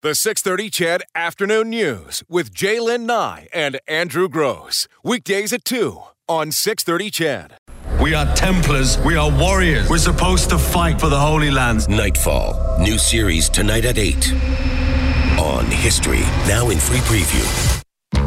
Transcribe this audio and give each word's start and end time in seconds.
The 0.00 0.14
630 0.14 0.70
CHED 0.70 1.02
Afternoon 1.16 1.70
News 1.70 2.22
with 2.28 2.54
Jaylen 2.54 3.00
Nye 3.00 3.48
and 3.52 3.80
Andrew 3.88 4.28
Gross. 4.28 4.86
Weekdays 5.02 5.52
at 5.52 5.64
2 5.64 6.00
on 6.28 6.52
630 6.52 7.10
CHED. 7.10 7.54
We 8.00 8.14
are 8.14 8.32
Templars. 8.36 8.96
We 8.98 9.16
are 9.16 9.28
warriors. 9.28 9.90
We're 9.90 9.98
supposed 9.98 10.50
to 10.50 10.58
fight 10.58 11.00
for 11.00 11.08
the 11.08 11.18
Holy 11.18 11.50
Lands. 11.50 11.88
Nightfall. 11.88 12.78
New 12.78 12.96
series 12.96 13.48
tonight 13.48 13.84
at 13.84 13.98
8 13.98 14.14
on 15.36 15.64
History. 15.66 16.20
Now 16.46 16.70
in 16.70 16.78
free 16.78 16.98
preview. 16.98 17.77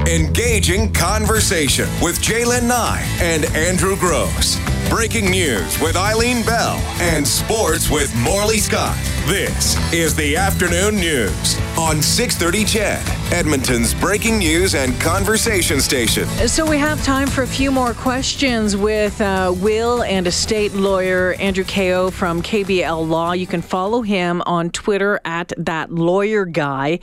Engaging 0.07 0.91
conversation 0.91 1.87
with 2.01 2.19
Jaylen 2.21 2.67
Nye 2.67 3.07
and 3.21 3.45
Andrew 3.55 3.95
Gross. 3.95 4.59
Breaking 4.89 5.29
news 5.29 5.79
with 5.79 5.95
Eileen 5.95 6.43
Bell 6.43 6.77
and 6.99 7.25
sports 7.25 7.89
with 7.89 8.13
Morley 8.17 8.57
Scott. 8.57 8.97
This 9.27 9.77
is 9.93 10.15
the 10.15 10.35
afternoon 10.35 10.95
news 10.95 11.57
on 11.77 12.01
630 12.01 12.65
CHED, 12.65 13.31
Edmonton's 13.31 13.93
breaking 13.93 14.39
news 14.39 14.73
and 14.75 14.99
conversation 14.99 15.79
station. 15.79 16.25
So 16.47 16.67
we 16.67 16.77
have 16.79 17.01
time 17.03 17.27
for 17.27 17.43
a 17.43 17.47
few 17.47 17.71
more 17.71 17.93
questions 17.93 18.75
with 18.75 19.21
uh, 19.21 19.53
will 19.57 20.03
and 20.03 20.25
estate 20.27 20.73
lawyer 20.73 21.33
Andrew 21.33 21.63
Ko 21.63 22.09
from 22.09 22.41
KBL 22.41 23.07
Law. 23.07 23.31
You 23.33 23.47
can 23.47 23.61
follow 23.61 24.01
him 24.01 24.41
on 24.47 24.71
Twitter 24.71 25.21
at 25.23 25.53
that 25.57 25.91
lawyer 25.91 26.43
guy, 26.45 26.99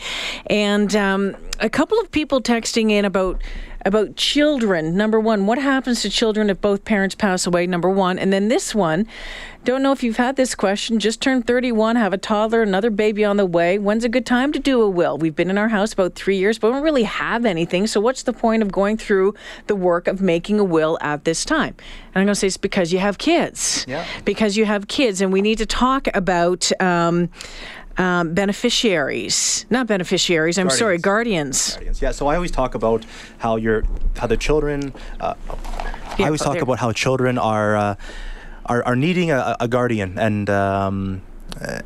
and 0.47 0.95
um, 0.97 1.37
a 1.61 1.71
couple 1.71 1.99
of 2.01 2.11
people 2.11 2.41
texting 2.41 2.88
in 2.91 3.05
about 3.05 3.43
about 3.85 4.17
children. 4.17 4.97
Number 4.97 5.21
one, 5.21 5.47
what 5.47 5.59
happens 5.59 6.03
to 6.03 6.11
children 6.11 6.51
if 6.51 6.61
both 6.61 6.85
parents 6.85 7.15
pass 7.15 7.47
away? 7.47 7.67
Number 7.67 7.89
one. 7.89 8.19
And 8.19 8.33
then 8.33 8.49
this 8.49 8.75
one, 8.75 9.07
don't 9.65 9.83
know 9.83 9.93
if 9.93 10.03
you've 10.03 10.17
had 10.17 10.37
this 10.37 10.55
question, 10.55 10.99
just 10.99 11.21
turned 11.21 11.47
31, 11.47 11.97
have 11.97 12.13
a 12.13 12.19
toddler, 12.19 12.63
another 12.63 12.91
baby 12.91 13.25
on 13.25 13.37
the 13.37 13.47
way. 13.47 13.79
When's 13.79 14.05
a 14.05 14.09
good 14.09 14.25
time 14.25 14.53
to 14.53 14.59
do 14.59 14.81
a 14.83 14.89
will? 14.89 15.19
We've 15.19 15.35
been 15.35 15.51
in 15.51 15.59
our 15.59 15.69
house 15.69 15.93
about 15.93 16.15
three 16.15 16.39
years, 16.39 16.59
but 16.59 16.69
we 16.69 16.75
don't 16.75 16.83
really 16.83 17.03
have 17.03 17.45
anything. 17.45 17.87
So 17.87 18.01
what's 18.01 18.23
the 18.23 18.33
point 18.33 18.63
of 18.63 18.73
going 18.73 18.97
through 18.97 19.35
the 19.67 19.77
work 19.77 20.09
of 20.09 20.21
making 20.21 20.59
a 20.59 20.65
will 20.65 20.99
at 21.01 21.25
this 21.25 21.45
time? 21.45 21.75
And 22.15 22.17
I'm 22.17 22.25
going 22.25 22.29
to 22.29 22.35
say 22.35 22.47
it's 22.47 22.57
because 22.57 22.93
you 22.93 22.99
have 22.99 23.19
kids. 23.19 23.85
Yeah. 23.89 24.07
Because 24.25 24.57
you 24.57 24.65
have 24.65 24.89
kids. 24.89 25.21
And 25.21 25.33
we 25.33 25.43
need 25.43 25.59
to 25.59 25.67
talk 25.67 26.09
about. 26.15 26.71
Um, 26.81 27.31
um, 27.99 28.33
beneficiaries, 28.33 29.67
not 29.71 29.89
beneficiaries. 29.89 30.57
I'm 30.57 30.67
Guardians. 30.67 30.79
sorry, 30.79 30.99
guardians. 30.99 31.73
Guardians. 31.73 32.01
Yeah, 32.01 32.13
so 32.13 32.29
I 32.29 32.37
always 32.37 32.53
talk 32.53 32.77
about 32.77 33.05
how 33.39 33.57
your 33.57 33.83
how 34.17 34.29
the 34.29 34.37
children. 34.37 34.95
Uh, 35.19 35.35
I 36.17 36.27
always 36.27 36.41
talk 36.41 36.61
about 36.61 36.79
how 36.79 36.93
children 36.93 37.39
are 37.39 37.77
uh, 37.77 37.95
are, 38.69 38.85
are 38.85 38.97
needing 38.97 39.31
a, 39.31 39.57
a 39.61 39.69
guardian, 39.69 40.19
and 40.19 40.49
um, 40.51 41.23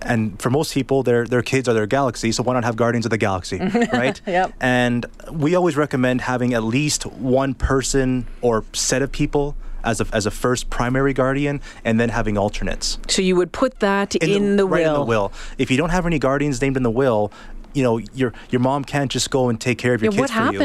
and 0.03 0.41
for 0.41 0.51
most 0.51 0.75
people, 0.75 1.03
their 1.03 1.27
their 1.27 1.43
kids 1.43 1.69
are 1.69 1.75
their 1.75 1.87
galaxy. 1.87 2.33
So 2.33 2.43
why 2.43 2.55
not 2.55 2.65
have 2.65 2.77
guardians 2.77 3.07
of 3.07 3.11
the 3.11 3.19
galaxy, 3.19 3.59
right? 3.93 4.21
Yep. 4.27 4.53
And 4.61 5.07
we 5.31 5.55
always 5.55 5.77
recommend 5.77 6.21
having 6.23 6.53
at 6.55 6.63
least 6.65 7.05
one 7.07 7.55
person 7.55 8.27
or 8.41 8.65
set 8.73 9.03
of 9.03 9.11
people. 9.13 9.55
As 9.85 10.01
a, 10.01 10.07
as 10.13 10.27
a 10.27 10.31
first 10.31 10.71
primary 10.71 11.13
guardian, 11.13 11.61
and 11.85 11.99
then 11.99 12.09
having 12.11 12.39
alternates 12.39 12.99
So 13.09 13.21
you 13.21 13.35
would 13.35 13.51
put 13.51 13.81
that 13.81 14.15
in, 14.15 14.55
the, 14.55 14.65
right 14.65 14.85
will. 14.87 14.95
in 14.95 15.01
the 15.01 15.07
will. 15.07 15.33
If 15.59 15.73
you 15.73 15.77
don't 15.77 15.91
have 15.91 16.07
any 16.07 16.21
guardians 16.21 16.63
named 16.63 16.77
in 16.77 16.85
the 16.85 16.91
will, 16.91 17.33
you 17.75 17.83
know 17.83 17.99
your 18.15 18.33
your 18.51 18.61
mom 18.61 18.85
can't 18.85 19.11
just 19.11 19.29
go 19.33 19.49
and 19.49 19.61
take 19.61 19.79
care 19.79 19.93
of 19.93 20.01
your 20.01 20.13
Yeah, 20.13 20.21
kids 20.21 20.31
what 20.37 20.47
for 20.47 20.53
you. 20.53 20.59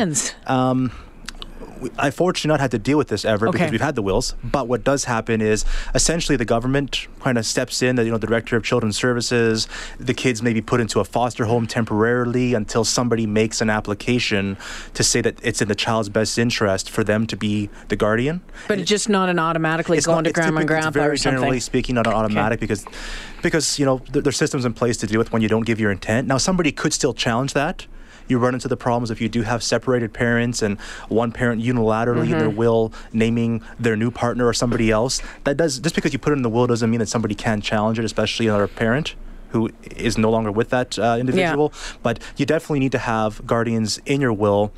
I 1.97 2.11
fortunately 2.11 2.49
not 2.53 2.59
had 2.59 2.71
to 2.71 2.79
deal 2.79 2.97
with 2.97 3.07
this 3.07 3.25
ever 3.25 3.47
Okay. 3.47 3.57
because 3.57 3.71
we've 3.71 3.81
had 3.81 3.95
the 3.95 4.01
wills. 4.01 4.35
But 4.43 4.67
what 4.67 4.83
does 4.83 5.05
happen 5.05 5.41
is 5.41 5.65
essentially 5.95 6.35
the 6.35 6.45
government 6.45 7.07
kind 7.21 7.37
of 7.37 7.45
steps 7.45 7.81
in. 7.81 7.95
The 7.95 8.05
you 8.05 8.11
know 8.11 8.17
the 8.17 8.27
director 8.27 8.55
of 8.55 8.63
children's 8.63 8.97
services, 8.97 9.67
the 9.99 10.13
kids 10.13 10.41
may 10.41 10.53
be 10.53 10.61
put 10.61 10.79
into 10.79 10.99
a 10.99 11.05
foster 11.05 11.45
home 11.45 11.67
temporarily 11.67 12.53
until 12.53 12.83
somebody 12.83 13.25
makes 13.25 13.61
an 13.61 13.69
application 13.69 14.57
to 14.93 15.03
say 15.03 15.21
that 15.21 15.39
it's 15.43 15.61
in 15.61 15.67
the 15.67 15.75
child's 15.75 16.09
best 16.09 16.37
interest 16.37 16.89
for 16.89 17.03
them 17.03 17.25
to 17.27 17.35
be 17.37 17.69
the 17.89 17.95
guardian. 17.95 18.41
But 18.67 18.79
it's 18.79 18.89
just 18.89 19.09
not 19.09 19.29
an 19.29 19.39
automatically 19.39 19.99
going 20.01 20.23
to 20.23 20.29
it's 20.29 20.35
grandma 20.39 20.59
and 20.59 20.67
grandpa 20.67 20.91
very 20.91 21.13
or 21.13 21.17
something. 21.17 21.39
generally 21.39 21.59
speaking 21.59 21.95
not 21.95 22.07
an 22.07 22.13
automatic 22.13 22.59
because 22.59 22.85
because 23.41 23.77
you 23.79 23.85
know 23.85 23.99
th- 23.99 24.23
there's 24.23 24.37
systems 24.37 24.65
in 24.65 24.73
place 24.73 24.97
to 24.97 25.07
deal 25.07 25.17
with 25.19 25.31
when 25.31 25.41
you 25.41 25.47
don't 25.47 25.65
give 25.65 25.79
your 25.79 25.91
intent. 25.91 26.27
Now 26.27 26.37
somebody 26.37 26.71
could 26.71 26.93
still 26.93 27.13
challenge 27.13 27.53
that. 27.53 27.85
You 28.27 28.37
run 28.39 28.53
into 28.53 28.67
the 28.67 28.77
problems 28.77 29.11
if 29.11 29.21
you 29.21 29.29
do 29.29 29.41
have 29.43 29.63
separated 29.63 30.13
parents 30.13 30.61
and 30.61 30.79
one 31.09 31.31
parent 31.31 31.61
unilaterally 31.61 32.23
in 32.23 32.27
Mm-hmm. 32.27 32.39
their 32.39 32.49
will 32.49 32.93
naming 33.13 33.61
their 33.79 33.95
new 33.95 34.11
partner 34.11 34.45
or 34.45 34.53
somebody 34.53 34.91
else. 34.91 35.21
That 35.45 35.57
does 35.57 35.79
just 35.79 35.95
because 35.95 36.11
you 36.13 36.19
put 36.19 36.33
it 36.33 36.35
in 36.35 36.41
the 36.41 36.49
will 36.49 36.67
doesn't 36.67 36.89
mean 36.89 36.99
that 36.99 37.09
somebody 37.09 37.35
can 37.35 37.61
challenge 37.61 37.99
it, 37.99 38.05
especially 38.05 38.47
another 38.47 38.67
parent 38.67 39.15
who 39.51 39.69
is 39.95 40.17
no 40.17 40.29
longer 40.29 40.51
with 40.51 40.69
that 40.71 40.99
uh, 40.99 41.17
individual. 41.19 41.71
But 42.03 42.19
you 42.35 42.45
definitely 42.45 42.79
need 42.79 42.91
to 42.91 42.97
have 42.99 43.45
guardians 43.47 43.99
in 44.05 44.19
your 44.19 44.33
will 44.33 44.73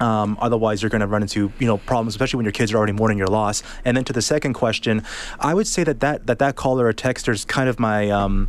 um, 0.00 0.36
otherwise, 0.40 0.82
you're 0.82 0.90
going 0.90 1.00
to 1.00 1.06
run 1.06 1.22
into 1.22 1.52
you 1.60 1.66
know 1.66 1.78
problems, 1.78 2.14
especially 2.14 2.38
when 2.38 2.44
your 2.44 2.52
kids 2.52 2.72
are 2.72 2.76
already 2.76 2.92
mourning 2.92 3.18
your 3.18 3.28
loss. 3.28 3.62
And 3.84 3.96
then 3.96 4.04
to 4.04 4.12
the 4.12 4.22
second 4.22 4.54
question, 4.54 5.04
I 5.38 5.54
would 5.54 5.66
say 5.68 5.84
that 5.84 6.00
that 6.00 6.26
that, 6.26 6.38
that 6.40 6.56
caller 6.56 6.86
or 6.86 6.92
texter 6.92 7.32
is 7.32 7.44
kind 7.44 7.68
of 7.68 7.78
my 7.78 8.10
um, 8.10 8.48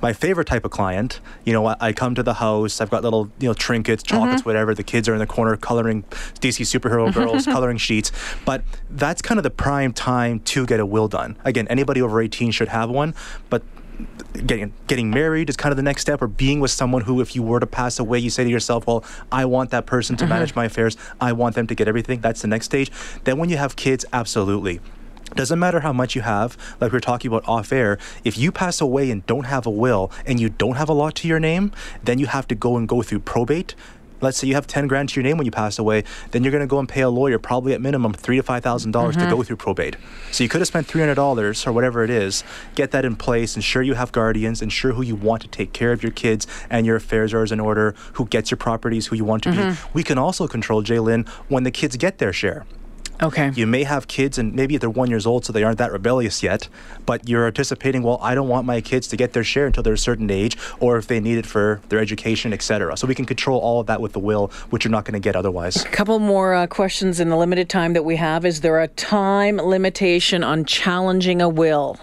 my 0.00 0.12
favorite 0.12 0.46
type 0.46 0.64
of 0.64 0.70
client. 0.70 1.20
You 1.44 1.52
know, 1.52 1.66
I, 1.66 1.76
I 1.80 1.92
come 1.92 2.14
to 2.14 2.22
the 2.22 2.34
house, 2.34 2.80
I've 2.80 2.90
got 2.90 3.02
little, 3.02 3.30
you 3.38 3.48
know, 3.48 3.54
trinkets, 3.54 4.02
mm-hmm. 4.02 4.16
chocolates, 4.16 4.44
whatever. 4.44 4.74
The 4.74 4.82
kids 4.82 5.08
are 5.08 5.12
in 5.12 5.18
the 5.18 5.26
corner 5.26 5.56
coloring 5.56 6.04
DC 6.40 6.64
superhero 6.64 7.08
mm-hmm. 7.08 7.18
girls, 7.18 7.44
coloring 7.56 7.78
sheets. 7.78 8.12
But 8.44 8.62
that's 8.88 9.22
kind 9.22 9.38
of 9.38 9.44
the 9.44 9.50
prime 9.50 9.92
time 9.92 10.40
to 10.40 10.66
get 10.66 10.80
a 10.80 10.86
will 10.86 11.08
done. 11.08 11.36
Again, 11.44 11.68
anybody 11.68 12.02
over 12.02 12.20
18 12.20 12.50
should 12.50 12.68
have 12.68 12.90
one, 12.90 13.14
but 13.48 13.62
getting 14.46 14.72
getting 14.86 15.10
married 15.10 15.48
is 15.50 15.56
kind 15.56 15.72
of 15.72 15.76
the 15.76 15.82
next 15.82 16.02
step 16.02 16.22
or 16.22 16.26
being 16.26 16.60
with 16.60 16.70
someone 16.70 17.02
who 17.02 17.20
if 17.20 17.34
you 17.34 17.42
were 17.42 17.60
to 17.60 17.66
pass 17.66 17.98
away 17.98 18.18
you 18.18 18.30
say 18.30 18.44
to 18.44 18.48
yourself 18.48 18.86
well 18.86 19.04
i 19.30 19.44
want 19.44 19.70
that 19.70 19.86
person 19.86 20.16
to 20.16 20.24
mm-hmm. 20.24 20.34
manage 20.34 20.54
my 20.54 20.64
affairs 20.64 20.96
i 21.20 21.32
want 21.32 21.54
them 21.54 21.66
to 21.66 21.74
get 21.74 21.88
everything 21.88 22.20
that's 22.20 22.40
the 22.40 22.48
next 22.48 22.66
stage 22.66 22.90
then 23.24 23.36
when 23.36 23.50
you 23.50 23.56
have 23.56 23.76
kids 23.76 24.04
absolutely 24.12 24.80
doesn't 25.34 25.58
matter 25.58 25.80
how 25.80 25.92
much 25.92 26.14
you 26.14 26.22
have, 26.22 26.56
like 26.80 26.92
we 26.92 26.98
are 26.98 27.00
talking 27.00 27.28
about 27.28 27.46
off 27.48 27.72
air. 27.72 27.98
If 28.24 28.36
you 28.36 28.52
pass 28.52 28.80
away 28.80 29.10
and 29.10 29.24
don't 29.26 29.44
have 29.44 29.66
a 29.66 29.70
will 29.70 30.10
and 30.26 30.40
you 30.40 30.48
don't 30.48 30.76
have 30.76 30.88
a 30.88 30.92
lot 30.92 31.14
to 31.16 31.28
your 31.28 31.40
name, 31.40 31.72
then 32.02 32.18
you 32.18 32.26
have 32.26 32.48
to 32.48 32.54
go 32.54 32.76
and 32.76 32.88
go 32.88 33.02
through 33.02 33.20
probate. 33.20 33.74
Let's 34.22 34.36
say 34.36 34.48
you 34.48 34.54
have 34.54 34.66
ten 34.66 34.86
grand 34.86 35.08
to 35.08 35.14
your 35.14 35.22
name 35.22 35.38
when 35.38 35.46
you 35.46 35.50
pass 35.50 35.78
away, 35.78 36.04
then 36.32 36.44
you're 36.44 36.50
going 36.50 36.60
to 36.60 36.66
go 36.66 36.78
and 36.78 36.86
pay 36.86 37.00
a 37.00 37.08
lawyer 37.08 37.38
probably 37.38 37.72
at 37.72 37.80
minimum 37.80 38.12
three 38.12 38.36
to 38.36 38.42
five 38.42 38.62
thousand 38.62 38.90
dollars 38.90 39.16
to 39.16 39.22
go 39.22 39.36
mm-hmm. 39.36 39.42
through 39.44 39.56
probate. 39.56 39.96
So 40.30 40.44
you 40.44 40.50
could 40.50 40.60
have 40.60 40.68
spent 40.68 40.86
three 40.86 41.00
hundred 41.00 41.14
dollars 41.14 41.66
or 41.66 41.72
whatever 41.72 42.04
it 42.04 42.10
is. 42.10 42.44
Get 42.74 42.90
that 42.90 43.06
in 43.06 43.16
place. 43.16 43.56
Ensure 43.56 43.82
you 43.82 43.94
have 43.94 44.12
guardians. 44.12 44.60
Ensure 44.60 44.92
who 44.92 45.00
you 45.00 45.16
want 45.16 45.40
to 45.40 45.48
take 45.48 45.72
care 45.72 45.90
of 45.92 46.02
your 46.02 46.12
kids 46.12 46.46
and 46.68 46.84
your 46.84 46.96
affairs 46.96 47.32
are 47.32 47.44
in 47.44 47.60
order. 47.60 47.94
Who 48.14 48.26
gets 48.26 48.50
your 48.50 48.58
properties? 48.58 49.06
Who 49.06 49.16
you 49.16 49.24
want 49.24 49.42
to 49.44 49.52
be. 49.52 49.56
Mm-hmm. 49.56 49.92
We 49.94 50.02
can 50.02 50.18
also 50.18 50.46
control 50.46 50.82
Jaylen 50.82 51.26
when 51.48 51.62
the 51.62 51.70
kids 51.70 51.96
get 51.96 52.18
their 52.18 52.34
share. 52.34 52.66
Okay. 53.22 53.52
You 53.54 53.66
may 53.66 53.84
have 53.84 54.08
kids, 54.08 54.38
and 54.38 54.54
maybe 54.54 54.78
they're 54.78 54.88
one 54.88 55.10
years 55.10 55.26
old, 55.26 55.44
so 55.44 55.52
they 55.52 55.62
aren't 55.62 55.78
that 55.78 55.92
rebellious 55.92 56.42
yet. 56.42 56.68
But 57.04 57.28
you're 57.28 57.46
anticipating, 57.46 58.02
well, 58.02 58.18
I 58.22 58.34
don't 58.34 58.48
want 58.48 58.66
my 58.66 58.80
kids 58.80 59.08
to 59.08 59.16
get 59.16 59.34
their 59.34 59.44
share 59.44 59.66
until 59.66 59.82
they're 59.82 59.92
a 59.94 59.98
certain 59.98 60.30
age, 60.30 60.56
or 60.78 60.96
if 60.96 61.06
they 61.06 61.20
need 61.20 61.36
it 61.36 61.46
for 61.46 61.82
their 61.90 61.98
education, 61.98 62.52
etc. 62.52 62.96
So 62.96 63.06
we 63.06 63.14
can 63.14 63.26
control 63.26 63.60
all 63.60 63.80
of 63.80 63.86
that 63.88 64.00
with 64.00 64.12
the 64.12 64.20
will, 64.20 64.48
which 64.70 64.84
you're 64.84 64.90
not 64.90 65.04
going 65.04 65.14
to 65.14 65.20
get 65.20 65.36
otherwise. 65.36 65.84
A 65.84 65.88
couple 65.88 66.18
more 66.18 66.54
uh, 66.54 66.66
questions 66.66 67.20
in 67.20 67.28
the 67.28 67.36
limited 67.36 67.68
time 67.68 67.92
that 67.92 68.04
we 68.04 68.16
have. 68.16 68.46
Is 68.46 68.62
there 68.62 68.80
a 68.80 68.88
time 68.88 69.58
limitation 69.58 70.42
on 70.42 70.64
challenging 70.64 71.42
a 71.42 71.48
will? 71.48 71.98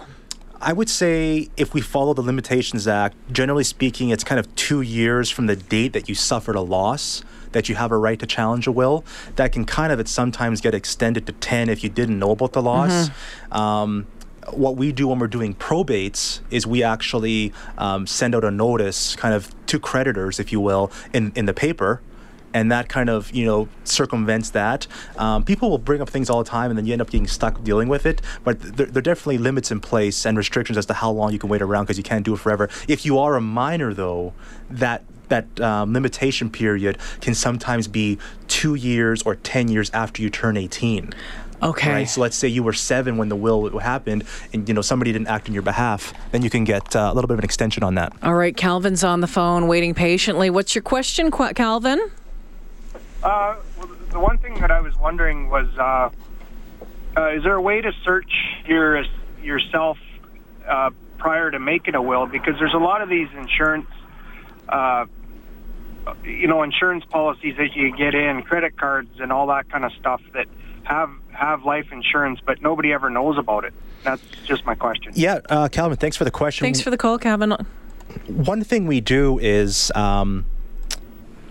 I 0.60 0.72
would 0.72 0.88
say 0.88 1.48
if 1.56 1.72
we 1.72 1.80
follow 1.80 2.14
the 2.14 2.22
Limitations 2.22 2.88
Act, 2.88 3.16
generally 3.32 3.62
speaking, 3.62 4.10
it's 4.10 4.24
kind 4.24 4.40
of 4.40 4.52
two 4.56 4.80
years 4.80 5.30
from 5.30 5.46
the 5.46 5.54
date 5.54 5.92
that 5.92 6.08
you 6.08 6.16
suffered 6.16 6.56
a 6.56 6.60
loss 6.60 7.22
that 7.58 7.68
you 7.68 7.74
have 7.74 7.90
a 7.90 7.96
right 7.96 8.20
to 8.20 8.26
challenge 8.26 8.68
a 8.68 8.72
will. 8.72 9.04
That 9.34 9.50
can 9.50 9.64
kind 9.64 9.92
of, 9.92 9.98
it 9.98 10.06
sometimes 10.06 10.60
get 10.60 10.74
extended 10.74 11.26
to 11.26 11.32
10 11.32 11.68
if 11.68 11.82
you 11.82 11.90
didn't 11.90 12.16
know 12.16 12.30
about 12.30 12.52
the 12.52 12.62
loss. 12.62 13.08
Um, 13.50 14.06
what 14.52 14.76
we 14.76 14.92
do 14.92 15.08
when 15.08 15.18
we're 15.18 15.26
doing 15.26 15.56
probates 15.56 16.38
is 16.52 16.68
we 16.68 16.84
actually 16.84 17.52
um, 17.76 18.06
send 18.06 18.36
out 18.36 18.44
a 18.44 18.52
notice 18.52 19.16
kind 19.16 19.34
of 19.34 19.52
to 19.66 19.80
creditors, 19.80 20.38
if 20.38 20.52
you 20.52 20.60
will, 20.60 20.92
in, 21.12 21.32
in 21.34 21.46
the 21.46 21.52
paper 21.52 22.00
and 22.58 22.72
that 22.72 22.88
kind 22.88 23.08
of 23.08 23.30
you 23.30 23.44
know 23.46 23.68
circumvents 23.84 24.50
that. 24.50 24.86
Um, 25.16 25.44
people 25.44 25.70
will 25.70 25.78
bring 25.78 26.00
up 26.00 26.10
things 26.10 26.28
all 26.28 26.42
the 26.42 26.50
time, 26.50 26.70
and 26.70 26.78
then 26.78 26.86
you 26.86 26.92
end 26.92 27.00
up 27.00 27.10
getting 27.10 27.28
stuck 27.28 27.62
dealing 27.62 27.88
with 27.88 28.04
it. 28.04 28.20
But 28.42 28.60
there, 28.60 28.86
there 28.86 28.98
are 28.98 29.02
definitely 29.02 29.38
limits 29.38 29.70
in 29.70 29.80
place 29.80 30.26
and 30.26 30.36
restrictions 30.36 30.76
as 30.76 30.86
to 30.86 30.94
how 30.94 31.10
long 31.10 31.32
you 31.32 31.38
can 31.38 31.48
wait 31.48 31.62
around 31.62 31.84
because 31.84 31.98
you 31.98 32.04
can't 32.04 32.24
do 32.24 32.34
it 32.34 32.38
forever. 32.38 32.68
If 32.88 33.06
you 33.06 33.18
are 33.18 33.36
a 33.36 33.40
minor, 33.40 33.94
though, 33.94 34.32
that 34.70 35.04
that 35.28 35.60
um, 35.60 35.92
limitation 35.92 36.50
period 36.50 36.98
can 37.20 37.34
sometimes 37.34 37.86
be 37.86 38.18
two 38.48 38.74
years 38.74 39.22
or 39.22 39.36
ten 39.36 39.68
years 39.68 39.90
after 39.90 40.20
you 40.20 40.30
turn 40.30 40.56
18. 40.56 41.14
Okay. 41.60 41.90
Right. 41.90 42.04
So 42.04 42.20
let's 42.20 42.36
say 42.36 42.48
you 42.48 42.62
were 42.62 42.72
seven 42.72 43.16
when 43.16 43.28
the 43.28 43.36
will 43.36 43.78
happened, 43.78 44.24
and 44.52 44.68
you 44.68 44.74
know 44.74 44.80
somebody 44.80 45.12
didn't 45.12 45.28
act 45.28 45.48
in 45.48 45.54
your 45.54 45.62
behalf. 45.62 46.12
Then 46.32 46.42
you 46.42 46.50
can 46.50 46.64
get 46.64 46.94
uh, 46.94 47.10
a 47.12 47.14
little 47.14 47.28
bit 47.28 47.34
of 47.34 47.40
an 47.40 47.44
extension 47.44 47.82
on 47.82 47.94
that. 47.96 48.12
All 48.22 48.34
right, 48.34 48.56
Calvin's 48.56 49.04
on 49.04 49.20
the 49.20 49.26
phone 49.26 49.68
waiting 49.68 49.94
patiently. 49.94 50.50
What's 50.50 50.74
your 50.74 50.82
question, 50.82 51.30
Qu- 51.30 51.54
Calvin? 51.54 52.10
Uh, 53.22 53.56
the 54.10 54.20
one 54.20 54.38
thing 54.38 54.54
that 54.60 54.70
I 54.70 54.80
was 54.80 54.96
wondering 54.96 55.48
was, 55.48 55.66
uh, 55.78 56.10
uh, 57.16 57.28
is 57.30 57.42
there 57.42 57.54
a 57.54 57.62
way 57.62 57.80
to 57.80 57.92
search 58.04 58.30
your 58.66 59.04
yourself 59.42 59.98
uh, 60.66 60.90
prior 61.16 61.50
to 61.50 61.58
making 61.58 61.94
a 61.94 62.02
will? 62.02 62.26
Because 62.26 62.58
there's 62.58 62.74
a 62.74 62.78
lot 62.78 63.02
of 63.02 63.08
these 63.08 63.28
insurance 63.36 63.88
uh, 64.68 65.06
you 66.24 66.46
know, 66.46 66.62
insurance 66.62 67.04
policies 67.04 67.56
that 67.56 67.74
you 67.74 67.94
get 67.96 68.14
in, 68.14 68.42
credit 68.42 68.76
cards, 68.76 69.20
and 69.20 69.32
all 69.32 69.46
that 69.48 69.68
kind 69.70 69.84
of 69.84 69.92
stuff 69.92 70.22
that 70.32 70.46
have 70.84 71.10
have 71.32 71.64
life 71.64 71.92
insurance, 71.92 72.40
but 72.44 72.62
nobody 72.62 72.92
ever 72.92 73.10
knows 73.10 73.38
about 73.38 73.64
it. 73.64 73.72
That's 74.02 74.22
just 74.44 74.64
my 74.64 74.74
question. 74.74 75.12
Yeah, 75.14 75.40
uh, 75.48 75.68
Calvin, 75.68 75.98
thanks 75.98 76.16
for 76.16 76.24
the 76.24 76.30
question. 76.30 76.64
Thanks 76.64 76.80
for 76.80 76.90
the 76.90 76.96
call, 76.96 77.18
Calvin. 77.18 77.54
One 78.26 78.64
thing 78.64 78.86
we 78.86 79.00
do 79.00 79.38
is. 79.38 79.92
Um, 79.94 80.44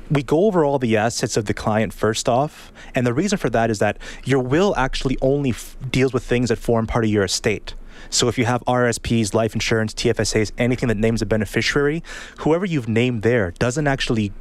we 0.10 0.24
go 0.24 0.46
over 0.46 0.64
all 0.64 0.80
the 0.80 0.98
assets 0.98 1.38
of 1.38 1.46
the 1.46 1.54
client 1.54 1.94
first 1.94 2.30
off. 2.30 2.72
And 2.96 3.06
the 3.06 3.14
reason 3.14 3.38
for 3.38 3.50
that 3.50 3.70
is 3.70 3.80
that 3.80 3.98
your 4.24 4.40
will 4.40 4.74
actually 4.78 5.18
only 5.22 5.52
f- 5.52 5.76
deals 5.90 6.14
with 6.14 6.24
things 6.24 6.50
that 6.50 6.58
form 6.58 6.88
part 6.88 7.06
of 7.06 7.12
your 7.12 7.24
estate. 7.24 7.74
So 8.10 8.28
if 8.28 8.38
you 8.38 8.46
have 8.46 8.64
RSPs, 8.66 9.34
life 9.34 9.54
insurance, 9.54 9.94
TFSAs, 9.94 10.52
anything 10.58 10.88
that 10.88 10.98
names 10.98 11.22
a 11.22 11.26
beneficiary, 11.26 12.04
whoever 12.40 12.66
you've 12.66 12.88
named 12.88 13.22
there 13.22 13.52
doesn't 13.60 13.88
actually, 13.88 14.32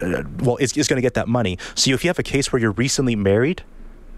uh, 0.00 0.24
well, 0.40 0.56
is, 0.56 0.76
is 0.76 0.88
going 0.88 0.98
to 0.98 1.02
get 1.02 1.14
that 1.14 1.28
money. 1.28 1.58
So 1.74 1.90
if 1.92 2.04
you 2.04 2.08
have 2.08 2.18
a 2.18 2.24
case 2.24 2.52
where 2.52 2.60
you're 2.60 2.72
recently 2.72 3.16
married, 3.16 3.62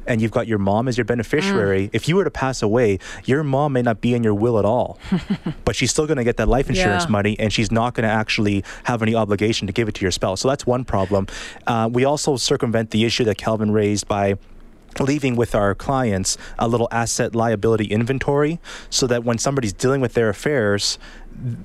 and 0.06 0.20
you've 0.20 0.30
got 0.30 0.46
your 0.46 0.58
mom 0.58 0.88
as 0.88 0.96
your 0.96 1.04
beneficiary, 1.04 1.88
mm. 1.88 1.90
if 1.92 2.08
you 2.08 2.16
were 2.16 2.24
to 2.24 2.30
pass 2.30 2.62
away, 2.62 2.98
your 3.24 3.42
mom 3.42 3.72
may 3.72 3.82
not 3.82 4.00
be 4.00 4.14
in 4.14 4.22
your 4.22 4.34
will 4.34 4.58
at 4.58 4.64
all, 4.64 4.98
but 5.64 5.76
she's 5.76 5.90
still 5.90 6.06
going 6.06 6.16
to 6.16 6.24
get 6.24 6.36
that 6.36 6.48
life 6.48 6.68
insurance 6.68 7.04
yeah. 7.04 7.10
money, 7.10 7.38
and 7.38 7.52
she's 7.52 7.70
not 7.70 7.94
going 7.94 8.06
to 8.08 8.12
actually 8.12 8.64
have 8.84 9.02
any 9.02 9.14
obligation 9.14 9.66
to 9.66 9.72
give 9.72 9.88
it 9.88 9.94
to 9.94 10.02
your 10.02 10.10
spouse. 10.10 10.40
So 10.40 10.48
that's 10.48 10.66
one 10.66 10.84
problem. 10.84 11.26
Uh, 11.66 11.88
we 11.92 12.04
also 12.04 12.36
circumvent 12.36 12.90
the 12.90 13.04
issue 13.04 13.24
that 13.24 13.38
Calvin 13.38 13.70
raised 13.70 14.08
by 14.08 14.36
leaving 15.00 15.36
with 15.36 15.54
our 15.54 15.74
clients 15.74 16.36
a 16.58 16.68
little 16.68 16.88
asset 16.90 17.34
liability 17.34 17.86
inventory 17.86 18.58
so 18.90 19.06
that 19.06 19.24
when 19.24 19.38
somebody's 19.38 19.72
dealing 19.72 20.00
with 20.00 20.14
their 20.14 20.28
affairs 20.28 20.98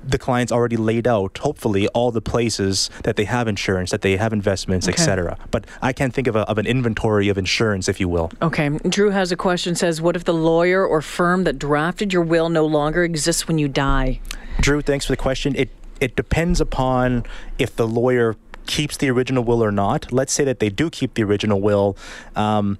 the 0.04 0.18
client's 0.18 0.52
already 0.52 0.76
laid 0.76 1.06
out 1.06 1.38
hopefully 1.38 1.88
all 1.88 2.10
the 2.10 2.20
places 2.20 2.90
that 3.04 3.16
they 3.16 3.24
have 3.24 3.48
insurance 3.48 3.90
that 3.90 4.02
they 4.02 4.16
have 4.16 4.32
investments 4.32 4.86
okay. 4.86 4.92
etc 4.92 5.38
but 5.50 5.64
i 5.80 5.92
can't 5.92 6.12
think 6.12 6.26
of, 6.26 6.36
a, 6.36 6.40
of 6.40 6.58
an 6.58 6.66
inventory 6.66 7.28
of 7.28 7.38
insurance 7.38 7.88
if 7.88 7.98
you 7.98 8.08
will 8.08 8.30
okay 8.42 8.68
drew 8.88 9.10
has 9.10 9.32
a 9.32 9.36
question 9.36 9.74
says 9.74 10.00
what 10.00 10.14
if 10.14 10.24
the 10.24 10.34
lawyer 10.34 10.86
or 10.86 11.00
firm 11.00 11.44
that 11.44 11.58
drafted 11.58 12.12
your 12.12 12.22
will 12.22 12.48
no 12.48 12.66
longer 12.66 13.02
exists 13.02 13.48
when 13.48 13.56
you 13.56 13.66
die 13.68 14.20
drew 14.60 14.82
thanks 14.82 15.06
for 15.06 15.12
the 15.12 15.16
question 15.16 15.56
it 15.56 15.70
it 16.00 16.16
depends 16.16 16.60
upon 16.60 17.24
if 17.58 17.76
the 17.76 17.86
lawyer 17.86 18.36
keeps 18.66 18.96
the 18.96 19.10
original 19.10 19.44
will 19.44 19.62
or 19.62 19.72
not. 19.72 20.12
Let's 20.12 20.32
say 20.32 20.44
that 20.44 20.58
they 20.58 20.68
do 20.68 20.90
keep 20.90 21.14
the 21.14 21.22
original 21.22 21.60
will. 21.60 21.96
Um, 22.34 22.78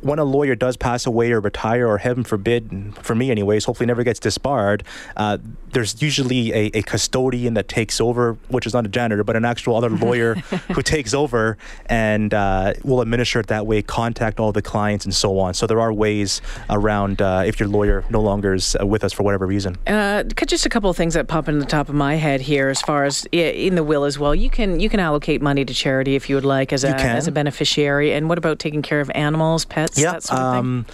when 0.00 0.18
a 0.18 0.24
lawyer 0.24 0.54
does 0.54 0.76
pass 0.76 1.06
away 1.06 1.32
or 1.32 1.40
retire, 1.40 1.88
or 1.88 1.98
heaven 1.98 2.24
forbid, 2.24 2.94
for 3.02 3.14
me 3.14 3.30
anyways, 3.30 3.64
hopefully 3.64 3.86
never 3.86 4.04
gets 4.04 4.20
disbarred, 4.20 4.84
uh, 5.16 5.38
there's 5.72 6.00
usually 6.00 6.52
a, 6.52 6.70
a, 6.74 6.82
custodian 6.82 7.54
that 7.54 7.68
takes 7.68 8.00
over, 8.00 8.34
which 8.48 8.66
is 8.66 8.72
not 8.72 8.86
a 8.86 8.88
janitor, 8.88 9.22
but 9.24 9.36
an 9.36 9.44
actual 9.44 9.76
other 9.76 9.90
lawyer 10.06 10.34
who 10.74 10.82
takes 10.82 11.12
over 11.12 11.58
and 11.86 12.32
uh, 12.32 12.72
will 12.84 13.00
administer 13.00 13.40
it 13.40 13.48
that 13.48 13.66
way, 13.66 13.82
contact 13.82 14.40
all 14.40 14.52
the 14.52 14.62
clients, 14.62 15.04
and 15.04 15.14
so 15.14 15.38
on. 15.38 15.54
So 15.54 15.66
there 15.66 15.80
are 15.80 15.92
ways 15.92 16.40
around 16.70 17.20
uh, 17.20 17.42
if 17.44 17.60
your 17.60 17.68
lawyer 17.68 18.04
no 18.08 18.20
longer 18.20 18.54
is 18.54 18.76
uh, 18.80 18.86
with 18.86 19.04
us 19.04 19.12
for 19.12 19.22
whatever 19.24 19.46
reason. 19.46 19.76
Uh, 19.86 20.22
just 20.22 20.64
a 20.64 20.68
couple 20.68 20.88
of 20.88 20.96
things 20.96 21.14
that 21.14 21.28
pop 21.28 21.48
in 21.48 21.58
the 21.58 21.66
top 21.66 21.88
of 21.88 21.94
my 21.94 22.14
head 22.14 22.40
here, 22.40 22.68
as 22.68 22.80
far 22.82 23.04
as 23.04 23.26
in 23.32 23.74
the 23.74 23.84
will 23.84 24.04
as 24.04 24.18
well. 24.18 24.34
You 24.34 24.48
can 24.48 24.80
you 24.80 24.88
can 24.88 25.00
allocate 25.00 25.42
money 25.42 25.64
to 25.64 25.74
charity 25.74 26.14
if 26.16 26.30
you 26.30 26.36
would 26.36 26.44
like 26.44 26.72
as 26.72 26.84
a 26.84 26.94
as 26.94 27.26
a 27.26 27.32
beneficiary. 27.32 28.12
And 28.12 28.28
what 28.28 28.38
about 28.38 28.58
taking 28.58 28.82
care 28.82 29.00
of 29.00 29.10
animals, 29.14 29.64
pets? 29.64 29.87
Yeah. 29.96 30.18
Sort 30.18 30.38
of 30.38 30.56
um, 30.56 30.86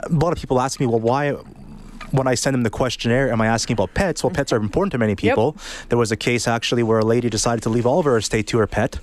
a 0.00 0.08
lot 0.10 0.32
of 0.32 0.38
people 0.38 0.60
ask 0.60 0.78
me, 0.80 0.86
well, 0.86 1.00
why? 1.00 1.36
when 2.12 2.26
I 2.26 2.34
send 2.34 2.54
them 2.54 2.62
the 2.62 2.70
questionnaire, 2.70 3.30
am 3.30 3.40
I 3.40 3.46
asking 3.46 3.74
about 3.74 3.94
pets? 3.94 4.22
Well, 4.22 4.30
pets 4.30 4.52
are 4.52 4.56
important 4.56 4.92
to 4.92 4.98
many 4.98 5.14
people. 5.14 5.54
Yep. 5.56 5.88
There 5.88 5.98
was 5.98 6.12
a 6.12 6.16
case 6.16 6.48
actually 6.48 6.82
where 6.82 6.98
a 6.98 7.04
lady 7.04 7.28
decided 7.28 7.62
to 7.64 7.68
leave 7.68 7.86
all 7.86 7.98
of 7.98 8.04
her 8.04 8.16
estate 8.16 8.46
to 8.48 8.58
her 8.58 8.66
pet, 8.66 8.98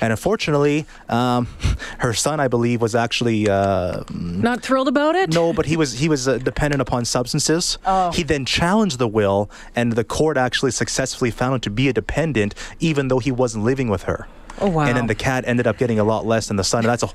and 0.00 0.12
unfortunately, 0.12 0.86
um, 1.08 1.46
her 1.98 2.12
son, 2.12 2.40
I 2.40 2.48
believe, 2.48 2.80
was 2.80 2.94
actually 2.94 3.48
uh, 3.48 4.04
not 4.10 4.62
thrilled 4.62 4.88
about 4.88 5.14
it. 5.14 5.32
No, 5.32 5.52
but 5.52 5.66
he 5.66 5.76
was 5.76 5.92
he 5.94 6.08
was 6.08 6.28
uh, 6.28 6.38
dependent 6.38 6.80
upon 6.80 7.04
substances. 7.04 7.78
Oh. 7.86 8.12
He 8.12 8.22
then 8.22 8.44
challenged 8.44 8.98
the 8.98 9.08
will, 9.08 9.50
and 9.74 9.92
the 9.92 10.04
court 10.04 10.36
actually 10.36 10.70
successfully 10.72 11.30
found 11.30 11.54
him 11.54 11.60
to 11.60 11.70
be 11.70 11.88
a 11.88 11.92
dependent, 11.92 12.54
even 12.80 13.08
though 13.08 13.18
he 13.18 13.30
wasn't 13.30 13.64
living 13.64 13.88
with 13.88 14.04
her. 14.04 14.26
Oh 14.60 14.68
wow! 14.68 14.86
And 14.86 14.96
then 14.96 15.06
the 15.06 15.14
cat 15.14 15.44
ended 15.46 15.66
up 15.66 15.78
getting 15.78 15.98
a 15.98 16.04
lot 16.04 16.26
less 16.26 16.48
than 16.48 16.56
the 16.56 16.64
son. 16.64 16.84
And 16.84 16.88
that's 16.88 17.02
a 17.02 17.10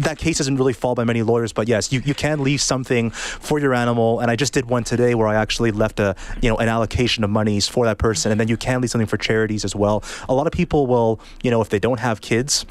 that 0.00 0.18
case 0.18 0.38
doesn't 0.38 0.56
really 0.56 0.72
fall 0.72 0.94
by 0.94 1.04
many 1.04 1.22
lawyers, 1.22 1.52
but 1.52 1.68
yes, 1.68 1.92
you, 1.92 2.00
you 2.04 2.14
can 2.14 2.42
leave 2.42 2.60
something 2.60 3.10
for 3.10 3.58
your 3.58 3.74
animal. 3.74 4.20
And 4.20 4.30
I 4.30 4.36
just 4.36 4.52
did 4.52 4.66
one 4.66 4.84
today 4.84 5.14
where 5.14 5.28
I 5.28 5.34
actually 5.34 5.70
left 5.70 6.00
a 6.00 6.14
you 6.40 6.48
know 6.48 6.56
an 6.56 6.68
allocation 6.68 7.24
of 7.24 7.30
monies 7.30 7.68
for 7.68 7.84
that 7.86 7.98
person, 7.98 8.32
and 8.32 8.40
then 8.40 8.48
you 8.48 8.56
can 8.56 8.80
leave 8.80 8.90
something 8.90 9.06
for 9.06 9.16
charities 9.16 9.64
as 9.64 9.74
well. 9.74 10.02
A 10.28 10.34
lot 10.34 10.46
of 10.46 10.52
people 10.52 10.86
will 10.86 11.20
you 11.42 11.50
know 11.50 11.60
if 11.60 11.68
they 11.68 11.78
don't 11.78 12.00
have 12.00 12.20
kids 12.20 12.66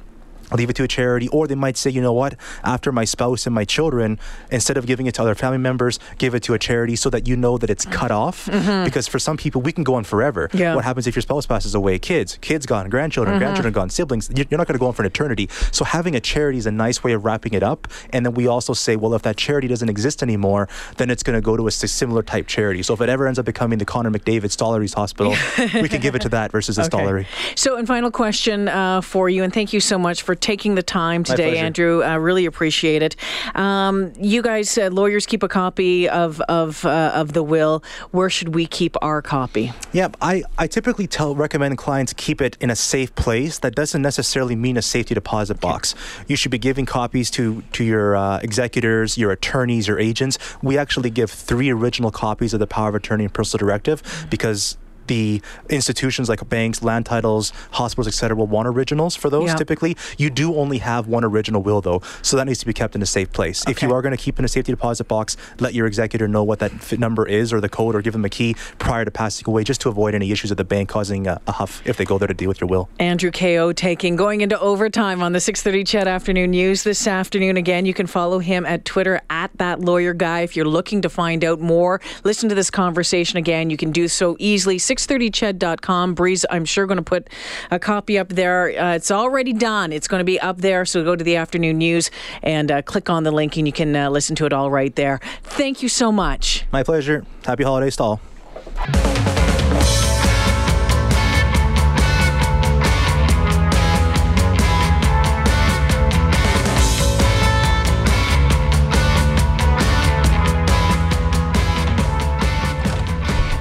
leave 0.57 0.69
it 0.69 0.75
to 0.77 0.83
a 0.83 0.88
charity, 0.88 1.27
or 1.29 1.47
they 1.47 1.55
might 1.55 1.77
say, 1.77 1.89
you 1.89 2.01
know 2.01 2.13
what, 2.13 2.35
after 2.63 2.91
my 2.91 3.05
spouse 3.05 3.45
and 3.45 3.53
my 3.53 3.65
children, 3.65 4.19
instead 4.51 4.77
of 4.77 4.85
giving 4.85 5.05
it 5.05 5.15
to 5.15 5.21
other 5.21 5.35
family 5.35 5.57
members, 5.57 6.00
give 6.17 6.35
it 6.35 6.44
to 6.44 6.53
a 6.53 6.59
charity 6.59 6.95
so 6.95 7.09
that 7.09 7.27
you 7.27 7.35
know 7.35 7.57
that 7.57 7.69
it's 7.69 7.85
cut 7.85 8.11
off. 8.11 8.45
Mm-hmm. 8.45 8.85
Because 8.85 9.07
for 9.07 9.19
some 9.19 9.38
people, 9.38 9.61
we 9.61 9.71
can 9.71 9.83
go 9.83 9.95
on 9.95 10.03
forever. 10.03 10.50
Yeah. 10.53 10.75
What 10.75 10.83
happens 10.83 11.07
if 11.07 11.15
your 11.15 11.21
spouse 11.21 11.45
passes 11.45 11.75
away? 11.75 12.00
Kids, 12.00 12.38
kids 12.41 12.65
gone, 12.65 12.89
grandchildren, 12.89 13.35
mm-hmm. 13.35 13.44
grandchildren 13.44 13.73
gone, 13.73 13.89
siblings. 13.89 14.29
You're 14.29 14.45
not 14.51 14.67
going 14.67 14.73
to 14.75 14.79
go 14.79 14.88
on 14.88 14.94
for 14.94 15.01
an 15.01 15.07
eternity. 15.07 15.50
So 15.71 15.85
having 15.85 16.15
a 16.15 16.19
charity 16.19 16.57
is 16.57 16.65
a 16.65 16.71
nice 16.71 17.03
way 17.03 17.13
of 17.13 17.25
wrapping 17.25 17.53
it 17.53 17.63
up. 17.63 17.88
And 18.11 18.25
then 18.25 18.33
we 18.33 18.47
also 18.47 18.73
say, 18.73 18.95
well, 18.95 19.13
if 19.13 19.21
that 19.23 19.38
charity 19.38 19.67
doesn't 19.67 19.89
exist 19.89 20.23
anymore, 20.23 20.67
then 20.97 21.09
it's 21.09 21.23
going 21.23 21.35
to 21.35 21.41
go 21.41 21.57
to 21.57 21.67
a 21.67 21.71
similar 21.71 22.23
type 22.23 22.47
charity. 22.47 22.83
So 22.83 22.94
if 22.94 23.01
it 23.01 23.09
ever 23.09 23.27
ends 23.27 23.39
up 23.39 23.45
becoming 23.45 23.79
the 23.79 23.85
Connor 23.85 24.11
McDavid 24.11 24.51
Stollery's 24.51 24.94
Hospital, 24.94 25.35
we 25.81 25.89
can 25.89 26.01
give 26.01 26.15
it 26.15 26.21
to 26.23 26.29
that 26.29 26.51
versus 26.51 26.75
the 26.75 26.83
okay. 26.83 26.97
Stollery. 26.97 27.25
So, 27.56 27.77
and 27.77 27.88
final 27.88 28.11
question 28.11 28.67
uh, 28.67 29.01
for 29.01 29.29
you, 29.29 29.44
and 29.44 29.53
thank 29.53 29.73
you 29.73 29.79
so 29.79 29.97
much 29.97 30.21
for 30.21 30.35
taking 30.44 30.75
the 30.75 30.84
time 30.84 31.24
today, 31.24 31.57
Andrew. 31.57 32.04
I 32.04 32.16
really 32.16 32.45
appreciate 32.45 33.01
it. 33.01 33.16
Um, 33.56 34.12
you 34.19 34.42
guys, 34.42 34.78
uh, 34.78 34.90
lawyers, 34.92 35.25
keep 35.25 35.42
a 35.42 35.48
copy 35.48 36.10
of 36.10 36.42
of 36.42 36.86
uh, 36.86 37.12
of 37.16 37.31
the 37.31 37.42
will. 37.42 37.81
Where 38.12 38.30
should 38.30 38.54
we 38.54 38.68
keep 38.68 38.98
our 39.01 39.22
copy? 39.22 39.72
Yeah, 39.94 40.10
I, 40.22 40.44
I 40.57 40.68
typically 40.68 41.07
tell 41.07 41.34
recommend 41.34 41.78
clients 41.78 42.12
keep 42.13 42.42
it 42.42 42.57
in 42.60 42.69
a 42.69 42.75
safe 42.75 43.16
place. 43.16 43.60
That 43.60 43.74
doesn't 43.74 44.01
necessarily 44.01 44.56
mean 44.56 44.75
a 44.75 44.81
safety 44.81 45.16
deposit 45.16 45.62
box. 45.62 45.95
You 46.28 46.36
should 46.36 46.51
be 46.51 46.60
giving 46.60 46.86
copies 46.86 47.31
to 47.31 47.63
to 47.72 47.84
your 47.84 48.18
uh, 48.18 48.40
executors, 48.40 49.18
your 49.18 49.31
attorneys, 49.31 49.88
your 49.88 50.00
agents. 50.00 50.38
We 50.62 50.78
actually 50.78 51.10
give 51.10 51.31
three 51.31 51.69
original 51.69 52.12
copies 52.12 52.54
of 52.54 52.60
the 52.60 52.68
power 52.68 52.90
of 52.90 52.95
attorney 52.95 53.24
and 53.24 53.34
personal 53.34 53.66
directive 53.66 54.28
because 54.30 54.78
the 55.07 55.41
institutions 55.69 56.29
like 56.29 56.47
banks, 56.50 56.83
land 56.83 57.05
titles, 57.05 57.51
hospitals, 57.71 58.07
etc., 58.07 58.35
will 58.35 58.47
want 58.47 58.67
originals 58.67 59.15
for 59.15 59.29
those. 59.29 59.50
Yeah. 59.50 59.55
Typically, 59.55 59.97
you 60.17 60.29
do 60.29 60.56
only 60.56 60.80
have 60.80 61.07
one 61.07 61.23
original 61.23 61.61
will 61.61 61.81
though, 61.81 62.01
so 62.21 62.37
that 62.37 62.45
needs 62.45 62.59
to 62.59 62.66
be 62.66 62.73
kept 62.73 62.95
in 62.95 63.01
a 63.01 63.06
safe 63.06 63.31
place. 63.31 63.63
Okay. 63.63 63.71
If 63.71 63.81
you 63.81 63.92
are 63.94 64.01
going 64.01 64.16
to 64.16 64.21
keep 64.21 64.39
in 64.39 64.45
a 64.45 64.47
safety 64.47 64.71
deposit 64.71 65.07
box, 65.07 65.37
let 65.59 65.73
your 65.73 65.87
executor 65.87 66.28
know 66.28 66.44
what 66.44 66.59
that 66.59 66.97
number 66.99 67.28
is 67.28 67.54
or 67.54 67.61
the 67.61 67.69
code, 67.69 67.95
or 67.95 68.01
give 68.01 68.13
them 68.13 68.25
a 68.25 68.30
key 68.30 68.56
prior 68.80 69.06
to 69.06 69.11
passing 69.11 69.45
away, 69.47 69.63
just 69.63 69.81
to 69.81 69.89
avoid 69.89 70.16
any 70.16 70.31
issues 70.31 70.51
at 70.51 70.57
the 70.57 70.63
bank 70.63 70.89
causing 70.89 71.28
a, 71.28 71.39
a 71.47 71.51
huff 71.51 71.81
if 71.85 71.97
they 71.97 72.06
go 72.06 72.18
there 72.18 72.28
to 72.28 72.33
deal 72.33 72.47
with 72.47 72.61
your 72.61 72.68
will. 72.68 72.89
Andrew 72.99 73.31
Ko 73.31 73.73
taking 73.73 74.16
going 74.16 74.42
into 74.42 74.59
overtime 74.59 75.21
on 75.21 75.33
the 75.33 75.39
6:30 75.39 75.87
CHED 75.87 76.07
Afternoon 76.07 76.51
News 76.51 76.83
this 76.83 77.07
afternoon. 77.07 77.57
Again, 77.57 77.85
you 77.85 77.94
can 77.94 78.07
follow 78.07 78.39
him 78.39 78.66
at 78.66 78.85
Twitter 78.85 79.21
at 79.30 79.51
that 79.57 79.80
lawyer 79.80 80.13
guy 80.13 80.42
if 80.42 80.56
you're 80.56 80.68
looking 80.68 81.01
to 81.01 81.09
find 81.09 81.44
out 81.44 81.59
more. 81.59 82.01
Listen 82.23 82.49
to 82.49 82.56
this 82.56 82.69
conversation 82.69 83.37
again. 83.37 83.69
You 83.69 83.78
can 83.78 83.92
do 83.92 84.07
so 84.07 84.35
easily. 84.39 84.78
630ched.com. 84.97 86.14
Breeze, 86.14 86.45
I'm 86.50 86.66
sure, 86.66 86.85
going 86.85 86.97
to 86.97 87.04
put 87.04 87.30
a 87.71 87.80
copy 87.80 88.18
up 88.18 88.30
there. 88.30 88.69
Uh, 88.80 88.95
it's 88.95 89.12
already 89.12 89.54
done. 89.54 89.92
It's 89.92 90.07
going 90.07 90.19
to 90.19 90.26
be 90.26 90.40
up 90.40 90.57
there. 90.57 90.85
So 90.85 91.04
go 91.04 91.16
to 91.16 91.23
the 91.23 91.35
afternoon 91.35 91.78
news 91.78 92.12
and 92.42 92.71
uh, 92.71 92.81
click 92.81 93.09
on 93.09 93.23
the 93.23 93.31
link, 93.31 93.57
and 93.57 93.68
you 93.68 93.73
can 93.73 93.95
uh, 93.95 94.09
listen 94.09 94.35
to 94.38 94.45
it 94.45 94.54
all 94.54 94.71
right 94.71 94.95
there. 94.95 95.19
Thank 95.44 95.83
you 95.83 95.90
so 95.90 96.12
much. 96.12 96.66
My 96.71 96.83
pleasure. 96.83 97.26
Happy 97.45 97.64
holidays 97.64 97.95
to 97.97 98.04
all. 98.04 99.12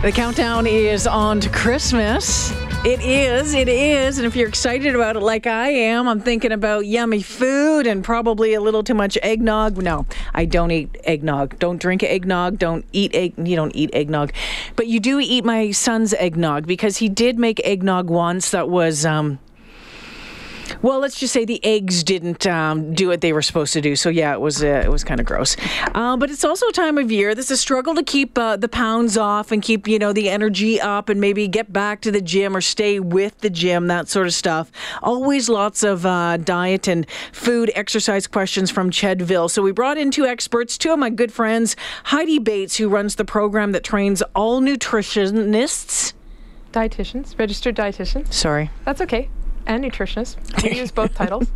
The 0.03 0.11
countdown 0.11 0.67
is 0.67 1.07
on 1.07 1.39
to 1.39 1.49
Christmas. 1.49 2.51
It 2.85 3.01
is, 3.03 3.55
it 3.55 3.69
is. 3.69 4.19
And 4.19 4.27
if 4.27 4.35
you're 4.35 4.49
excited 4.49 4.97
about 4.97 5.15
it 5.15 5.21
like 5.21 5.47
I 5.47 5.69
am, 5.69 6.09
I'm 6.09 6.19
thinking 6.19 6.51
about 6.51 6.87
yummy 6.87 7.23
food 7.23 7.87
and 7.87 8.03
probably 8.03 8.55
a 8.55 8.61
little 8.61 8.83
too 8.83 8.95
much 8.95 9.17
eggnog. 9.23 9.77
No, 9.77 10.05
I 10.35 10.45
don't 10.45 10.73
eat 10.73 10.97
eggnog. 11.05 11.57
Don't 11.61 11.81
drink 11.81 12.03
eggnog. 12.03 12.59
Don't 12.59 12.85
eat 12.91 13.15
egg. 13.15 13.35
You 13.39 13.55
don't 13.55 13.77
eat 13.77 13.91
eggnog. 13.93 14.33
But 14.75 14.89
you 14.89 14.99
do 14.99 15.21
eat 15.21 15.45
my 15.45 15.71
son's 15.71 16.15
eggnog 16.15 16.67
because 16.67 16.97
he 16.97 17.09
did 17.09 17.39
make 17.39 17.65
eggnog 17.65 18.11
once 18.11 18.51
that 18.51 18.69
was 18.69 19.07
um, 19.07 19.39
Well, 20.81 21.01
let's 21.01 21.19
just 21.19 21.33
say 21.33 21.45
the 21.45 21.63
eggs 21.65 22.03
didn't 22.03 22.47
um, 22.47 22.95
do 22.95 23.09
what 23.09 23.21
they 23.21 23.33
were 23.33 23.43
supposed 23.43 23.73
to 23.75 23.81
do. 23.81 23.97
So 23.97 24.09
yeah, 24.09 24.33
it 24.33 24.41
was 24.41 24.63
uh, 24.63 24.83
it 24.85 24.91
was 24.91 25.05
kind 25.05 25.21
of 25.21 25.27
gross. 25.27 25.57
Uh, 25.95 26.17
but 26.17 26.31
it's 26.31 26.45
also 26.45 26.67
a 26.69 26.73
time 26.73 26.99
of 26.99 27.13
year. 27.13 27.35
There's 27.35 27.51
a 27.51 27.57
struggle 27.57 27.95
to 27.95 28.03
keep 28.03 28.39
uh, 28.39 28.57
the 28.57 28.69
pounds 28.69 29.17
off 29.17 29.53
and 29.53 29.63
keep 29.63 29.87
you 29.87 29.99
know 29.99 30.13
the 30.13 30.31
energy 30.31 30.81
up 30.81 31.09
and 31.09 31.21
maybe 31.21 31.49
get 31.49 31.73
back 31.73 32.01
to 32.03 32.11
the 32.11 32.21
gym 32.21 32.57
or 32.57 32.61
stay 32.61 33.01
with 33.01 33.39
the 33.39 33.51
gym, 33.51 33.89
that 33.89 34.09
sort 34.09 34.27
of 34.27 34.35
stuff. 34.35 34.71
Always 35.03 35.49
lots 35.49 35.83
of 35.83 36.07
uh, 36.07 36.37
diet 36.39 36.89
and 36.89 37.07
food, 37.33 37.71
exercise 37.75 38.27
questions 38.27 38.71
from 38.71 38.91
Chedville. 38.91 39.51
So 39.51 39.63
we 39.63 39.73
brought 39.73 39.99
in 39.99 40.11
two 40.11 40.27
experts, 40.27 40.79
two 40.79 40.93
of 40.93 40.99
my 40.99 41.11
good 41.11 41.33
friends, 41.33 41.77
Heidi 42.05 42.39
Bates, 42.39 42.77
who 42.77 42.89
runs 42.89 43.17
the 43.17 43.25
program 43.25 43.73
that 43.73 43.85
trains 43.85 44.23
all 44.35 44.61
nutritionists. 44.61 46.13
Dietitians, 46.73 47.39
registered 47.39 47.77
dietitians. 47.77 48.33
Sorry. 48.33 48.71
That's 48.85 49.01
okay. 49.03 49.29
And 49.67 49.85
nutritionists. 49.85 50.63
We 50.63 50.79
use 50.79 50.91
both 50.91 51.15
titles. 51.17 51.49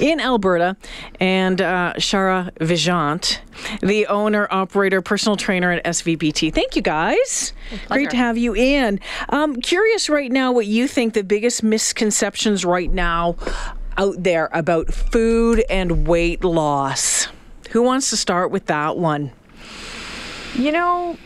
in 0.00 0.20
Alberta, 0.20 0.76
and 1.20 1.60
uh, 1.60 1.94
Shara 1.96 2.50
Vijant, 2.58 3.38
the 3.80 4.06
owner, 4.06 4.48
operator, 4.50 5.00
personal 5.00 5.36
trainer 5.36 5.72
at 5.72 5.84
SVPT. 5.84 6.52
Thank 6.52 6.76
you, 6.76 6.82
guys. 6.82 7.52
Great 7.88 8.10
to 8.10 8.16
have 8.16 8.36
you 8.36 8.54
in. 8.54 9.00
Um, 9.28 9.56
curious 9.56 10.08
right 10.08 10.30
now 10.30 10.52
what 10.52 10.66
you 10.66 10.88
think 10.88 11.14
the 11.14 11.24
biggest 11.24 11.62
misconceptions 11.62 12.64
right 12.64 12.90
now 12.90 13.36
out 13.96 14.22
there 14.22 14.48
about 14.52 14.92
food 14.92 15.64
and 15.70 16.06
weight 16.06 16.44
loss. 16.44 17.28
Who 17.70 17.82
wants 17.82 18.10
to 18.10 18.16
start 18.16 18.50
with 18.50 18.66
that 18.66 18.96
one? 18.96 19.32
You 20.54 20.72
know, 20.72 21.18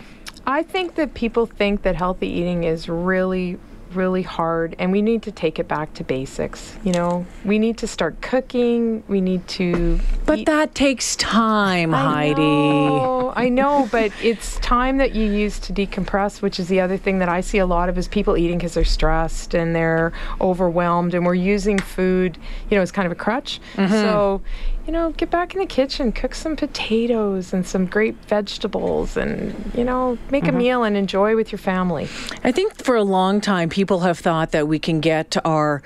I 0.47 0.63
think 0.63 0.95
that 0.95 1.15
people 1.15 1.47
think 1.47 1.83
that 1.83 1.95
healthy 1.95 2.29
eating 2.29 2.65
is 2.65 2.89
really, 2.89 3.59
really 3.95 4.23
hard, 4.23 4.77
and 4.79 4.93
we 4.93 5.03
need 5.03 5.23
to 5.23 5.33
take 5.33 5.59
it 5.59 5.69
back 5.69 5.95
to 5.95 6.05
basics. 6.05 6.77
You 6.85 6.93
know, 6.93 7.27
we 7.45 7.59
need 7.59 7.79
to 7.79 7.87
start 7.87 8.21
cooking. 8.21 9.03
We 9.09 9.21
need 9.21 9.47
to. 9.49 10.01
But 10.27 10.41
eat- 10.41 10.47
that 10.47 10.75
takes 10.75 11.17
time, 11.17 11.95
I 11.95 12.03
Heidi. 12.03 12.41
know, 12.41 13.33
I 13.35 13.49
know, 13.49 13.89
but 13.91 14.13
it's 14.23 14.57
time 14.61 14.99
that 14.99 15.15
you 15.15 15.31
use 15.31 15.59
to 15.61 15.73
decompress, 15.73 16.43
which 16.43 16.59
is 16.61 16.69
the 16.69 16.81
other 16.81 16.97
thing 16.97 17.19
that 17.19 17.29
I 17.29 17.41
see 17.41 17.59
a 17.59 17.67
lot 17.67 17.89
of 17.89 17.99
is 17.99 18.09
people 18.09 18.37
eating 18.37 18.59
because 18.59 18.75
they're 18.75 18.85
stressed 18.85 19.55
and 19.55 19.75
they're 19.75 20.13
overwhelmed, 20.41 21.15
and 21.15 21.25
we're 21.25 21.35
using 21.35 21.79
food, 21.79 22.39
you 22.71 22.77
know, 22.77 22.83
as 22.83 22.93
kind 22.93 23.07
of 23.07 23.13
a 23.13 23.17
crutch. 23.17 23.61
Mm-hmm. 23.75 23.93
So, 23.93 24.43
you 24.89 24.93
know, 24.93 25.11
get 25.11 25.31
back 25.31 25.53
in 25.53 25.61
the 25.61 25.67
kitchen, 25.67 26.13
cook 26.13 26.35
some 26.35 26.57
potatoes 26.57 27.53
and 27.53 27.67
some 27.67 27.85
great 27.85 28.15
vegetables, 28.25 29.19
and 29.19 29.55
you 29.75 29.85
know, 29.85 30.17
make 30.31 30.45
a 30.45 30.47
mm-hmm. 30.47 30.57
meal 30.57 30.83
and 30.83 30.97
enjoy 30.97 31.37
with 31.37 31.53
your 31.53 31.59
family. 31.59 32.05
I 32.43 32.53
think 32.53 32.75
for 32.75 32.97
a 32.97 33.05
long 33.05 33.43
time, 33.43 33.69
people 33.69 34.01
have 34.01 34.19
thought 34.19 34.53
that 34.53 34.67
we 34.67 34.79
can 34.79 35.01
get 35.01 35.37
our 35.45 35.83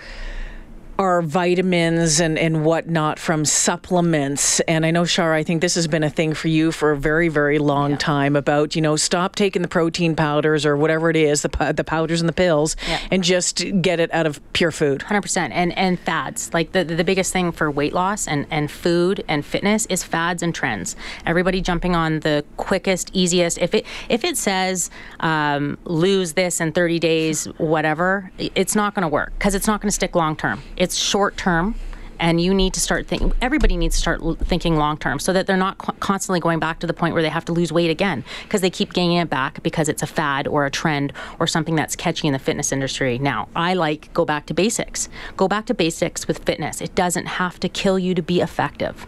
our 0.98 1.22
vitamins 1.22 2.20
and, 2.20 2.38
and 2.38 2.64
whatnot 2.64 3.18
from 3.18 3.44
supplements. 3.44 4.60
And 4.60 4.86
I 4.86 4.90
know, 4.90 5.02
Shara, 5.02 5.32
I 5.34 5.42
think 5.42 5.60
this 5.60 5.74
has 5.74 5.88
been 5.88 6.02
a 6.04 6.10
thing 6.10 6.34
for 6.34 6.48
you 6.48 6.70
for 6.72 6.92
a 6.92 6.96
very, 6.96 7.28
very 7.28 7.58
long 7.58 7.96
time 7.96 8.36
about, 8.36 8.76
you 8.76 8.82
know, 8.82 8.96
stop 8.96 9.34
taking 9.34 9.62
the 9.62 9.68
protein 9.68 10.14
powders 10.14 10.64
or 10.64 10.76
whatever 10.76 11.10
it 11.10 11.16
is, 11.16 11.42
the, 11.42 11.72
the 11.74 11.84
powders 11.84 12.20
and 12.20 12.28
the 12.28 12.32
pills, 12.32 12.76
Yeah. 12.86 13.00
and 13.10 13.24
just 13.24 13.64
get 13.82 14.00
it 14.00 14.12
out 14.12 14.26
of 14.26 14.40
pure 14.52 14.70
food. 14.70 15.00
100% 15.00 15.50
and 15.52 15.76
and 15.76 15.98
fads 16.00 16.52
like 16.54 16.72
the 16.72 16.84
the 16.84 17.04
biggest 17.04 17.32
thing 17.32 17.50
for 17.52 17.70
weight 17.70 17.92
loss 17.92 18.28
and 18.28 18.46
and 18.50 18.70
food 18.70 19.24
and 19.28 19.44
fitness 19.44 19.86
is 19.86 20.04
fads 20.04 20.42
and 20.42 20.54
trends 20.54 20.94
everybody 21.26 21.60
jumping 21.60 21.94
on 21.96 22.20
the 22.20 22.44
quickest 22.56 23.10
easiest 23.12 23.58
if 23.58 23.74
it 23.74 23.84
if 24.08 24.24
it 24.24 24.36
says 24.36 24.90
um, 25.20 25.78
lose 25.84 26.34
this 26.34 26.60
in 26.60 26.72
30 26.72 26.98
days 26.98 27.44
whatever 27.58 28.30
it's 28.38 28.74
not 28.76 28.94
going 28.94 29.02
to 29.02 29.08
work 29.08 29.32
because 29.38 29.54
it's 29.54 29.66
not 29.66 29.80
going 29.80 29.88
to 29.88 29.94
stick 29.94 30.14
long 30.14 30.36
term 30.36 30.62
it's 30.82 30.96
short 30.96 31.36
term 31.36 31.76
and 32.18 32.40
you 32.40 32.52
need 32.52 32.74
to 32.74 32.80
start 32.80 33.06
thinking 33.06 33.32
everybody 33.40 33.76
needs 33.76 33.94
to 33.94 34.00
start 34.00 34.20
l- 34.20 34.34
thinking 34.34 34.76
long 34.76 34.96
term 34.96 35.20
so 35.20 35.32
that 35.32 35.46
they're 35.46 35.56
not 35.56 35.78
co- 35.78 35.92
constantly 36.00 36.40
going 36.40 36.58
back 36.58 36.80
to 36.80 36.88
the 36.88 36.92
point 36.92 37.14
where 37.14 37.22
they 37.22 37.28
have 37.28 37.44
to 37.44 37.52
lose 37.52 37.72
weight 37.72 37.88
again 37.88 38.24
because 38.42 38.62
they 38.62 38.70
keep 38.70 38.92
gaining 38.92 39.16
it 39.18 39.30
back 39.30 39.62
because 39.62 39.88
it's 39.88 40.02
a 40.02 40.08
fad 40.08 40.48
or 40.48 40.66
a 40.66 40.70
trend 40.70 41.12
or 41.38 41.46
something 41.46 41.76
that's 41.76 41.94
catchy 41.94 42.26
in 42.26 42.32
the 42.32 42.38
fitness 42.38 42.72
industry. 42.72 43.16
Now 43.16 43.48
i 43.54 43.74
like 43.74 44.12
go 44.12 44.24
back 44.24 44.46
to 44.46 44.54
basics. 44.54 45.08
Go 45.36 45.46
back 45.46 45.66
to 45.66 45.74
basics 45.74 46.26
with 46.26 46.38
fitness. 46.40 46.80
It 46.80 46.96
doesn't 46.96 47.26
have 47.26 47.60
to 47.60 47.68
kill 47.68 47.96
you 47.96 48.12
to 48.16 48.22
be 48.22 48.40
effective. 48.40 49.06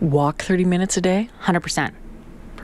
Walk 0.00 0.42
30 0.42 0.64
minutes 0.64 0.96
a 0.96 1.00
day? 1.00 1.30
100% 1.44 1.92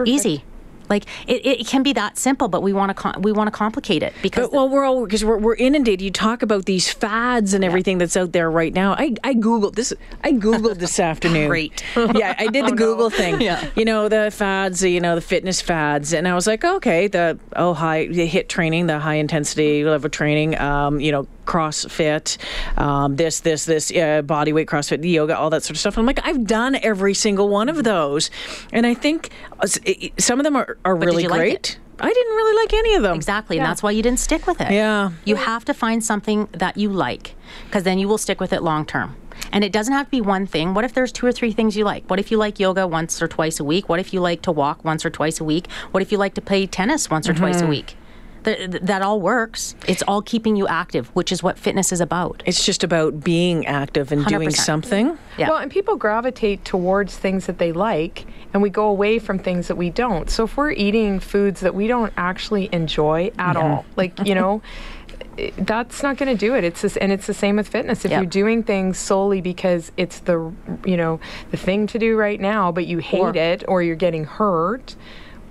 easy 0.04 0.44
like 0.88 1.04
it, 1.26 1.44
it 1.44 1.66
can 1.66 1.82
be 1.82 1.92
that 1.92 2.18
simple 2.18 2.48
but 2.48 2.62
we 2.62 2.72
want 2.72 2.90
to 2.90 2.94
com- 2.94 3.22
we 3.22 3.32
want 3.32 3.46
to 3.46 3.50
complicate 3.50 4.02
it 4.02 4.12
because 4.22 4.48
But 4.48 4.52
well, 4.56 4.68
we're 4.68 4.84
all 4.84 5.04
because 5.04 5.24
we're, 5.24 5.38
we're 5.38 5.56
inundated. 5.56 6.02
You 6.02 6.10
talk 6.10 6.42
about 6.42 6.64
these 6.64 6.90
fads 6.92 7.54
and 7.54 7.64
everything 7.64 7.98
that's 7.98 8.16
out 8.16 8.32
there 8.32 8.50
right 8.50 8.72
now. 8.72 8.92
I 8.94 9.14
I 9.24 9.34
googled 9.34 9.74
this. 9.74 9.92
I 10.22 10.32
googled 10.32 10.78
this 10.78 10.98
afternoon. 11.10 11.48
Great. 11.48 11.82
Yeah, 11.96 12.34
I 12.38 12.46
did 12.48 12.66
the 12.66 12.72
Google 12.76 13.10
thing. 13.10 13.40
Yeah. 13.40 13.68
You 13.76 13.84
know 13.84 14.08
the 14.08 14.30
fads. 14.30 14.82
You 14.82 15.00
know 15.00 15.14
the 15.14 15.20
fitness 15.20 15.60
fads, 15.60 16.12
and 16.12 16.26
I 16.28 16.34
was 16.34 16.46
like, 16.46 16.64
okay, 16.64 17.08
the 17.08 17.38
oh 17.56 17.74
high 17.74 18.06
the 18.06 18.28
HIIT 18.28 18.48
training, 18.48 18.86
the 18.86 18.98
high 18.98 19.14
intensity 19.14 19.84
level 19.84 20.10
training. 20.10 20.58
Um, 20.58 21.00
you 21.00 21.12
know. 21.12 21.26
CrossFit, 21.48 22.36
um, 22.78 23.16
this, 23.16 23.40
this, 23.40 23.64
this, 23.64 23.90
uh, 23.94 24.22
body 24.22 24.52
weight 24.52 24.68
CrossFit, 24.68 25.04
yoga, 25.08 25.36
all 25.36 25.50
that 25.50 25.62
sort 25.62 25.70
of 25.72 25.78
stuff. 25.78 25.98
I'm 25.98 26.06
like, 26.06 26.20
I've 26.26 26.44
done 26.46 26.76
every 26.82 27.14
single 27.14 27.48
one 27.48 27.68
of 27.68 27.84
those, 27.84 28.30
and 28.72 28.86
I 28.86 28.94
think 28.94 29.30
uh, 29.54 29.62
s- 29.64 29.78
i- 29.86 30.12
some 30.18 30.38
of 30.40 30.44
them 30.44 30.56
are, 30.56 30.76
are 30.84 30.94
did 30.98 31.06
really 31.06 31.22
you 31.24 31.28
like 31.28 31.38
great. 31.40 31.54
it? 31.70 31.78
I 32.00 32.12
didn't 32.12 32.34
really 32.36 32.56
like 32.62 32.72
any 32.74 32.94
of 32.94 33.02
them. 33.02 33.16
Exactly, 33.16 33.56
and 33.58 33.66
that's 33.66 33.82
why 33.82 33.90
you 33.90 34.02
didn't 34.02 34.20
stick 34.20 34.46
with 34.46 34.60
it. 34.60 34.70
Yeah. 34.70 35.10
You 35.24 35.34
have 35.36 35.64
to 35.64 35.74
find 35.74 36.04
something 36.04 36.48
that 36.52 36.76
you 36.76 36.90
like 36.90 37.34
because 37.66 37.82
then 37.82 37.98
you 37.98 38.06
will 38.06 38.18
stick 38.18 38.40
with 38.40 38.52
it 38.52 38.62
long 38.62 38.86
term. 38.86 39.16
And 39.52 39.64
it 39.64 39.72
doesn't 39.72 39.92
have 39.94 40.06
to 40.06 40.10
be 40.10 40.20
one 40.20 40.46
thing. 40.46 40.74
What 40.74 40.84
if 40.84 40.94
there's 40.94 41.10
two 41.12 41.26
or 41.26 41.32
three 41.32 41.52
things 41.52 41.76
you 41.76 41.84
like? 41.84 42.04
What 42.10 42.20
if 42.20 42.30
you 42.30 42.36
like 42.38 42.60
yoga 42.60 42.86
once 42.86 43.20
or 43.22 43.26
twice 43.28 43.58
a 43.58 43.64
week? 43.64 43.88
What 43.88 43.98
if 43.98 44.12
you 44.12 44.20
like 44.20 44.42
to 44.42 44.52
walk 44.52 44.84
once 44.84 45.04
or 45.06 45.10
twice 45.10 45.40
a 45.40 45.44
week? 45.44 45.68
What 45.92 46.02
if 46.02 46.12
you 46.12 46.18
like 46.18 46.34
to 46.34 46.40
play 46.40 46.66
tennis 46.66 47.08
once 47.10 47.28
or 47.28 47.34
twice 47.34 47.56
Mm-hmm. 47.56 47.66
a 47.66 47.70
week? 47.70 47.96
Th- 48.44 48.70
th- 48.70 48.82
that 48.82 49.02
all 49.02 49.20
works. 49.20 49.74
It's 49.86 50.02
all 50.02 50.22
keeping 50.22 50.56
you 50.56 50.66
active, 50.68 51.08
which 51.08 51.32
is 51.32 51.42
what 51.42 51.58
fitness 51.58 51.92
is 51.92 52.00
about. 52.00 52.42
It's 52.46 52.64
just 52.64 52.84
about 52.84 53.22
being 53.24 53.66
active 53.66 54.12
and 54.12 54.24
doing 54.26 54.48
100%. 54.50 54.56
something. 54.56 55.18
Yeah. 55.36 55.48
Well, 55.50 55.58
and 55.58 55.70
people 55.70 55.96
gravitate 55.96 56.64
towards 56.64 57.16
things 57.16 57.46
that 57.46 57.58
they 57.58 57.72
like, 57.72 58.26
and 58.54 58.62
we 58.62 58.70
go 58.70 58.86
away 58.88 59.18
from 59.18 59.38
things 59.38 59.68
that 59.68 59.76
we 59.76 59.90
don't. 59.90 60.30
So 60.30 60.44
if 60.44 60.56
we're 60.56 60.72
eating 60.72 61.20
foods 61.20 61.60
that 61.60 61.74
we 61.74 61.88
don't 61.88 62.12
actually 62.16 62.68
enjoy 62.72 63.30
at 63.38 63.56
all, 63.56 63.84
like 63.96 64.26
you 64.26 64.34
know. 64.34 64.62
That's 65.56 66.02
not 66.02 66.16
going 66.16 66.36
to 66.36 66.38
do 66.38 66.56
it. 66.56 66.64
It's 66.64 66.82
this, 66.82 66.96
and 66.96 67.12
it's 67.12 67.28
the 67.28 67.34
same 67.34 67.56
with 67.56 67.68
fitness. 67.68 68.04
If 68.04 68.10
Yeah. 68.10 68.18
you're 68.18 68.26
doing 68.30 68.64
things 68.64 68.98
solely 68.98 69.40
because 69.40 69.92
it's 69.96 70.18
the 70.20 70.52
you 70.84 70.96
know 70.96 71.20
the 71.52 71.56
thing 71.56 71.86
to 71.88 71.98
do 71.98 72.16
right 72.16 72.40
now, 72.40 72.72
but 72.72 72.88
you 72.88 72.98
hate 72.98 73.20
Or- 73.20 73.36
it 73.36 73.62
or 73.68 73.80
you're 73.80 73.94
getting 73.94 74.24
hurt, 74.24 74.96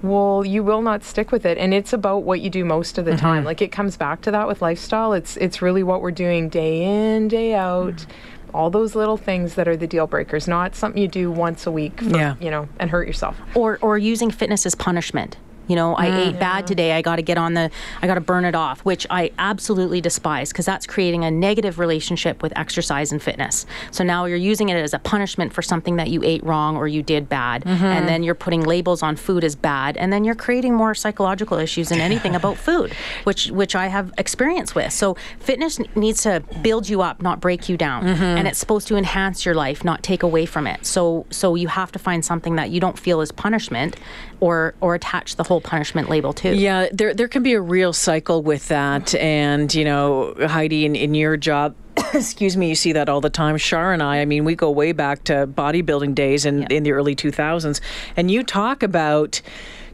well, 0.01 0.45
you 0.45 0.63
will 0.63 0.81
not 0.81 1.03
stick 1.03 1.31
with 1.31 1.45
it. 1.45 1.57
And 1.57 1.73
it's 1.73 1.93
about 1.93 2.23
what 2.23 2.41
you 2.41 2.49
do 2.49 2.63
most 2.65 2.97
of 2.97 3.05
the 3.05 3.11
mm-hmm. 3.11 3.19
time. 3.19 3.43
Like 3.43 3.61
it 3.61 3.71
comes 3.71 3.97
back 3.97 4.21
to 4.21 4.31
that 4.31 4.47
with 4.47 4.61
lifestyle. 4.61 5.13
It's 5.13 5.37
it's 5.37 5.61
really 5.61 5.83
what 5.83 6.01
we're 6.01 6.11
doing 6.11 6.49
day 6.49 6.83
in, 7.15 7.27
day 7.27 7.55
out. 7.55 7.95
Mm. 7.95 8.05
All 8.53 8.69
those 8.69 8.95
little 8.95 9.17
things 9.17 9.55
that 9.55 9.67
are 9.67 9.75
the 9.75 9.87
deal 9.87 10.07
breakers, 10.07 10.47
not 10.47 10.73
something 10.75 11.01
you 11.01 11.07
do 11.07 11.29
once 11.29 11.67
a 11.67 11.71
week, 11.71 11.99
for, 11.99 12.15
Yeah. 12.15 12.35
you 12.39 12.49
know, 12.49 12.69
and 12.79 12.89
hurt 12.89 13.05
yourself. 13.07 13.37
or 13.55 13.77
or 13.81 13.97
using 13.97 14.31
fitness 14.31 14.65
as 14.65 14.75
punishment. 14.75 15.37
You 15.67 15.75
know, 15.75 15.95
I 15.95 16.07
Mm. 16.07 16.27
ate 16.27 16.39
bad 16.39 16.65
today. 16.67 16.93
I 16.93 17.01
got 17.01 17.17
to 17.17 17.21
get 17.21 17.37
on 17.37 17.53
the, 17.53 17.69
I 18.01 18.07
got 18.07 18.15
to 18.15 18.21
burn 18.21 18.45
it 18.45 18.55
off, 18.55 18.81
which 18.85 19.05
I 19.09 19.31
absolutely 19.37 20.01
despise 20.01 20.51
because 20.51 20.65
that's 20.65 20.85
creating 20.87 21.23
a 21.25 21.31
negative 21.31 21.79
relationship 21.79 22.41
with 22.41 22.53
exercise 22.57 23.11
and 23.11 23.21
fitness. 23.21 23.65
So 23.91 24.03
now 24.03 24.25
you're 24.25 24.37
using 24.37 24.69
it 24.69 24.75
as 24.75 24.93
a 24.93 24.99
punishment 24.99 25.53
for 25.53 25.61
something 25.61 25.97
that 25.97 26.09
you 26.09 26.23
ate 26.23 26.43
wrong 26.43 26.77
or 26.77 26.87
you 26.87 27.03
did 27.03 27.27
bad. 27.29 27.63
Mm-hmm. 27.63 27.83
And 27.85 28.07
then 28.07 28.23
you're 28.23 28.35
putting 28.35 28.63
labels 28.63 29.03
on 29.03 29.15
food 29.15 29.43
as 29.43 29.55
bad. 29.55 29.97
And 29.97 30.11
then 30.13 30.23
you're 30.23 30.35
creating 30.35 30.73
more 30.73 30.95
psychological 30.95 31.57
issues 31.57 31.89
than 31.89 31.99
anything 31.99 32.35
about 32.35 32.57
food, 32.67 32.93
which, 33.25 33.51
which 33.51 33.75
I 33.75 33.87
have 33.87 34.13
experience 34.17 34.73
with. 34.75 34.93
So 34.93 35.15
fitness 35.39 35.79
n- 35.79 35.87
needs 35.95 36.23
to 36.23 36.43
build 36.61 36.87
you 36.89 37.01
up, 37.01 37.21
not 37.21 37.39
break 37.41 37.67
you 37.69 37.77
down. 37.77 38.03
Mm-hmm. 38.05 38.23
And 38.23 38.47
it's 38.47 38.59
supposed 38.59 38.87
to 38.87 38.95
enhance 38.95 39.45
your 39.45 39.55
life, 39.55 39.83
not 39.83 40.03
take 40.03 40.23
away 40.23 40.45
from 40.45 40.67
it. 40.67 40.85
So, 40.85 41.25
so 41.29 41.55
you 41.55 41.67
have 41.67 41.91
to 41.91 41.99
find 41.99 42.23
something 42.23 42.55
that 42.55 42.69
you 42.69 42.79
don't 42.79 42.97
feel 42.97 43.21
is 43.21 43.31
punishment 43.31 43.95
or, 44.39 44.75
or 44.81 44.95
attach 44.95 45.35
the 45.35 45.43
whole 45.43 45.61
punishment 45.61 46.09
label 46.09 46.33
to. 46.33 46.55
Yeah, 46.55 46.87
there 46.91 47.13
there 47.13 47.27
can 47.27 47.43
be 47.43 47.53
a 47.53 47.61
real 47.61 47.93
cycle 47.93 48.41
with 48.41 48.67
that, 48.67 49.15
and 49.15 49.73
you 49.73 49.85
know, 49.85 50.35
Heidi, 50.47 50.85
in, 50.85 50.95
in 50.95 51.13
your 51.13 51.37
job. 51.37 51.75
Excuse 52.13 52.55
me, 52.55 52.69
you 52.69 52.75
see 52.75 52.91
that 52.93 53.09
all 53.09 53.21
the 53.21 53.29
time. 53.29 53.57
Shar 53.57 53.93
and 53.93 54.03
I, 54.03 54.19
I 54.19 54.25
mean, 54.25 54.45
we 54.45 54.55
go 54.55 54.69
way 54.69 54.91
back 54.91 55.23
to 55.25 55.47
bodybuilding 55.47 56.13
days 56.13 56.45
in, 56.45 56.63
in 56.71 56.83
the 56.83 56.91
early 56.91 57.15
2000s. 57.15 57.81
And 58.15 58.29
you 58.29 58.43
talk 58.43 58.83
about 58.83 59.41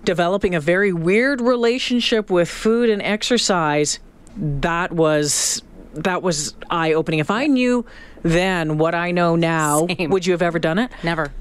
developing 0.04 0.54
a 0.54 0.60
very 0.60 0.92
weird 0.92 1.40
relationship 1.40 2.30
with 2.30 2.50
food 2.50 2.90
and 2.90 3.02
exercise. 3.02 4.00
That 4.36 4.92
was 4.92 5.64
that 5.94 6.22
was 6.22 6.56
eye 6.70 6.94
opening. 6.94 7.20
If 7.20 7.32
I 7.32 7.48
knew 7.48 7.86
then 8.24 8.78
what 8.78 8.96
I 8.96 9.12
know 9.12 9.36
now, 9.36 9.86
Same. 9.88 10.10
would 10.10 10.26
you 10.26 10.32
have 10.32 10.42
ever 10.42 10.58
done 10.58 10.80
it? 10.80 10.92
Never. 11.04 11.32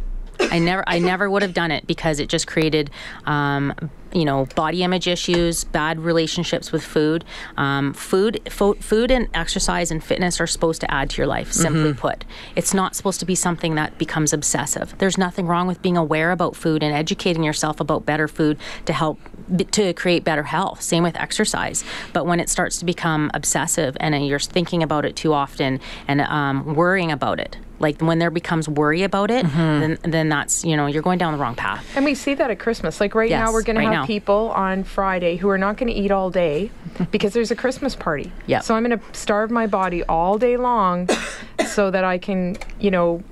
I 0.51 0.59
never, 0.59 0.85
I 0.87 0.99
never 0.99 1.31
would 1.31 1.43
have 1.43 1.55
done 1.55 1.71
it 1.71 1.87
because 1.87 2.21
it 2.21 2.29
just 2.29 2.47
created 2.47 2.91
um, 3.25 3.75
you 4.13 4.25
know, 4.25 4.47
body 4.55 4.83
image 4.83 5.09
issues, 5.09 5.65
bad 5.65 5.99
relationships 5.99 6.71
with 6.71 6.85
food. 6.85 7.25
Um, 7.57 7.95
food, 7.95 8.41
fo- 8.51 8.75
food, 8.75 9.11
and 9.11 9.29
exercise 9.35 9.91
and 9.91 10.03
fitness 10.03 10.41
are 10.41 10.47
supposed 10.47 10.81
to 10.83 10.91
add 10.91 11.11
to 11.11 11.17
your 11.17 11.27
life. 11.27 11.53
Simply 11.53 11.95
put, 11.95 12.25
it's 12.57 12.75
not 12.75 12.95
supposed 12.95 13.21
to 13.21 13.27
be 13.27 13.35
something 13.35 13.75
that 13.77 13.99
becomes 13.99 14.33
obsessive. 14.33 14.95
There's 14.99 15.17
nothing 15.19 15.47
wrong 15.47 15.67
with 15.67 15.81
being 15.83 15.97
aware 15.97 16.31
about 16.31 16.57
food 16.57 16.83
and 16.83 16.95
educating 16.95 17.43
yourself 17.43 17.81
about 17.81 18.05
better 18.05 18.29
food 18.29 18.59
to 18.85 18.93
help 18.93 19.19
b- 19.55 19.65
to 19.65 19.95
create 19.95 20.25
better 20.25 20.43
health. 20.45 20.83
Same 20.83 21.03
with 21.03 21.17
exercise. 21.17 21.85
But 22.13 22.27
when 22.27 22.41
it 22.41 22.49
starts 22.49 22.79
to 22.79 22.85
become 22.85 23.31
obsessive 23.35 23.97
and 24.01 24.15
uh, 24.15 24.19
you're 24.19 24.39
thinking 24.39 24.83
about 24.83 25.05
it 25.05 25.17
too 25.17 25.33
often 25.33 25.81
and 26.07 26.21
um, 26.21 26.75
worrying 26.75 27.11
about 27.11 27.41
it, 27.41 27.57
like 27.83 28.01
when 28.01 28.19
there 28.19 28.31
becomes 28.31 28.69
worry 28.69 29.03
about 29.03 29.31
it, 29.31 29.45
mm-hmm. 29.45 29.81
then 29.81 29.99
then 30.03 30.29
that's 30.29 30.65
you 30.65 30.77
know 30.77 30.87
you're 30.87 31.03
going 31.03 31.19
down 31.19 31.33
the 31.33 31.39
wrong 31.39 31.55
path. 31.55 31.85
And 31.97 32.05
we 32.05 32.15
see 32.15 32.35
that 32.35 32.51
at 32.51 32.59
Christmas. 32.59 33.01
Like 33.01 33.15
right 33.15 33.31
now, 33.31 33.53
we're 33.53 33.63
going 33.63 33.77
right 33.77 33.85
to 33.85 33.91
have 33.91 34.03
now. 34.03 34.07
people 34.07 34.51
on 34.51 34.85
Friday 34.85 35.37
who 35.37 35.49
are 35.49 35.59
not 35.59 35.77
going 35.77 35.93
to 35.93 35.95
eat 35.95 36.11
all 36.11 36.31
day 36.31 36.71
because 37.11 37.33
there's 37.33 37.51
a 37.51 37.57
Christmas 37.57 37.95
party. 37.95 38.33
Yeah. 38.47 38.61
So 38.61 38.75
I'm 38.75 38.85
going 38.85 38.99
to 38.99 39.05
starve 39.13 39.51
my 39.51 39.67
body 39.67 40.03
all 40.05 40.39
day 40.39 40.57
long 40.57 41.09
so 41.67 41.91
that 41.91 42.05
I 42.05 42.19
can, 42.19 42.57
you 42.79 42.91
know, 42.91 43.23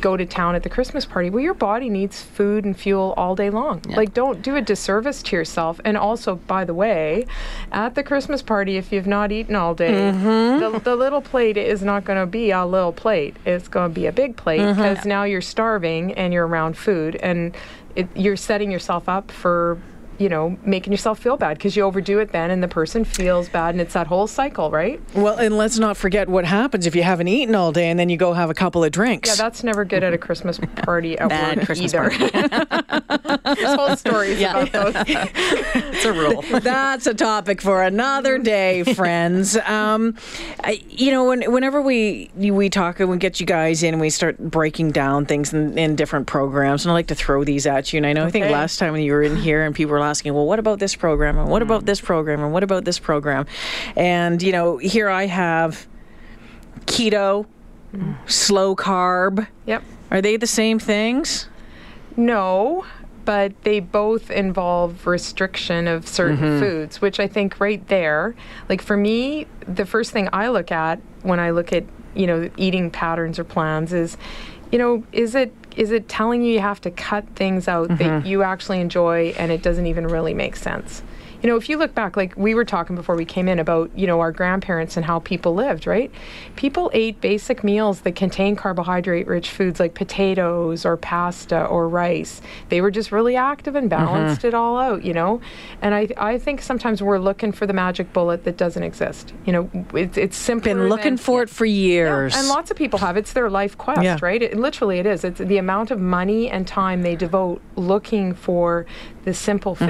go 0.00 0.16
to 0.16 0.26
town 0.26 0.54
at 0.54 0.62
the 0.62 0.68
Christmas 0.68 1.04
party. 1.04 1.30
Well, 1.30 1.42
your 1.42 1.54
body 1.54 1.88
needs 1.88 2.22
food 2.22 2.64
and 2.64 2.76
fuel 2.76 3.14
all 3.16 3.34
day 3.34 3.50
long. 3.50 3.82
Like, 3.88 4.12
don't 4.14 4.42
do 4.42 4.56
a 4.56 4.60
disservice 4.60 5.22
to 5.24 5.36
yourself. 5.36 5.80
And 5.84 5.96
also, 5.96 6.36
by 6.36 6.64
the 6.64 6.74
way, 6.74 7.26
at 7.72 7.94
the 7.94 8.02
Christmas 8.02 8.42
party, 8.42 8.76
if 8.76 8.92
you've 8.92 9.06
not 9.06 9.32
eaten 9.32 9.54
all 9.54 9.74
day, 9.74 9.92
Mm-hmm. 10.12 10.60
the, 10.60 10.78
the 10.80 10.96
little 10.96 11.22
plate 11.22 11.56
is 11.56 11.82
not 11.82 12.04
going 12.04 12.18
to 12.18 12.26
be 12.26 12.50
a 12.50 12.64
little 12.66 12.92
plate. 12.92 13.36
It's 13.44 13.68
going 13.68 13.90
to 13.90 13.94
be 13.94 14.06
a 14.06 14.12
big 14.12 14.36
plate 14.36 14.60
Mm-hmm. 14.60 14.80
because 14.80 15.04
now 15.04 15.24
you're 15.24 15.40
starving 15.40 16.12
and 16.14 16.32
you're 16.32 16.46
around 16.46 16.76
food 16.76 17.16
and 17.16 17.56
it, 17.96 18.08
you're 18.16 18.36
setting 18.36 18.70
yourself 18.72 19.08
up 19.08 19.30
for 19.30 19.78
you 20.18 20.28
know 20.28 20.56
making 20.64 20.92
yourself 20.92 21.18
feel 21.18 21.36
bad 21.36 21.56
because 21.58 21.76
you 21.76 21.82
overdo 21.82 22.18
it 22.18 22.32
then 22.32 22.50
and 22.50 22.62
the 22.62 22.68
person 22.68 23.04
feels 23.04 23.48
bad 23.48 23.74
and 23.74 23.80
it's 23.80 23.94
that 23.94 24.06
whole 24.06 24.26
cycle 24.26 24.70
right 24.70 25.00
Well, 25.14 25.36
and 25.36 25.56
let's 25.56 25.78
not 25.78 25.96
forget 25.96 26.28
what 26.28 26.44
happens 26.44 26.86
if 26.86 26.94
you 26.94 27.02
haven't 27.02 27.28
eaten 27.28 27.54
all 27.54 27.72
day 27.72 27.88
and 27.90 27.98
then 27.98 28.08
you 28.08 28.16
go 28.16 28.32
have 28.32 28.50
a 28.50 28.54
couple 28.54 28.84
of 28.84 28.92
drinks. 28.92 29.28
yeah 29.28 29.34
that's 29.36 29.62
never 29.64 29.84
good 29.84 30.02
at 30.04 30.12
a 30.12 30.18
christmas 30.18 30.58
party 30.82 31.18
at 31.18 31.28
Bad 31.28 31.56
work 31.58 31.66
Christmas 31.66 31.94
either 31.94 32.10
there's 33.54 33.74
whole 33.74 33.96
stories 33.96 34.38
Yeah. 34.40 34.62
about 34.64 34.94
those 34.94 35.04
It's 35.96 36.04
a 36.04 36.12
rule. 36.12 36.42
That's 36.60 37.06
a 37.06 37.14
topic 37.14 37.60
for 37.62 37.82
another 37.82 38.38
day, 38.38 38.82
friends. 38.84 39.56
Um, 39.74 40.16
I, 40.62 40.80
you 40.88 41.10
know, 41.10 41.24
when, 41.24 41.50
whenever 41.50 41.80
we 41.82 42.30
we 42.36 42.68
talk 42.70 43.00
and 43.00 43.08
we 43.10 43.16
get 43.16 43.40
you 43.40 43.46
guys 43.46 43.82
in, 43.82 43.94
and 43.94 44.00
we 44.00 44.10
start 44.10 44.38
breaking 44.38 44.90
down 44.92 45.26
things 45.26 45.52
in, 45.52 45.76
in 45.78 45.96
different 45.96 46.26
programs, 46.26 46.84
and 46.84 46.90
I 46.90 46.94
like 46.94 47.06
to 47.08 47.14
throw 47.14 47.44
these 47.44 47.66
at 47.66 47.92
you. 47.92 47.96
And 47.96 48.06
I 48.06 48.12
know 48.12 48.26
I 48.26 48.30
think 48.30 48.50
last 48.50 48.78
time 48.78 48.92
when 48.92 49.02
you 49.02 49.12
were 49.12 49.22
in 49.22 49.36
here, 49.36 49.64
and 49.64 49.74
people 49.74 49.92
were 49.92 49.98
asking, 50.04 50.34
well, 50.34 50.46
what 50.46 50.58
about 50.58 50.78
this 50.78 50.94
program, 50.94 51.38
and 51.38 51.48
what 51.48 51.62
Mm. 51.62 51.66
about 51.66 51.86
this 51.86 52.00
program, 52.00 52.40
and 52.42 52.52
what 52.52 52.62
about 52.62 52.84
this 52.84 52.98
program, 52.98 53.46
and 53.96 54.42
you 54.42 54.52
know, 54.52 54.76
here 54.78 55.08
I 55.08 55.26
have 55.26 55.86
keto, 56.86 57.46
slow 58.26 58.76
carb. 58.76 59.46
yep 59.66 59.82
Are 60.10 60.20
they 60.20 60.36
the 60.36 60.46
same 60.46 60.78
things? 60.78 61.48
No, 62.16 62.84
but 63.24 63.52
they 63.64 63.80
both 63.80 64.30
involve 64.30 65.06
restriction 65.06 65.88
of 65.88 66.06
certain 66.06 66.36
Mm-hmm. 66.36 66.60
foods, 66.60 67.00
which 67.00 67.18
I 67.18 67.26
think 67.26 67.58
right 67.58 67.86
there, 67.88 68.34
like 68.68 68.82
for 68.82 68.96
me, 68.96 69.46
the 69.66 69.86
first 69.86 70.12
thing 70.12 70.28
I 70.32 70.48
look 70.48 70.70
at 70.70 71.00
when 71.22 71.40
I 71.40 71.50
look 71.50 71.72
at, 71.72 71.84
you 72.14 72.26
know, 72.26 72.50
eating 72.56 72.90
patterns 72.90 73.38
or 73.38 73.44
plans 73.44 73.92
is, 73.92 74.16
you 74.70 74.78
know, 74.78 75.02
is 75.12 75.34
it 75.34 75.52
is 75.76 75.90
it 75.90 76.08
telling 76.08 76.42
you 76.42 76.52
you 76.52 76.60
have 76.60 76.80
to 76.82 76.90
cut 76.90 77.26
things 77.34 77.68
out 77.68 77.88
Mm-hmm. 77.88 77.96
that 77.96 78.26
you 78.26 78.42
actually 78.42 78.80
enjoy 78.80 79.34
and 79.38 79.50
it 79.52 79.62
doesn't 79.62 79.86
even 79.86 80.06
really 80.06 80.34
make 80.34 80.56
sense? 80.56 81.02
You 81.44 81.50
know, 81.50 81.56
if 81.56 81.68
you 81.68 81.76
look 81.76 81.94
back, 81.94 82.16
like 82.16 82.34
we 82.38 82.54
were 82.54 82.64
talking 82.64 82.96
before 82.96 83.16
we 83.16 83.26
came 83.26 83.48
in 83.48 83.58
about, 83.58 83.90
you 83.94 84.06
know, 84.06 84.20
our 84.20 84.32
grandparents 84.32 84.96
and 84.96 85.04
how 85.04 85.18
people 85.18 85.54
lived, 85.54 85.86
right? 85.86 86.10
People 86.56 86.90
ate 86.94 87.20
basic 87.20 87.62
meals 87.62 88.00
that 88.00 88.16
contained 88.16 88.56
carbohydrate 88.56 89.26
rich 89.26 89.50
foods 89.50 89.78
like 89.78 89.92
potatoes 89.92 90.86
or 90.86 90.96
pasta 90.96 91.66
or 91.66 91.86
rice. 91.86 92.40
They 92.70 92.80
were 92.80 92.90
just 92.90 93.12
really 93.12 93.36
active 93.36 93.74
and 93.74 93.90
balanced 93.90 94.42
it 94.46 94.54
all 94.54 94.78
out, 94.78 95.04
you 95.04 95.12
know? 95.12 95.42
And 95.82 95.94
I, 95.94 96.08
I 96.16 96.38
think 96.38 96.62
sometimes 96.62 97.02
we're 97.02 97.18
looking 97.18 97.52
for 97.52 97.66
the 97.66 97.74
magic 97.74 98.14
bullet 98.14 98.44
that 98.44 98.56
doesn't 98.56 98.82
exist. 98.82 99.34
You 99.44 99.52
know, 99.52 99.70
it's, 99.92 100.16
it's 100.16 100.38
simpler. 100.38 100.72
Been 100.72 100.88
looking 100.88 101.04
than- 101.04 101.18
for 101.18 101.42
it 101.42 101.50
for 101.50 101.66
years. 101.66 102.34
and 102.34 102.48
lots 102.48 102.70
of 102.70 102.78
people 102.78 103.00
have. 103.00 103.18
It's 103.18 103.34
their 103.34 103.50
life 103.50 103.76
quest, 103.76 104.00
Yeah. 104.02 104.16
right? 104.22 104.40
It, 104.42 104.56
literally, 104.56 104.98
it 104.98 105.04
is. 105.04 105.24
It's 105.24 105.40
the 105.40 105.58
amount 105.58 105.90
of 105.90 106.00
money 106.00 106.48
and 106.48 106.66
time 106.66 107.02
they 107.02 107.16
devote 107.16 107.60
looking 107.76 108.32
for 108.32 108.86
the 109.24 109.34
simple 109.34 109.74
Mm-hmm. 109.76 109.84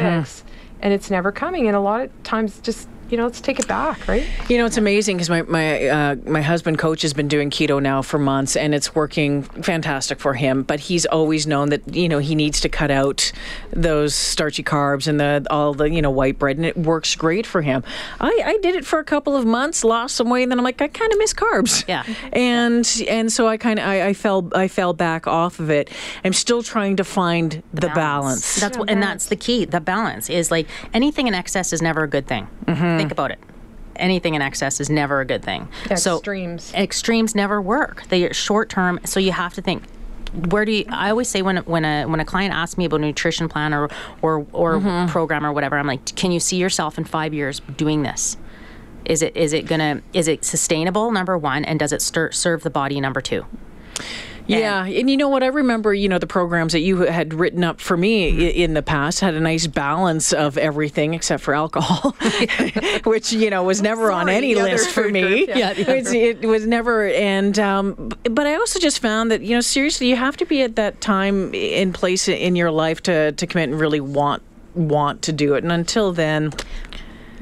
And 0.84 0.92
it's 0.92 1.10
never 1.10 1.32
coming. 1.32 1.66
And 1.66 1.74
a 1.74 1.80
lot 1.80 2.02
of 2.02 2.22
times, 2.22 2.60
just 2.60 2.88
you 3.14 3.18
know, 3.18 3.26
let's 3.26 3.40
take 3.40 3.60
it 3.60 3.68
back, 3.68 4.08
right? 4.08 4.26
You 4.48 4.58
know, 4.58 4.66
it's 4.66 4.76
amazing 4.76 5.18
because 5.18 5.30
my 5.30 5.42
my 5.42 5.86
uh, 5.86 6.16
my 6.26 6.42
husband 6.42 6.80
coach 6.80 7.02
has 7.02 7.14
been 7.14 7.28
doing 7.28 7.48
keto 7.48 7.80
now 7.80 8.02
for 8.02 8.18
months, 8.18 8.56
and 8.56 8.74
it's 8.74 8.92
working 8.92 9.44
fantastic 9.44 10.18
for 10.18 10.34
him. 10.34 10.64
But 10.64 10.80
he's 10.80 11.06
always 11.06 11.46
known 11.46 11.68
that 11.68 11.94
you 11.94 12.08
know 12.08 12.18
he 12.18 12.34
needs 12.34 12.60
to 12.62 12.68
cut 12.68 12.90
out 12.90 13.30
those 13.70 14.16
starchy 14.16 14.64
carbs 14.64 15.06
and 15.06 15.20
the 15.20 15.46
all 15.48 15.74
the 15.74 15.88
you 15.88 16.02
know 16.02 16.10
white 16.10 16.40
bread, 16.40 16.56
and 16.56 16.66
it 16.66 16.76
works 16.76 17.14
great 17.14 17.46
for 17.46 17.62
him. 17.62 17.84
I, 18.20 18.42
I 18.44 18.58
did 18.62 18.74
it 18.74 18.84
for 18.84 18.98
a 18.98 19.04
couple 19.04 19.36
of 19.36 19.46
months, 19.46 19.84
lost 19.84 20.16
some 20.16 20.28
weight, 20.28 20.42
and 20.42 20.50
then 20.50 20.58
I'm 20.58 20.64
like, 20.64 20.82
I 20.82 20.88
kind 20.88 21.12
of 21.12 21.18
miss 21.18 21.32
carbs. 21.32 21.84
Yeah. 21.86 22.02
and 22.32 23.04
and 23.08 23.32
so 23.32 23.46
I 23.46 23.58
kind 23.58 23.78
of 23.78 23.86
I, 23.86 24.08
I 24.08 24.12
fell 24.12 24.50
I 24.56 24.66
fell 24.66 24.92
back 24.92 25.28
off 25.28 25.60
of 25.60 25.70
it. 25.70 25.88
I'm 26.24 26.32
still 26.32 26.64
trying 26.64 26.96
to 26.96 27.04
find 27.04 27.62
the, 27.72 27.90
balance. 27.90 28.56
That's 28.56 28.76
what, 28.76 28.90
and 28.90 29.00
that's 29.00 29.26
the 29.26 29.36
key. 29.36 29.66
The 29.66 29.80
balance 29.80 30.28
is 30.28 30.50
like 30.50 30.66
anything 30.92 31.28
in 31.28 31.34
excess 31.34 31.72
is 31.72 31.80
never 31.80 32.02
a 32.02 32.08
good 32.08 32.26
thing. 32.26 32.48
Mm-hmm. 32.66 33.03
Think 33.04 33.12
about 33.12 33.30
it. 33.30 33.38
Anything 33.96 34.34
in 34.34 34.42
excess 34.42 34.80
is 34.80 34.90
never 34.90 35.20
a 35.20 35.24
good 35.24 35.42
thing. 35.44 35.68
So 35.96 36.16
Extremes. 36.16 36.72
extremes 36.74 37.34
never 37.34 37.62
work. 37.62 38.02
They 38.08 38.24
are 38.24 38.34
short 38.34 38.68
term. 38.68 38.98
So 39.04 39.20
you 39.20 39.30
have 39.32 39.54
to 39.54 39.62
think. 39.62 39.82
Where 40.50 40.64
do 40.64 40.72
you? 40.72 40.84
I 40.88 41.10
always 41.10 41.28
say 41.28 41.42
when 41.42 41.58
when 41.58 41.84
a 41.84 42.06
when 42.06 42.18
a 42.18 42.24
client 42.24 42.52
asks 42.54 42.76
me 42.76 42.86
about 42.86 42.96
a 43.00 43.04
nutrition 43.04 43.48
plan 43.48 43.72
or 43.72 43.88
or 44.20 44.44
or 44.52 44.74
Mm-hmm. 44.80 45.10
program 45.12 45.46
or 45.46 45.52
whatever, 45.52 45.78
I'm 45.78 45.86
like, 45.86 46.16
can 46.16 46.32
you 46.32 46.40
see 46.40 46.56
yourself 46.56 46.98
in 46.98 47.04
five 47.04 47.32
years 47.32 47.60
doing 47.76 48.02
this? 48.02 48.36
Is 49.04 49.22
it 49.22 49.36
is 49.36 49.52
it 49.52 49.66
gonna 49.66 50.02
is 50.12 50.26
it 50.26 50.44
sustainable? 50.44 51.12
Number 51.12 51.38
one, 51.38 51.64
and 51.64 51.78
does 51.78 51.92
it 51.92 52.02
stir, 52.02 52.32
serve 52.32 52.64
the 52.64 52.70
body? 52.70 53.00
Number 53.00 53.20
two. 53.20 53.46
Yeah, 54.46 54.84
and 54.84 55.08
you 55.08 55.16
know 55.16 55.28
what? 55.28 55.42
I 55.42 55.46
remember, 55.46 55.94
you 55.94 56.08
know, 56.08 56.18
the 56.18 56.26
programs 56.26 56.72
that 56.72 56.80
you 56.80 56.98
had 56.98 57.34
written 57.34 57.64
up 57.64 57.80
for 57.80 57.96
me 57.96 58.14
Mm-hmm. 58.14 58.40
in 58.40 58.74
the 58.74 58.82
past 58.82 59.20
had 59.20 59.34
a 59.34 59.40
nice 59.40 59.66
balance 59.66 60.32
of 60.32 60.56
everything 60.56 61.14
except 61.14 61.42
for 61.42 61.54
alcohol, 61.54 62.12
which 63.04 63.32
you 63.32 63.50
know 63.50 63.62
was 63.62 63.82
never 63.82 64.10
on 64.12 64.28
any 64.28 64.54
list 64.54 64.90
for 64.90 65.08
me. 65.08 65.46
group, 65.46 65.56
yeah. 65.56 65.72
It 65.76 66.44
was 66.44 66.66
never. 66.66 67.08
And 67.08 67.58
um, 67.58 68.10
but 68.24 68.46
I 68.46 68.54
also 68.54 68.78
just 68.78 69.00
found 69.00 69.30
that 69.30 69.42
you 69.42 69.54
know, 69.54 69.60
seriously, 69.60 70.08
you 70.08 70.16
have 70.16 70.36
to 70.38 70.46
be 70.46 70.62
at 70.62 70.76
that 70.76 71.00
time 71.00 71.52
in 71.54 71.92
place 71.92 72.28
in 72.28 72.56
your 72.56 72.70
life 72.70 73.02
to 73.04 73.32
to 73.32 73.46
commit 73.46 73.70
and 73.70 73.80
really 73.80 74.00
want 74.00 74.42
want 74.74 75.22
to 75.22 75.32
do 75.32 75.54
it. 75.54 75.62
And 75.62 75.72
until 75.72 76.12
then, 76.12 76.52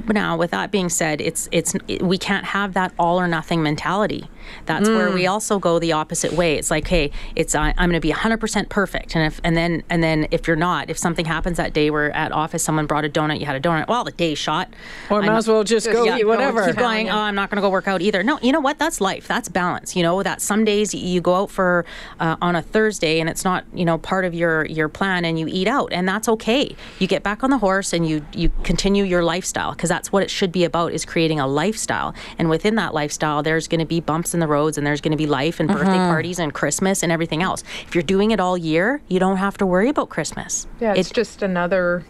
now, 0.06 0.36
with 0.36 0.50
that 0.50 0.70
being 0.70 0.88
said, 0.88 1.20
it's 1.20 1.48
it's 1.52 1.74
it, 1.88 2.02
we 2.02 2.18
can't 2.18 2.44
have 2.44 2.74
that 2.74 2.92
all 2.98 3.20
or 3.20 3.28
nothing 3.28 3.62
mentality. 3.62 4.28
That's 4.66 4.88
where 4.88 5.10
we 5.10 5.26
also 5.26 5.58
go 5.58 5.78
the 5.78 5.92
opposite 5.92 6.32
way. 6.32 6.56
It's 6.56 6.70
like, 6.70 6.88
hey, 6.88 7.10
it's 7.36 7.54
I, 7.54 7.74
I'm 7.76 7.90
going 7.90 7.92
to 7.92 8.00
be 8.00 8.12
100% 8.12 8.68
perfect, 8.68 9.14
and 9.14 9.24
if 9.26 9.40
and 9.44 9.56
then 9.56 9.82
and 9.88 10.02
then 10.02 10.26
if 10.30 10.46
you're 10.46 10.56
not, 10.56 10.90
if 10.90 10.98
something 10.98 11.24
happens 11.24 11.56
that 11.58 11.72
day 11.72 11.90
where 11.90 12.10
at 12.12 12.32
office 12.32 12.62
someone 12.62 12.86
brought 12.86 13.04
a 13.04 13.08
donut, 13.08 13.40
you 13.40 13.46
had 13.46 13.56
a 13.56 13.60
donut. 13.60 13.88
Well, 13.88 14.04
the 14.04 14.12
day's 14.12 14.38
shot. 14.38 14.72
or 15.10 15.20
I'm 15.20 15.26
might 15.26 15.36
as 15.36 15.48
well 15.48 15.64
just 15.64 15.90
go 15.90 16.04
yeah, 16.04 16.18
eat 16.18 16.26
whatever. 16.26 16.66
keep 16.66 16.76
going. 16.76 17.08
Oh, 17.08 17.16
I'm 17.16 17.34
not 17.34 17.50
going 17.50 17.56
to 17.56 17.62
go 17.62 17.70
work 17.70 17.88
out 17.88 18.02
either. 18.02 18.22
No, 18.22 18.38
you 18.42 18.52
know 18.52 18.60
what? 18.60 18.78
That's 18.78 19.00
life. 19.00 19.28
That's 19.28 19.48
balance. 19.48 19.94
You 19.96 20.02
know 20.02 20.22
that 20.22 20.40
some 20.40 20.64
days 20.64 20.94
you 20.94 21.20
go 21.20 21.34
out 21.34 21.50
for 21.50 21.84
uh, 22.20 22.36
on 22.40 22.56
a 22.56 22.62
Thursday 22.62 23.20
and 23.20 23.28
it's 23.28 23.44
not 23.44 23.64
you 23.72 23.84
know 23.84 23.98
part 23.98 24.24
of 24.24 24.34
your 24.34 24.64
your 24.66 24.88
plan 24.88 25.24
and 25.24 25.38
you 25.38 25.46
eat 25.48 25.68
out 25.68 25.92
and 25.92 26.08
that's 26.08 26.28
okay. 26.28 26.74
You 26.98 27.06
get 27.06 27.22
back 27.22 27.42
on 27.44 27.50
the 27.50 27.58
horse 27.58 27.92
and 27.92 28.08
you 28.08 28.24
you 28.32 28.50
continue 28.64 29.04
your 29.04 29.22
lifestyle 29.22 29.72
because 29.82 29.88
that's 29.88 30.12
what 30.12 30.22
it 30.22 30.30
should 30.30 30.52
be 30.52 30.62
about 30.62 30.92
is 30.92 31.04
creating 31.04 31.40
a 31.40 31.46
lifestyle. 31.48 32.14
And 32.38 32.48
within 32.48 32.76
that 32.76 32.94
lifestyle, 32.94 33.42
there's 33.42 33.66
going 33.66 33.80
to 33.80 33.84
be 33.84 33.98
bumps 33.98 34.32
in 34.32 34.38
the 34.38 34.46
roads 34.46 34.78
and 34.78 34.86
there's 34.86 35.00
going 35.00 35.10
to 35.10 35.16
be 35.16 35.26
life 35.26 35.58
and 35.58 35.68
birthday 35.68 35.86
mm-hmm. 35.86 36.08
parties 36.08 36.38
and 36.38 36.54
Christmas 36.54 37.02
and 37.02 37.10
everything 37.10 37.42
else. 37.42 37.64
If 37.88 37.92
you're 37.92 38.04
doing 38.04 38.30
it 38.30 38.38
all 38.38 38.56
year, 38.56 39.02
you 39.08 39.18
don't 39.18 39.38
have 39.38 39.58
to 39.58 39.66
worry 39.66 39.88
about 39.88 40.08
Christmas. 40.08 40.68
Yeah, 40.78 40.94
it's 40.94 41.10
It- 41.10 41.14
just 41.14 41.42
another 41.42 42.04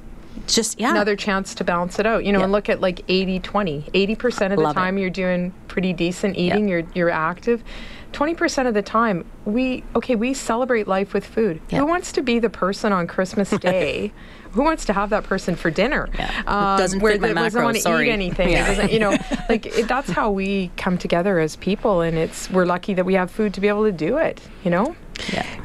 just 0.46 0.80
yeah. 0.80 0.90
another 0.90 1.14
chance 1.16 1.54
to 1.54 1.64
balance 1.64 1.98
it 1.98 2.04
out. 2.04 2.26
You 2.26 2.32
know, 2.32 2.40
Yeah. 2.40 2.44
and 2.44 2.52
look 2.52 2.68
at 2.68 2.80
like 2.80 3.06
80-20. 3.06 3.90
80% 3.94 4.52
of 4.52 4.58
the 4.58 4.64
Love 4.64 4.76
it. 4.76 4.80
time 4.80 4.98
you're 4.98 5.08
doing 5.10 5.54
pretty 5.68 5.94
decent 5.94 6.36
eating, 6.36 6.68
you're 6.68 6.82
you're 6.94 7.10
active. 7.10 7.62
20% 8.12 8.66
of 8.68 8.74
the 8.74 8.82
time, 8.82 9.24
we 9.46 9.82
okay, 9.96 10.14
we 10.14 10.34
celebrate 10.34 10.86
life 10.86 11.14
with 11.14 11.24
food. 11.24 11.60
Yeah. 11.70 11.78
Who 11.78 11.86
wants 11.86 12.12
to 12.12 12.22
be 12.22 12.38
the 12.38 12.50
person 12.50 12.92
on 12.92 13.06
Christmas 13.06 13.50
Day? 13.60 14.12
Who 14.52 14.62
wants 14.62 14.84
to 14.86 14.92
have 14.92 15.10
that 15.10 15.24
person 15.24 15.56
for 15.56 15.70
dinner? 15.70 16.08
Yeah. 16.18 16.42
Um, 16.46 16.78
doesn't 16.78 17.00
where 17.00 17.12
fit 17.12 17.20
my 17.20 17.28
that 17.28 17.34
doesn't 17.34 17.62
want 17.62 17.76
to 17.78 18.02
eat 18.02 18.10
anything. 18.10 18.50
Yeah. 18.50 18.86
you 18.86 18.98
know, 18.98 19.10
like 19.48 19.66
it, 19.66 19.88
that's 19.88 20.10
how 20.10 20.30
we 20.30 20.70
come 20.76 20.98
together 20.98 21.38
as 21.38 21.56
people, 21.56 22.00
and 22.02 22.16
it's 22.16 22.50
we're 22.50 22.66
lucky 22.66 22.94
that 22.94 23.04
we 23.04 23.14
have 23.14 23.30
food 23.30 23.54
to 23.54 23.60
be 23.60 23.68
able 23.68 23.84
to 23.84 23.92
do 23.92 24.18
it. 24.18 24.40
You 24.64 24.70
know. 24.70 24.96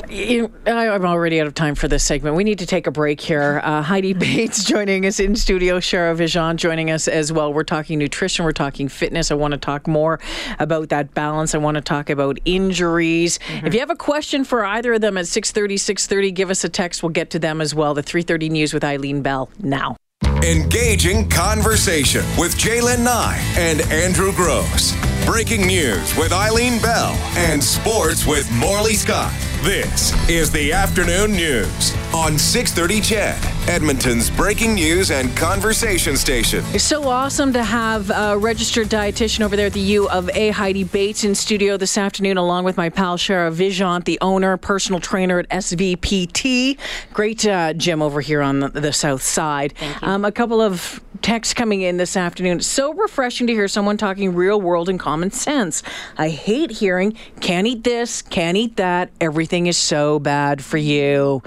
You, 0.09 0.51
I- 0.65 0.89
I'm 0.89 1.05
already 1.05 1.41
out 1.41 1.47
of 1.47 1.53
time 1.55 1.73
for 1.75 1.87
this 1.87 2.03
segment. 2.03 2.35
We 2.35 2.43
need 2.43 2.59
to 2.59 2.65
take 2.65 2.85
a 2.87 2.91
break 2.91 3.19
here. 3.19 3.59
Uh, 3.63 3.81
Heidi 3.81 4.13
Bates 4.13 4.63
joining 4.63 5.05
us 5.05 5.19
in 5.19 5.35
studio. 5.35 5.79
Shara 5.79 6.15
Vijan 6.15 6.55
joining 6.57 6.91
us 6.91 7.07
as 7.07 7.33
well. 7.33 7.51
We're 7.53 7.63
talking 7.63 7.97
nutrition. 7.99 8.45
We're 8.45 8.51
talking 8.51 8.87
fitness. 8.87 9.31
I 9.31 9.35
want 9.35 9.53
to 9.53 9.57
talk 9.57 9.87
more 9.87 10.19
about 10.59 10.89
that 10.89 11.13
balance. 11.13 11.55
I 11.55 11.57
want 11.57 11.75
to 11.75 11.81
talk 11.81 12.09
about 12.09 12.39
injuries. 12.45 13.39
If 13.63 13.73
you 13.73 13.79
have 13.79 13.89
a 13.89 13.95
question 13.95 14.43
for 14.43 14.63
either 14.63 14.93
of 14.93 15.01
them 15.01 15.17
at 15.17 15.25
6:30, 15.25 15.73
6:30, 15.73 16.33
give 16.33 16.49
us 16.49 16.63
a 16.63 16.69
text. 16.69 17.01
We'll 17.03 17.09
get 17.09 17.29
to 17.31 17.39
them 17.39 17.59
as 17.59 17.73
well. 17.73 17.93
The 17.93 18.03
3:30 18.03 18.49
news 18.51 18.73
with 18.77 18.83
Eileen 18.83 19.23
Bell 19.23 19.49
now. 19.63 19.95
Engaging 20.43 21.27
conversation 21.29 22.23
with 22.37 22.55
Jaylen 22.55 23.03
Nye 23.03 23.41
and 23.57 23.81
Andrew 23.91 24.31
Gross. 24.33 24.93
Breaking 25.25 25.65
news 25.65 26.15
with 26.15 26.31
Eileen 26.31 26.79
Bell 26.79 27.13
and 27.37 27.63
sports 27.63 28.27
with 28.27 28.47
Morley 28.51 28.93
Scott. 28.93 29.33
This 29.63 30.13
is 30.29 30.51
the 30.51 30.71
afternoon 30.71 31.31
news 31.31 31.93
on 32.13 32.37
630 32.37 33.01
CHED, 33.01 33.67
Edmonton's 33.67 34.29
breaking 34.29 34.75
news 34.75 35.09
and 35.09 35.35
conversation 35.35 36.15
station. 36.15 36.63
It's 36.73 36.83
so 36.83 37.09
awesome 37.09 37.51
to 37.53 37.63
have 37.63 38.11
a 38.11 38.37
registered 38.37 38.87
dietitian 38.87 39.41
over 39.41 39.55
there 39.55 39.65
at 39.65 39.73
the 39.73 39.79
U 39.79 40.07
of 40.09 40.29
A, 40.29 40.51
Heidi 40.51 40.83
Bates, 40.83 41.23
in 41.23 41.33
studio 41.33 41.75
this 41.75 41.97
afternoon, 41.97 42.37
along 42.37 42.65
with 42.65 42.77
my 42.77 42.89
pal 42.89 43.17
Shara 43.17 43.51
Vijant, 43.51 44.05
the 44.05 44.19
owner, 44.21 44.57
personal 44.57 45.01
trainer 45.01 45.39
at 45.39 45.49
SVPT. 45.49 46.77
Great 47.11 47.45
uh, 47.45 47.73
gym 47.73 48.03
over 48.03 48.21
here 48.21 48.43
on 48.43 48.59
the, 48.59 48.69
the 48.69 48.93
south 48.93 49.23
side. 49.23 49.73
Thank 49.75 50.01
you. 50.01 50.07
Um, 50.07 50.23
a 50.23 50.31
couple 50.31 50.61
of 50.61 51.01
texts 51.23 51.55
coming 51.55 51.81
in 51.81 51.97
this 51.97 52.15
afternoon. 52.15 52.57
It's 52.57 52.67
so 52.67 52.93
refreshing 52.93 53.47
to 53.47 53.53
hear 53.53 53.67
someone 53.67 53.97
talking 53.97 54.35
real 54.35 54.61
world 54.61 54.87
and 54.87 54.99
common 54.99 55.31
sense. 55.31 55.81
I 56.15 56.29
hate 56.29 56.69
hearing, 56.69 57.17
can't 57.41 57.65
eat 57.65 57.83
this, 57.83 58.21
can't 58.21 58.55
eat 58.55 58.77
that, 58.77 59.09
everything 59.19 59.46
is 59.47 59.77
so 59.77 60.19
bad 60.19 60.63
for 60.63 60.77
you. 60.77 61.41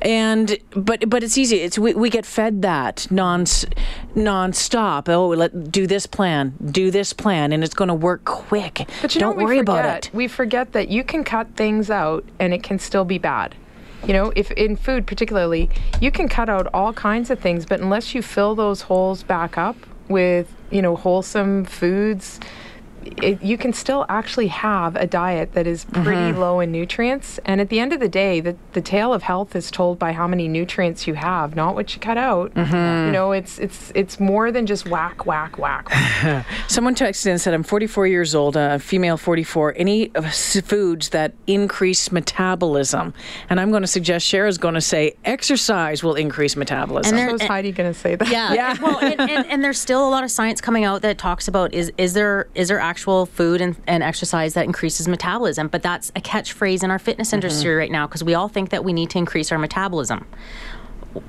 And 0.00 0.58
but 0.70 1.08
but 1.08 1.22
it's 1.22 1.38
easy. 1.38 1.58
It's 1.58 1.78
we, 1.78 1.94
we 1.94 2.10
get 2.10 2.26
fed 2.26 2.62
that 2.62 3.06
non 3.10 3.46
non-stop. 4.14 5.08
Oh, 5.08 5.28
let 5.28 5.70
do 5.70 5.86
this 5.86 6.06
plan, 6.06 6.54
do 6.70 6.90
this 6.90 7.12
plan, 7.12 7.52
and 7.52 7.64
it's 7.64 7.74
going 7.74 7.88
to 7.88 7.94
work 7.94 8.24
quick. 8.24 8.88
But 9.00 9.14
you 9.14 9.20
Don't 9.20 9.38
know, 9.38 9.44
worry 9.44 9.56
we 9.56 9.60
about 9.60 9.84
it. 9.84 10.10
We 10.12 10.28
forget 10.28 10.72
that 10.72 10.88
you 10.88 11.04
can 11.04 11.24
cut 11.24 11.54
things 11.56 11.90
out 11.90 12.24
and 12.38 12.52
it 12.52 12.62
can 12.62 12.78
still 12.78 13.04
be 13.04 13.18
bad. 13.18 13.54
You 14.06 14.12
know, 14.12 14.32
if 14.34 14.50
in 14.52 14.76
food 14.76 15.06
particularly, 15.06 15.70
you 16.00 16.10
can 16.10 16.28
cut 16.28 16.48
out 16.48 16.66
all 16.74 16.92
kinds 16.92 17.30
of 17.30 17.38
things, 17.38 17.64
but 17.64 17.80
unless 17.80 18.14
you 18.14 18.22
fill 18.22 18.54
those 18.56 18.82
holes 18.82 19.22
back 19.22 19.56
up 19.56 19.76
with, 20.08 20.52
you 20.70 20.82
know, 20.82 20.96
wholesome 20.96 21.64
foods, 21.64 22.40
it, 23.22 23.42
you 23.42 23.56
can 23.58 23.72
still 23.72 24.04
actually 24.08 24.48
have 24.48 24.96
a 24.96 25.06
diet 25.06 25.52
that 25.54 25.66
is 25.66 25.84
pretty 25.84 26.12
Mm-hmm. 26.22 26.38
low 26.38 26.60
in 26.60 26.70
nutrients. 26.70 27.38
And 27.44 27.60
at 27.60 27.68
the 27.68 27.80
end 27.80 27.92
of 27.92 28.00
the 28.00 28.08
day, 28.08 28.40
the, 28.40 28.56
the 28.74 28.80
tale 28.80 29.12
of 29.12 29.22
health 29.22 29.56
is 29.56 29.70
told 29.70 29.98
by 29.98 30.12
how 30.12 30.26
many 30.28 30.46
nutrients 30.48 31.06
you 31.06 31.14
have, 31.14 31.56
not 31.56 31.74
what 31.74 31.94
you 31.94 32.00
cut 32.00 32.16
out. 32.16 32.54
Mm-hmm. 32.54 33.06
You 33.06 33.12
know, 33.12 33.32
it's 33.32 33.58
it's 33.58 33.90
it's 33.94 34.20
more 34.20 34.52
than 34.52 34.66
just 34.66 34.86
whack, 34.88 35.26
whack, 35.26 35.58
whack. 35.58 35.88
whack. 35.90 36.46
Someone 36.68 36.94
texted 36.94 37.30
and 37.30 37.40
said, 37.40 37.54
I'm 37.54 37.62
44 37.62 38.06
years 38.06 38.34
old, 38.34 38.56
a 38.56 38.78
female 38.78 39.16
44. 39.16 39.74
Any 39.76 40.08
foods 40.08 41.08
that 41.10 41.32
increase 41.46 42.12
metabolism? 42.12 43.14
And 43.48 43.60
I'm 43.60 43.70
going 43.70 43.82
to 43.82 43.86
suggest 43.88 44.26
Shara's 44.26 44.58
going 44.58 44.74
to 44.74 44.80
say 44.80 45.14
exercise 45.24 46.02
will 46.02 46.14
increase 46.14 46.56
metabolism. 46.56 47.16
And 47.16 47.38
there- 47.40 47.48
Heidi 47.48 47.72
going 47.72 47.92
to 47.92 47.98
say 47.98 48.14
that? 48.16 48.28
Yeah. 48.28 48.52
Yeah. 48.52 48.76
well, 48.82 48.98
and, 48.98 49.20
and, 49.20 49.46
and 49.46 49.64
there's 49.64 49.78
still 49.78 50.06
a 50.06 50.10
lot 50.10 50.24
of 50.24 50.30
science 50.30 50.60
coming 50.60 50.84
out 50.84 51.02
that 51.02 51.18
talks 51.18 51.48
about 51.48 51.72
is 51.74 51.92
is 51.98 52.14
there 52.14 52.48
is 52.54 52.68
there 52.68 52.80
actual 52.92 53.24
food 53.24 53.62
and, 53.62 53.74
and 53.86 54.02
exercise 54.02 54.52
that 54.52 54.66
increases 54.66 55.08
metabolism? 55.08 55.68
But 55.68 55.82
that's 55.82 56.10
a 56.14 56.20
catchphrase 56.20 56.84
in 56.84 56.90
our 56.90 56.98
fitness 56.98 57.28
mm-hmm. 57.28 57.36
industry 57.36 57.74
right 57.74 57.90
now 57.90 58.06
because 58.06 58.22
we 58.22 58.34
all 58.34 58.48
think 58.48 58.68
that 58.68 58.84
we 58.84 58.92
need 58.92 59.08
to 59.10 59.18
increase 59.18 59.50
our 59.50 59.58
metabolism. 59.58 60.26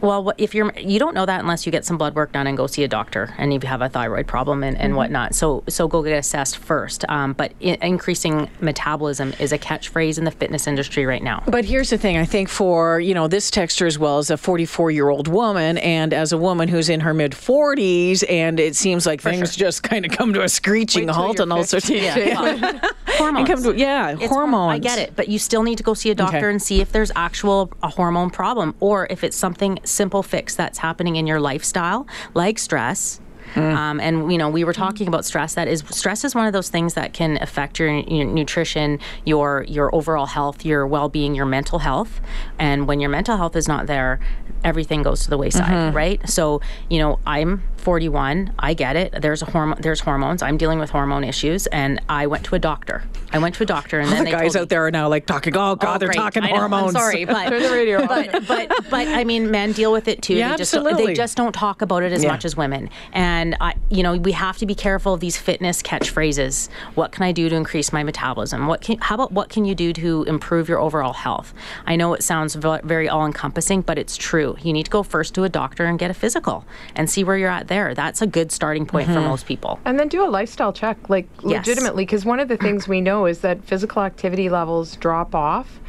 Well, 0.02 0.32
if 0.38 0.54
you're 0.56 0.72
you 0.78 1.00
don't 1.00 1.14
know 1.16 1.26
that 1.26 1.40
unless 1.42 1.66
you 1.66 1.72
get 1.72 1.86
some 1.86 1.98
blood 1.98 2.16
work 2.16 2.32
done 2.32 2.48
and 2.48 2.56
go 2.58 2.68
see 2.68 2.84
a 2.84 2.88
doctor 2.88 3.34
and 3.38 3.54
you 3.54 3.60
have 3.64 3.82
a 3.82 3.90
thyroid 3.90 4.28
problem 4.28 4.64
and, 4.64 4.78
and 4.78 4.96
whatnot. 4.96 5.36
So 5.36 5.64
so 5.70 5.88
go 5.88 6.02
get 6.04 6.14
assessed 6.18 6.58
first. 6.58 7.06
Um, 7.10 7.34
but 7.34 7.52
i- 7.62 7.78
increasing 7.82 8.50
metabolism 8.62 9.34
is 9.40 9.52
a 9.52 9.58
catchphrase 9.58 10.18
in 10.18 10.24
the 10.26 10.32
fitness 10.32 10.68
industry 10.68 11.06
right 11.06 11.24
now. 11.24 11.44
But 11.48 11.66
here's 11.66 11.90
the 11.90 11.98
thing 11.98 12.18
I 12.18 12.26
think 12.26 12.50
for, 12.50 13.00
you 13.00 13.14
know, 13.14 13.28
this 13.28 13.52
texture 13.52 13.86
as 13.88 13.98
well 14.00 14.18
as 14.18 14.30
a 14.30 14.38
44 14.38 14.92
year 14.92 15.10
old 15.10 15.28
woman 15.28 15.78
and 15.80 16.14
as 16.14 16.32
a 16.32 16.38
woman 16.38 16.68
who's 16.68 16.90
in 16.90 17.00
her 17.02 17.14
mid 17.14 17.32
40s 17.34 18.24
and 18.30 18.60
it 18.60 18.76
seems 18.76 19.06
like 19.06 19.22
things 19.22 19.56
just 19.56 19.84
kind 19.84 20.06
of 20.06 20.12
come 20.12 20.34
to 20.34 20.44
a 20.44 20.50
screeching 20.50 21.08
halt 21.08 21.40
and 21.40 21.52
all 21.54 21.64
sorts 21.64 21.90
of 21.90 21.96
50. 21.96 22.20
yeah. 22.22 22.80
hormones. 23.18 23.48
come 23.48 23.64
to- 23.64 23.78
yeah, 23.78 24.12
It's 24.20 24.26
hormones. 24.28 24.74
I 24.74 24.80
get 24.80 25.00
it, 25.00 25.16
but 25.16 25.28
you 25.30 25.40
still 25.40 25.64
need 25.64 25.78
to 25.78 25.84
go 25.84 25.94
see 25.94 26.10
a 26.10 26.16
doctor 26.16 26.38
Okay. 26.38 26.50
and 26.50 26.62
see 26.62 26.82
if 26.82 26.92
there's 26.92 27.12
actual 27.16 27.72
a 27.84 27.90
hormone 27.90 28.30
problem 28.30 28.76
or 28.80 29.08
if 29.10 29.24
it's 29.24 29.38
something 29.38 29.73
simple 29.84 30.24
fix 30.24 30.56
that's 30.56 30.80
happening 30.80 31.16
in 31.16 31.28
your 31.28 31.40
lifestyle, 31.40 32.08
like 32.34 32.60
stress. 32.60 33.20
Mm. 33.56 33.76
Um, 33.76 34.00
and 34.00 34.32
you 34.32 34.38
know, 34.38 34.50
we 34.50 34.64
were 34.64 34.74
talking 34.74 35.08
about 35.08 35.26
stress. 35.26 35.54
That 35.54 35.68
is, 35.68 35.84
stress 35.90 36.24
is 36.24 36.34
one 36.34 36.48
of 36.48 36.54
those 36.54 36.70
things 36.70 36.96
that 36.96 37.14
can 37.14 37.38
affect 37.42 37.78
your, 37.78 37.90
your 37.90 38.26
nutrition, 38.26 39.00
your 39.26 39.64
your 39.68 39.94
overall 39.94 40.26
health, 40.26 40.66
your 40.66 40.88
well-being, 40.88 41.36
your 41.36 41.46
mental 41.46 41.80
health. 41.80 42.20
And 42.58 42.88
when 42.88 43.00
your 43.00 43.10
mental 43.12 43.38
health 43.38 43.56
is 43.56 43.68
not 43.68 43.86
there, 43.86 44.20
everything 44.64 45.04
goes 45.04 45.24
to 45.26 45.30
the 45.30 45.38
wayside, 45.38 45.70
Mm-hmm. 45.70 45.96
right? 45.96 46.30
So, 46.30 46.62
you 46.90 46.98
know, 47.00 47.20
I'm 47.28 47.62
41. 47.84 48.54
I 48.60 48.74
get 48.74 48.96
it. 48.96 49.14
There's 49.22 49.42
a 49.42 49.46
hormone. 49.46 49.80
There's 49.82 50.00
hormones. 50.00 50.42
I'm 50.42 50.58
dealing 50.58 50.80
with 50.80 50.90
hormone 50.90 51.24
issues, 51.24 51.68
and 51.68 52.02
I 52.10 52.28
went 52.28 52.46
to 52.46 52.56
a 52.56 52.60
doctor. 52.60 53.04
I 53.32 53.40
went 53.40 53.56
to 53.56 53.64
a 53.64 53.66
doctor, 53.66 54.00
and 54.00 54.10
then 54.12 54.20
the 54.20 54.26
they 54.26 54.32
guys 54.32 54.42
told 54.42 54.56
me- 54.56 54.62
out 54.62 54.70
there 54.70 54.86
are 54.88 54.92
now 54.92 55.08
like 55.10 55.26
talking, 55.26 55.56
oh, 55.58 55.76
God, 55.76 55.96
Oh, 55.96 55.98
they're 56.00 56.08
great. 56.08 56.18
talking 56.18 56.44
I 56.44 56.50
know. 56.52 56.58
hormones. 56.58 56.96
I'm 56.96 57.02
sorry, 57.02 57.26
but 57.36 57.50
Turn 57.50 57.62
the 57.62 57.70
radio 57.70 58.02
off. 58.04 58.10
but, 58.10 58.48
but 58.48 58.90
but 58.90 59.08
I 59.08 59.24
mean, 59.24 59.52
men 59.52 59.72
deal 59.74 59.92
with 59.92 60.08
it 60.08 60.22
too. 60.22 60.36
Yeah, 60.36 60.52
they 60.52 60.58
just 60.58 60.74
absolutely. 60.74 61.08
they 61.08 61.14
just 61.14 61.36
don't 61.38 61.52
talk 61.54 61.82
about 61.82 62.04
it 62.04 62.12
as 62.14 62.24
Yeah. 62.24 62.32
much 62.32 62.46
as 62.46 62.56
women. 62.56 62.90
And 63.12 63.56
I, 63.60 63.74
you 63.90 64.04
know, 64.04 64.16
we 64.18 64.32
have 64.34 64.58
to 64.60 64.66
be 64.66 64.76
careful 64.76 65.14
of 65.16 65.20
these 65.20 65.36
fitness 65.38 65.82
catchphrases. 65.82 66.70
What 66.96 67.12
can 67.12 67.24
I 67.24 67.32
do 67.32 67.50
to 67.50 67.56
increase 67.56 67.92
my 67.92 68.04
metabolism? 68.04 68.68
What 68.68 68.82
can, 68.82 68.98
how 69.00 69.16
about 69.16 69.32
what 69.32 69.50
can 69.50 69.66
you 69.66 69.74
do 69.76 69.94
to 69.94 70.24
improve 70.24 70.70
your 70.70 70.80
overall 70.80 71.14
health? 71.14 71.54
I 71.86 71.96
know 71.96 72.14
it 72.14 72.24
sounds 72.24 72.56
very 72.56 73.10
all-encompassing, 73.10 73.82
but 73.82 73.98
it's 73.98 74.16
true. 74.18 74.58
You 74.62 74.74
need 74.74 74.84
to 74.86 74.92
go 74.92 75.04
first 75.04 75.34
to 75.36 75.44
a 75.44 75.50
doctor 75.50 75.86
and 75.86 75.98
get 75.98 76.12
a 76.12 76.14
physical 76.14 76.66
and 76.96 77.10
see 77.10 77.24
where 77.24 77.38
you're 77.38 77.50
at 77.50 77.68
there. 77.74 77.94
That's 77.96 78.22
a 78.22 78.28
good 78.28 78.52
starting 78.52 78.86
point 78.86 79.08
Mm-hmm. 79.08 79.16
for 79.16 79.22
most 79.22 79.46
people. 79.48 79.80
And 79.86 80.00
then 80.00 80.08
do 80.08 80.24
a 80.24 80.30
lifestyle 80.30 80.72
check, 80.72 81.10
like 81.10 81.28
Yes. 81.44 81.66
legitimately, 81.66 82.06
because 82.06 82.24
one 82.24 82.40
of 82.40 82.48
the 82.48 82.58
things 82.58 82.88
we 82.88 83.02
know 83.02 83.26
is 83.26 83.40
that 83.40 83.64
physical 83.66 84.02
activity 84.04 84.48
levels 84.50 84.96
drop 84.98 85.34
off 85.34 85.80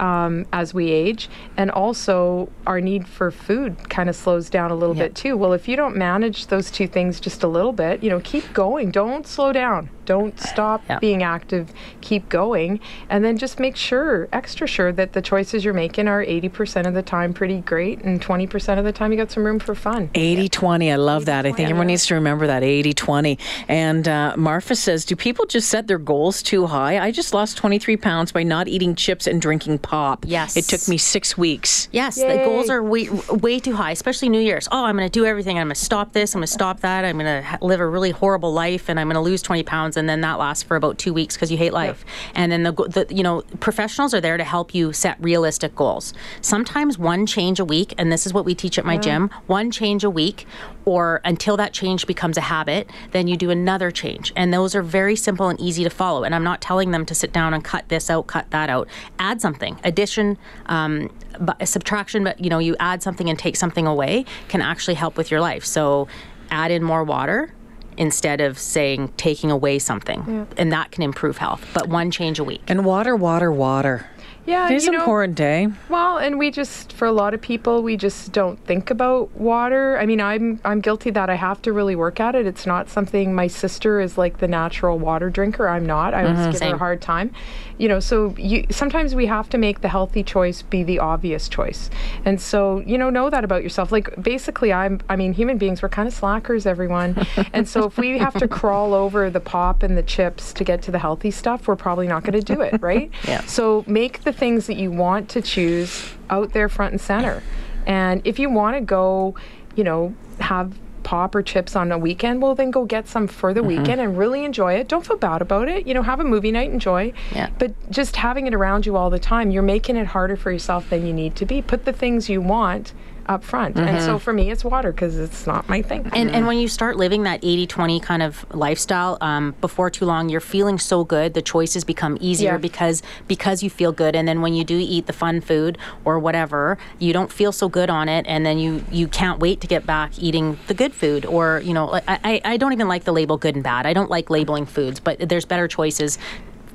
um, 0.00 0.46
as 0.52 0.74
we 0.74 0.90
age, 0.90 1.28
and 1.56 1.70
also 1.70 2.48
our 2.66 2.80
need 2.80 3.06
for 3.08 3.30
food 3.30 3.88
kind 3.88 4.08
of 4.08 4.16
slows 4.16 4.50
down 4.50 4.70
a 4.70 4.74
little 4.74 4.94
bit 4.94 5.14
too. 5.14 5.36
Well, 5.36 5.52
if 5.52 5.68
you 5.68 5.76
don't 5.76 5.96
manage 5.96 6.46
those 6.48 6.70
two 6.70 6.86
things 6.86 7.20
just 7.20 7.42
a 7.42 7.48
little 7.48 7.72
bit, 7.72 8.02
you 8.02 8.10
know, 8.10 8.20
keep 8.20 8.52
going. 8.52 8.90
Don't 8.90 9.26
slow 9.26 9.52
down. 9.52 9.90
Don't 10.04 10.38
stop 10.40 10.82
being 11.00 11.24
active. 11.24 11.72
Keep 12.00 12.28
going, 12.28 12.80
and 13.10 13.24
then 13.24 13.36
just 13.36 13.58
make 13.58 13.76
sure, 13.76 14.28
extra 14.32 14.66
sure, 14.66 14.92
that 14.92 15.12
the 15.12 15.20
choices 15.20 15.64
you're 15.64 15.74
making 15.74 16.06
are 16.06 16.24
80% 16.24 16.86
of 16.86 16.94
the 16.94 17.02
time 17.02 17.34
pretty 17.34 17.60
great, 17.60 18.02
and 18.02 18.22
20% 18.22 18.78
of 18.78 18.84
the 18.84 18.92
time 18.92 19.10
you 19.10 19.18
got 19.18 19.32
some 19.32 19.44
room 19.44 19.58
for 19.58 19.74
fun. 19.74 20.10
80 20.14 20.48
20. 20.48 20.92
I 20.92 20.96
love 20.96 21.24
that. 21.26 21.44
I 21.44 21.52
think 21.52 21.68
everyone 21.68 21.88
needs 21.88 22.06
to 22.06 22.14
remember 22.14 22.46
that 22.46 22.62
80 22.62 22.94
20. 22.94 23.38
And 23.68 24.06
uh, 24.06 24.34
Marfa 24.36 24.76
says, 24.76 25.04
Do 25.04 25.16
people 25.16 25.44
just 25.46 25.68
set 25.68 25.88
their 25.88 25.98
goals 25.98 26.42
too 26.42 26.66
high? 26.66 26.98
I 26.98 27.10
just 27.10 27.34
lost 27.34 27.56
23 27.56 27.96
pounds 27.96 28.32
by 28.32 28.42
not 28.42 28.68
eating 28.68 28.94
chips 28.94 29.26
and 29.26 29.40
drinking 29.40 29.78
pop. 29.86 30.24
Yes. 30.26 30.56
It 30.56 30.64
took 30.64 30.88
me 30.88 30.98
six 30.98 31.38
weeks. 31.38 31.88
Yes, 31.92 32.16
the 32.16 32.42
goals 32.44 32.68
are 32.68 32.82
way, 32.82 33.08
way 33.30 33.60
too 33.60 33.76
high, 33.76 33.92
especially 33.92 34.28
New 34.28 34.40
Year's. 34.40 34.66
Oh, 34.72 34.84
I'm 34.84 34.96
going 34.96 35.08
to 35.08 35.12
do 35.12 35.24
everything. 35.24 35.58
I'm 35.58 35.68
going 35.68 35.76
to 35.76 35.80
stop 35.80 36.12
this. 36.12 36.34
I'm 36.34 36.40
going 36.40 36.46
to 36.46 36.52
stop 36.52 36.80
that. 36.80 37.04
I'm 37.04 37.18
going 37.18 37.26
to 37.26 37.42
ha- 37.42 37.58
live 37.60 37.78
a 37.78 37.86
really 37.86 38.10
horrible 38.10 38.52
life, 38.52 38.88
and 38.88 38.98
I'm 38.98 39.06
going 39.06 39.14
to 39.14 39.20
lose 39.20 39.42
20 39.42 39.62
pounds, 39.62 39.96
and 39.96 40.08
then 40.08 40.22
that 40.22 40.40
lasts 40.40 40.64
for 40.64 40.74
about 40.74 40.98
two 40.98 41.14
weeks 41.14 41.36
because 41.36 41.52
you 41.52 41.56
hate 41.56 41.72
life. 41.72 42.04
And 42.34 42.50
then 42.50 42.64
the, 42.64 42.72
the 42.72 43.14
you 43.14 43.22
know 43.22 43.42
professionals 43.60 44.12
are 44.12 44.20
there 44.20 44.36
to 44.36 44.44
help 44.44 44.74
you 44.74 44.92
set 44.92 45.16
realistic 45.20 45.76
goals. 45.76 46.12
Sometimes 46.40 46.98
one 46.98 47.24
change 47.24 47.60
a 47.60 47.64
week, 47.64 47.94
and 47.96 48.10
this 48.10 48.26
is 48.26 48.34
what 48.34 48.44
we 48.44 48.56
teach 48.56 48.78
at 48.78 48.84
my 48.84 48.96
gym: 48.96 49.30
one 49.46 49.70
change 49.70 50.02
a 50.02 50.10
week, 50.10 50.46
or 50.84 51.20
until 51.24 51.56
that 51.58 51.72
change 51.72 52.06
becomes 52.06 52.36
a 52.36 52.40
habit, 52.40 52.88
then 53.12 53.28
you 53.28 53.36
do 53.36 53.50
another 53.50 53.90
change. 53.90 54.32
And 54.34 54.52
those 54.52 54.74
are 54.74 54.82
very 54.82 55.16
simple 55.16 55.48
and 55.48 55.60
easy 55.60 55.84
to 55.84 55.90
follow. 55.90 56.24
And 56.24 56.34
I'm 56.34 56.44
not 56.44 56.60
telling 56.60 56.92
them 56.92 57.04
to 57.06 57.14
sit 57.14 57.32
down 57.32 57.52
and 57.52 57.62
cut 57.62 57.88
this 57.88 58.08
out, 58.08 58.26
cut 58.28 58.50
that 58.50 58.70
out. 58.70 58.88
Add 59.18 59.40
something. 59.40 59.75
Addition, 59.84 60.38
um, 60.66 61.10
but 61.40 61.66
subtraction, 61.68 62.24
but 62.24 62.40
you 62.40 62.50
know, 62.50 62.58
you 62.58 62.76
add 62.80 63.02
something 63.02 63.28
and 63.28 63.38
take 63.38 63.56
something 63.56 63.86
away 63.86 64.24
can 64.48 64.62
actually 64.62 64.94
help 64.94 65.16
with 65.16 65.30
your 65.30 65.40
life. 65.40 65.64
So 65.64 66.08
add 66.50 66.70
in 66.70 66.82
more 66.82 67.04
water 67.04 67.52
instead 67.96 68.40
of 68.40 68.58
saying 68.58 69.08
taking 69.16 69.50
away 69.50 69.78
something. 69.78 70.46
And 70.56 70.72
that 70.72 70.90
can 70.90 71.02
improve 71.02 71.38
health. 71.38 71.66
But 71.72 71.88
one 71.88 72.10
change 72.10 72.38
a 72.38 72.44
week. 72.44 72.62
And 72.68 72.84
water, 72.84 73.16
water, 73.16 73.50
water. 73.50 74.06
Yeah, 74.46 74.68
It 74.68 74.76
is 74.76 74.86
you 74.86 74.92
know, 74.92 75.00
important, 75.00 75.40
eh? 75.40 75.68
Well, 75.88 76.18
and 76.18 76.38
we 76.38 76.50
just 76.50 76.92
for 76.92 77.06
a 77.06 77.12
lot 77.12 77.34
of 77.34 77.40
people, 77.40 77.82
we 77.82 77.96
just 77.96 78.32
don't 78.32 78.58
think 78.64 78.90
about 78.90 79.34
water. 79.36 79.98
I 79.98 80.06
mean, 80.06 80.20
I'm 80.20 80.60
I'm 80.64 80.80
guilty 80.80 81.10
that 81.10 81.28
I 81.28 81.34
have 81.34 81.60
to 81.62 81.72
really 81.72 81.96
work 81.96 82.20
at 82.20 82.34
it. 82.34 82.46
It's 82.46 82.66
not 82.66 82.88
something 82.88 83.34
my 83.34 83.48
sister 83.48 84.00
is 84.00 84.16
like 84.16 84.38
the 84.38 84.48
natural 84.48 84.98
water 84.98 85.30
drinker. 85.30 85.68
I'm 85.68 85.84
not. 85.84 86.14
I 86.14 86.24
always 86.24 86.58
give 86.58 86.68
her 86.68 86.74
a 86.76 86.78
hard 86.78 87.02
time. 87.02 87.32
You 87.78 87.88
know, 87.88 88.00
so 88.00 88.34
you 88.38 88.66
sometimes 88.70 89.14
we 89.14 89.26
have 89.26 89.48
to 89.50 89.58
make 89.58 89.80
the 89.80 89.88
healthy 89.88 90.22
choice 90.22 90.62
be 90.62 90.82
the 90.82 90.98
obvious 91.00 91.48
choice. 91.48 91.90
And 92.24 92.40
so, 92.40 92.80
you 92.86 92.96
know, 92.96 93.10
know 93.10 93.28
that 93.30 93.44
about 93.44 93.62
yourself. 93.62 93.92
Like 93.92 94.22
basically 94.22 94.72
I'm 94.72 95.00
I 95.08 95.16
mean, 95.16 95.32
human 95.32 95.58
beings 95.58 95.82
we're 95.82 95.88
kind 95.88 96.06
of 96.06 96.14
slackers 96.14 96.66
everyone. 96.66 97.26
and 97.52 97.68
so 97.68 97.84
if 97.84 97.98
we 97.98 98.18
have 98.18 98.34
to 98.34 98.48
crawl 98.48 98.94
over 98.94 99.28
the 99.28 99.40
pop 99.40 99.82
and 99.82 99.96
the 99.96 100.02
chips 100.02 100.52
to 100.54 100.64
get 100.64 100.82
to 100.82 100.90
the 100.90 100.98
healthy 101.00 101.30
stuff, 101.30 101.66
we're 101.66 101.76
probably 101.76 102.06
not 102.06 102.22
going 102.22 102.40
to 102.40 102.54
do 102.54 102.60
it, 102.60 102.80
right? 102.80 103.10
Yeah. 103.26 103.44
So 103.46 103.82
make 103.88 104.22
the 104.22 104.32
things 104.36 104.66
that 104.66 104.76
you 104.76 104.90
want 104.90 105.28
to 105.30 105.42
choose 105.42 106.14
out 106.30 106.52
there 106.52 106.68
front 106.68 106.92
and 106.92 107.00
center. 107.00 107.42
And 107.86 108.20
if 108.24 108.38
you 108.38 108.50
want 108.50 108.76
to 108.76 108.80
go, 108.80 109.34
you 109.74 109.84
know, 109.84 110.14
have 110.40 110.76
pop 111.02 111.36
or 111.36 111.42
chips 111.42 111.76
on 111.76 111.92
a 111.92 111.98
weekend, 111.98 112.42
well 112.42 112.54
then 112.56 112.72
go 112.72 112.84
get 112.84 113.06
some 113.06 113.28
for 113.28 113.54
the 113.54 113.60
mm-hmm. 113.60 113.80
weekend 113.80 114.00
and 114.00 114.18
really 114.18 114.44
enjoy 114.44 114.74
it. 114.74 114.88
Don't 114.88 115.06
feel 115.06 115.16
bad 115.16 115.40
about 115.40 115.68
it. 115.68 115.86
You 115.86 115.94
know, 115.94 116.02
have 116.02 116.18
a 116.18 116.24
movie 116.24 116.50
night, 116.50 116.70
enjoy. 116.70 117.12
Yeah. 117.32 117.48
But 117.58 117.90
just 117.90 118.16
having 118.16 118.46
it 118.48 118.54
around 118.54 118.86
you 118.86 118.96
all 118.96 119.08
the 119.08 119.20
time, 119.20 119.52
you're 119.52 119.62
making 119.62 119.96
it 119.96 120.08
harder 120.08 120.36
for 120.36 120.50
yourself 120.50 120.90
than 120.90 121.06
you 121.06 121.12
need 121.12 121.36
to 121.36 121.46
be. 121.46 121.62
Put 121.62 121.84
the 121.84 121.92
things 121.92 122.28
you 122.28 122.40
want 122.40 122.92
up 123.28 123.42
front. 123.44 123.76
And 123.76 124.02
so 124.02 124.18
for 124.18 124.32
me 124.32 124.50
it's 124.50 124.64
water 124.64 124.92
because 124.92 125.18
it's 125.18 125.46
not 125.46 125.68
my 125.68 125.82
thing. 125.82 126.08
And, 126.14 126.30
and 126.30 126.46
when 126.46 126.58
you 126.58 126.68
start 126.68 126.96
living 126.96 127.24
that 127.24 127.40
80 127.42 127.66
20 127.66 128.00
kind 128.00 128.22
of 128.22 128.46
lifestyle, 128.54 129.18
um, 129.20 129.54
before 129.60 129.90
too 129.90 130.04
long, 130.04 130.28
you're 130.28 130.40
feeling 130.40 130.78
so 130.78 131.04
good, 131.04 131.34
the 131.34 131.42
choices 131.42 131.84
become 131.84 132.16
easier 132.20 132.52
Yeah. 132.52 132.58
because 132.58 133.02
because 133.28 133.62
you 133.62 133.70
feel 133.70 133.92
good. 133.92 134.14
And 134.16 134.26
then 134.28 134.40
when 134.42 134.54
you 134.54 134.64
do 134.64 134.78
eat 134.78 135.06
the 135.06 135.12
fun 135.12 135.40
food 135.40 135.78
or 136.04 136.18
whatever, 136.18 136.78
you 136.98 137.12
don't 137.12 137.32
feel 137.32 137.52
so 137.52 137.68
good 137.68 137.90
on 137.90 138.08
it. 138.08 138.24
And 138.28 138.46
then 138.46 138.58
you, 138.58 138.84
you 138.90 139.08
can't 139.08 139.38
wait 139.40 139.60
to 139.62 139.66
get 139.66 139.84
back 139.86 140.18
eating 140.18 140.58
the 140.68 140.74
good 140.74 140.94
food. 140.94 141.26
Or, 141.26 141.60
you 141.64 141.74
know, 141.74 141.92
I, 141.94 142.02
I, 142.24 142.40
I 142.44 142.56
don't 142.56 142.72
even 142.72 142.88
like 142.88 143.04
the 143.04 143.12
label 143.12 143.36
good 143.36 143.54
and 143.54 143.64
bad. 143.64 143.86
I 143.86 143.92
don't 143.92 144.10
like 144.10 144.30
labeling 144.30 144.66
foods, 144.66 145.00
but 145.00 145.28
there's 145.28 145.44
better 145.44 145.68
choices. 145.68 146.18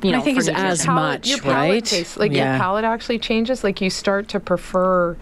You 0.03 0.11
know, 0.11 0.17
I 0.17 0.21
think 0.21 0.37
it's 0.39 0.47
nutrition. 0.47 0.67
as 0.71 0.85
palate- 0.85 1.19
much, 1.21 1.29
your 1.29 1.39
palate 1.39 1.69
right? 1.71 1.85
tastes- 1.85 2.17
like 2.17 2.31
Yeah. 2.31 2.51
your 2.53 2.59
palate 2.59 2.83
actually 2.85 3.19
changes. 3.19 3.63
Like 3.63 3.81
you 3.81 3.89
start 3.91 4.27
to 4.29 4.39
prefer 4.39 5.15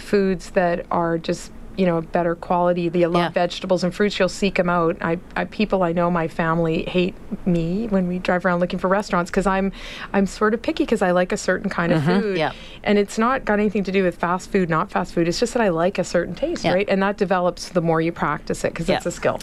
foods 0.00 0.50
that 0.50 0.86
are 0.90 1.18
just 1.18 1.52
you 1.76 1.86
know 1.86 2.02
better 2.02 2.34
quality. 2.34 2.88
The 2.88 3.06
love 3.06 3.22
Yeah. 3.22 3.28
vegetables 3.30 3.84
and 3.84 3.94
fruits. 3.94 4.18
You'll 4.18 4.28
seek 4.28 4.56
them 4.56 4.68
out. 4.68 4.96
I, 5.00 5.18
I 5.34 5.44
people 5.44 5.82
I 5.82 5.92
know, 5.92 6.10
my 6.10 6.28
family 6.28 6.82
hate 6.84 7.14
me 7.46 7.86
when 7.88 8.06
we 8.06 8.18
drive 8.18 8.44
around 8.44 8.60
looking 8.60 8.78
for 8.78 8.88
restaurants 8.88 9.30
because 9.30 9.46
I'm 9.46 9.72
I'm 10.12 10.26
sort 10.26 10.52
of 10.52 10.60
picky 10.60 10.84
because 10.84 11.00
I 11.00 11.12
like 11.12 11.32
a 11.32 11.36
certain 11.36 11.70
kind 11.70 11.92
of 11.92 12.02
mm-hmm. 12.02 12.20
food. 12.20 12.38
Yeah. 12.38 12.52
And 12.82 12.98
it's 12.98 13.18
not 13.18 13.44
got 13.44 13.58
anything 13.58 13.84
to 13.84 13.92
do 13.92 14.02
with 14.02 14.16
fast 14.16 14.50
food, 14.50 14.70
not 14.70 14.90
fast 14.90 15.12
food. 15.14 15.28
It's 15.28 15.38
just 15.38 15.52
that 15.54 15.62
I 15.62 15.68
like 15.68 15.98
a 15.98 16.04
certain 16.04 16.34
taste, 16.34 16.64
Yeah. 16.64 16.72
right? 16.74 16.88
And 16.88 17.02
that 17.02 17.16
develops 17.16 17.68
the 17.68 17.82
more 17.82 18.00
you 18.00 18.12
practice 18.12 18.64
it 18.64 18.72
because 18.72 18.88
Yeah. 18.88 18.96
it's 18.96 19.06
a 19.06 19.10
skill. 19.10 19.38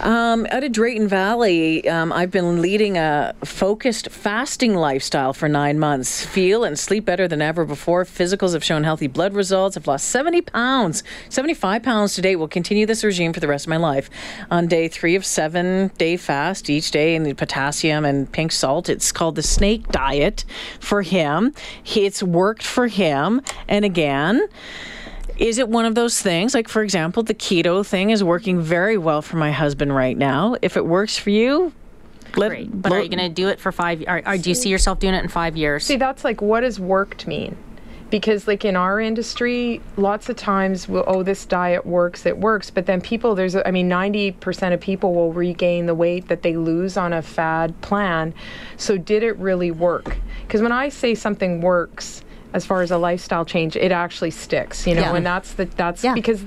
Um, 0.00 0.46
out 0.50 0.64
of 0.64 0.72
Drayton 0.72 1.08
Valley, 1.08 1.86
um, 1.88 2.12
I've 2.12 2.30
been 2.30 2.62
leading 2.62 2.96
a 2.96 3.34
focused 3.44 4.08
fasting 4.10 4.74
lifestyle 4.74 5.32
for 5.32 5.48
nine 5.48 5.78
months. 5.78 6.24
Feel 6.24 6.64
and 6.64 6.78
sleep 6.78 7.04
better 7.04 7.28
than 7.28 7.42
ever 7.42 7.64
before. 7.64 8.04
Physicals 8.04 8.52
have 8.54 8.64
shown 8.64 8.84
healthy 8.84 9.06
blood 9.06 9.34
results. 9.34 9.76
I've 9.76 9.86
lost 9.86 10.08
70 10.08 10.42
pounds, 10.42 11.02
75 11.28 11.82
pounds 11.82 12.14
to 12.14 12.22
date. 12.22 12.36
Will 12.36 12.48
continue 12.48 12.86
this 12.86 13.04
regime 13.04 13.32
for 13.32 13.40
the 13.40 13.48
rest 13.48 13.66
of 13.66 13.70
my 13.70 13.76
life. 13.76 14.08
On 14.50 14.66
day 14.66 14.88
three 14.88 15.14
of 15.14 15.24
seven 15.26 15.90
day 15.98 16.16
fast, 16.16 16.70
each 16.70 16.90
day 16.90 17.14
in 17.14 17.22
the 17.24 17.34
potassium 17.34 18.04
and 18.04 18.30
pink 18.32 18.52
salt. 18.52 18.88
It's 18.88 19.12
called 19.12 19.34
the 19.34 19.42
snake 19.42 19.88
diet 19.88 20.44
for 20.80 21.02
him. 21.02 21.52
He, 21.82 22.06
it's 22.06 22.22
worked 22.22 22.62
for 22.62 22.77
him. 22.86 23.42
And 23.66 23.84
again, 23.84 24.48
is 25.38 25.58
it 25.58 25.68
one 25.68 25.84
of 25.84 25.94
those 25.94 26.20
things? 26.20 26.54
Like, 26.54 26.68
for 26.68 26.82
example, 26.82 27.22
the 27.22 27.34
keto 27.34 27.86
thing 27.86 28.10
is 28.10 28.22
working 28.24 28.60
very 28.60 28.98
well 28.98 29.22
for 29.22 29.36
my 29.36 29.52
husband 29.52 29.94
right 29.94 30.16
now. 30.16 30.56
If 30.62 30.76
it 30.76 30.84
works 30.84 31.16
for 31.16 31.30
you, 31.30 31.72
let, 32.36 32.48
Great. 32.48 32.82
But 32.82 32.92
are 32.92 33.02
you 33.02 33.08
going 33.08 33.18
to 33.18 33.28
do 33.28 33.48
it 33.48 33.60
for 33.60 33.72
five? 33.72 34.02
Or, 34.06 34.22
or 34.26 34.36
do 34.36 34.50
you 34.50 34.54
see 34.54 34.68
yourself 34.68 34.98
doing 34.98 35.14
it 35.14 35.22
in 35.22 35.28
five 35.28 35.56
years? 35.56 35.84
See, 35.84 35.96
that's 35.96 36.24
like 36.24 36.42
what 36.42 36.60
does 36.60 36.78
worked 36.78 37.26
mean? 37.26 37.56
Because 38.10 38.48
like 38.48 38.64
in 38.64 38.74
our 38.74 39.00
industry, 39.00 39.82
lots 39.96 40.28
of 40.28 40.36
times, 40.36 40.88
we'll, 40.88 41.04
oh, 41.06 41.22
this 41.22 41.44
diet 41.44 41.84
works, 41.84 42.24
it 42.26 42.38
works. 42.38 42.70
But 42.70 42.86
then 42.86 43.00
people, 43.00 43.34
there's, 43.34 43.54
i 43.54 43.70
mean, 43.70 43.88
90% 43.88 44.72
of 44.72 44.80
people 44.80 45.14
will 45.14 45.32
regain 45.32 45.86
the 45.86 45.94
weight 45.94 46.28
that 46.28 46.42
they 46.42 46.56
lose 46.56 46.96
on 46.96 47.12
a 47.12 47.20
fad 47.20 47.78
plan. 47.82 48.32
So 48.78 48.96
did 48.96 49.22
it 49.22 49.36
really 49.36 49.70
work? 49.70 50.16
Because 50.42 50.62
when 50.62 50.72
I 50.72 50.88
say 50.88 51.14
something 51.14 51.60
works, 51.60 52.24
as 52.54 52.64
far 52.64 52.82
as 52.82 52.90
a 52.90 52.98
lifestyle 52.98 53.44
change, 53.44 53.76
it 53.76 53.92
actually 53.92 54.30
sticks, 54.30 54.86
you 54.86 54.94
know, 54.94 55.00
Yeah. 55.02 55.16
and 55.16 55.26
that's 55.26 55.52
the 55.54 55.66
that's 55.76 56.02
Yeah. 56.02 56.14
because 56.14 56.44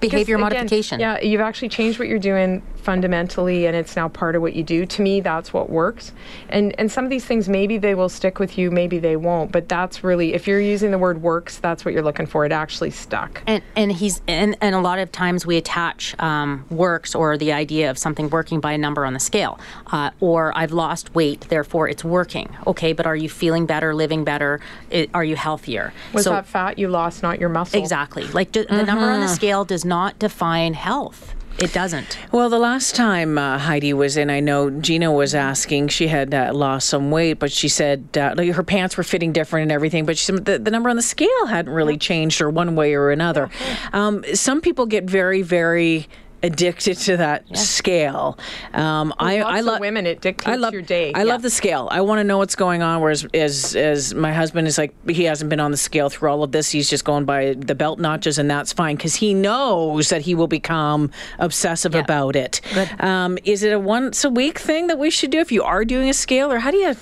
Behavior 0.00 0.36
because, 0.36 0.48
again, 0.52 0.60
modification. 0.60 1.00
Yeah, 1.00 1.20
you've 1.20 1.40
actually 1.40 1.68
changed 1.68 1.98
what 1.98 2.08
you're 2.08 2.18
doing 2.18 2.62
fundamentally, 2.76 3.66
and 3.66 3.74
it's 3.76 3.96
now 3.96 4.08
part 4.08 4.36
of 4.36 4.42
what 4.42 4.54
you 4.54 4.62
do. 4.62 4.86
To 4.86 5.02
me, 5.02 5.20
that's 5.20 5.52
what 5.52 5.70
works. 5.70 6.12
And 6.48 6.74
and 6.78 6.90
some 6.90 7.04
of 7.04 7.10
these 7.10 7.24
things, 7.24 7.48
maybe 7.48 7.78
they 7.78 7.94
will 7.94 8.08
stick 8.08 8.38
with 8.38 8.56
you, 8.58 8.70
maybe 8.70 8.98
they 8.98 9.16
won't. 9.16 9.52
But 9.52 9.68
that's 9.68 10.04
really, 10.04 10.34
if 10.34 10.46
you're 10.46 10.60
using 10.60 10.90
the 10.90 10.98
word 10.98 11.22
works, 11.22 11.58
that's 11.58 11.84
what 11.84 11.94
you're 11.94 12.02
looking 12.02 12.26
for. 12.26 12.44
It 12.44 12.52
actually 12.52 12.90
stuck. 12.90 13.42
And 13.46 13.62
and 13.76 13.92
he's 13.92 14.22
and, 14.28 14.56
and 14.60 14.74
a 14.74 14.80
lot 14.80 14.98
of 14.98 15.10
times 15.12 15.46
we 15.46 15.56
attach 15.56 16.18
um, 16.20 16.64
works 16.70 17.14
or 17.14 17.36
the 17.38 17.52
idea 17.52 17.90
of 17.90 17.98
something 17.98 18.28
working 18.30 18.60
by 18.60 18.72
a 18.72 18.78
number 18.78 19.04
on 19.04 19.14
the 19.14 19.20
scale, 19.20 19.58
uh, 19.92 20.10
or 20.20 20.56
I've 20.56 20.72
lost 20.72 21.14
weight, 21.14 21.42
therefore 21.48 21.88
it's 21.88 22.04
working. 22.04 22.54
Okay, 22.66 22.92
but 22.92 23.06
are 23.06 23.16
you 23.16 23.28
feeling 23.28 23.66
better, 23.66 23.94
living 23.94 24.24
better? 24.24 24.60
I 24.92 25.08
are 25.14 25.24
you 25.24 25.36
healthier? 25.36 25.92
Was 26.12 26.24
So- 26.24 26.30
that 26.30 26.46
fat 26.46 26.78
you 26.78 26.88
lost, 26.88 27.22
not 27.22 27.38
your 27.40 27.48
muscle? 27.48 27.80
exactly 27.80 28.24
like 28.28 28.52
d- 28.52 28.66
the 28.68 28.82
number 28.82 29.04
on 29.04 29.20
the 29.20 29.28
scale 29.28 29.63
does 29.64 29.84
not 29.84 30.18
define 30.18 30.74
health. 30.74 31.34
It 31.56 31.72
doesn't. 31.72 32.18
Well, 32.32 32.50
the 32.50 32.58
last 32.58 32.96
time 32.96 33.38
uh, 33.38 33.58
Heidi 33.58 33.92
was 33.92 34.16
in, 34.16 34.28
I 34.28 34.40
know 34.40 34.70
Gina 34.70 35.12
was 35.12 35.36
asking. 35.36 35.86
She 35.88 36.08
had 36.08 36.34
uh, 36.34 36.50
lost 36.52 36.88
some 36.88 37.12
weight, 37.12 37.34
but 37.34 37.52
she 37.52 37.68
said 37.68 38.18
uh, 38.18 38.34
like 38.36 38.50
her 38.50 38.64
pants 38.64 38.96
were 38.96 39.04
fitting 39.04 39.32
different 39.32 39.62
and 39.62 39.72
everything. 39.72 40.04
But 40.04 40.18
she 40.18 40.24
said 40.24 40.46
the, 40.46 40.58
the 40.58 40.72
number 40.72 40.90
on 40.90 40.96
the 40.96 41.02
scale 41.02 41.46
hadn't 41.46 41.72
really 41.72 41.96
changed 41.96 42.40
or 42.40 42.50
one 42.50 42.74
way 42.74 42.94
or 42.94 43.10
another. 43.10 43.50
Um, 43.92 44.24
some 44.34 44.60
people 44.60 44.86
get 44.86 45.04
very, 45.04 45.42
very 45.42 46.08
addicted 46.44 46.96
to 46.98 47.16
that 47.16 47.56
scale. 47.56 48.38
Um, 48.74 49.12
I, 49.18 49.40
I 49.40 49.60
love 49.60 49.80
women, 49.80 50.06
it 50.06 50.20
dictates 50.20 50.46
I 50.48 50.56
love 50.56 50.72
your 50.72 50.82
day. 50.82 51.12
I 51.14 51.20
Yeah. 51.20 51.32
love 51.32 51.42
the 51.42 51.50
scale. 51.50 51.88
I 51.90 52.00
want 52.02 52.18
to 52.20 52.24
know 52.24 52.38
what's 52.38 52.54
going 52.54 52.82
on. 52.82 53.00
Whereas, 53.00 53.26
as 53.34 53.74
as 53.74 54.14
my 54.14 54.32
husband 54.32 54.68
is 54.68 54.76
like, 54.78 54.92
he 55.08 55.24
hasn't 55.24 55.48
been 55.50 55.60
on 55.60 55.70
the 55.70 55.76
scale 55.76 56.08
through 56.10 56.28
all 56.30 56.42
of 56.42 56.52
this. 56.52 56.70
He's 56.70 56.88
just 56.90 57.04
going 57.04 57.24
by 57.24 57.54
the 57.54 57.74
belt 57.74 57.98
notches, 57.98 58.38
and 58.38 58.50
that's 58.50 58.72
fine 58.72 58.96
because 58.96 59.14
he 59.16 59.32
knows 59.34 60.10
that 60.10 60.22
he 60.22 60.34
will 60.34 60.46
become 60.48 61.10
obsessive 61.38 61.94
Yeah. 61.94 62.00
about 62.02 62.36
it. 62.36 62.60
Um, 63.00 63.38
is 63.44 63.62
it 63.62 63.72
a 63.72 63.78
once 63.80 64.22
a 64.24 64.30
week 64.30 64.58
thing 64.58 64.86
that 64.88 64.98
we 64.98 65.10
should 65.10 65.30
do 65.30 65.38
if 65.38 65.50
you 65.50 65.62
are 65.62 65.84
doing 65.84 66.08
a 66.10 66.14
scale, 66.14 66.52
or 66.52 66.58
how 66.60 66.70
do 66.70 66.76
you? 66.76 66.94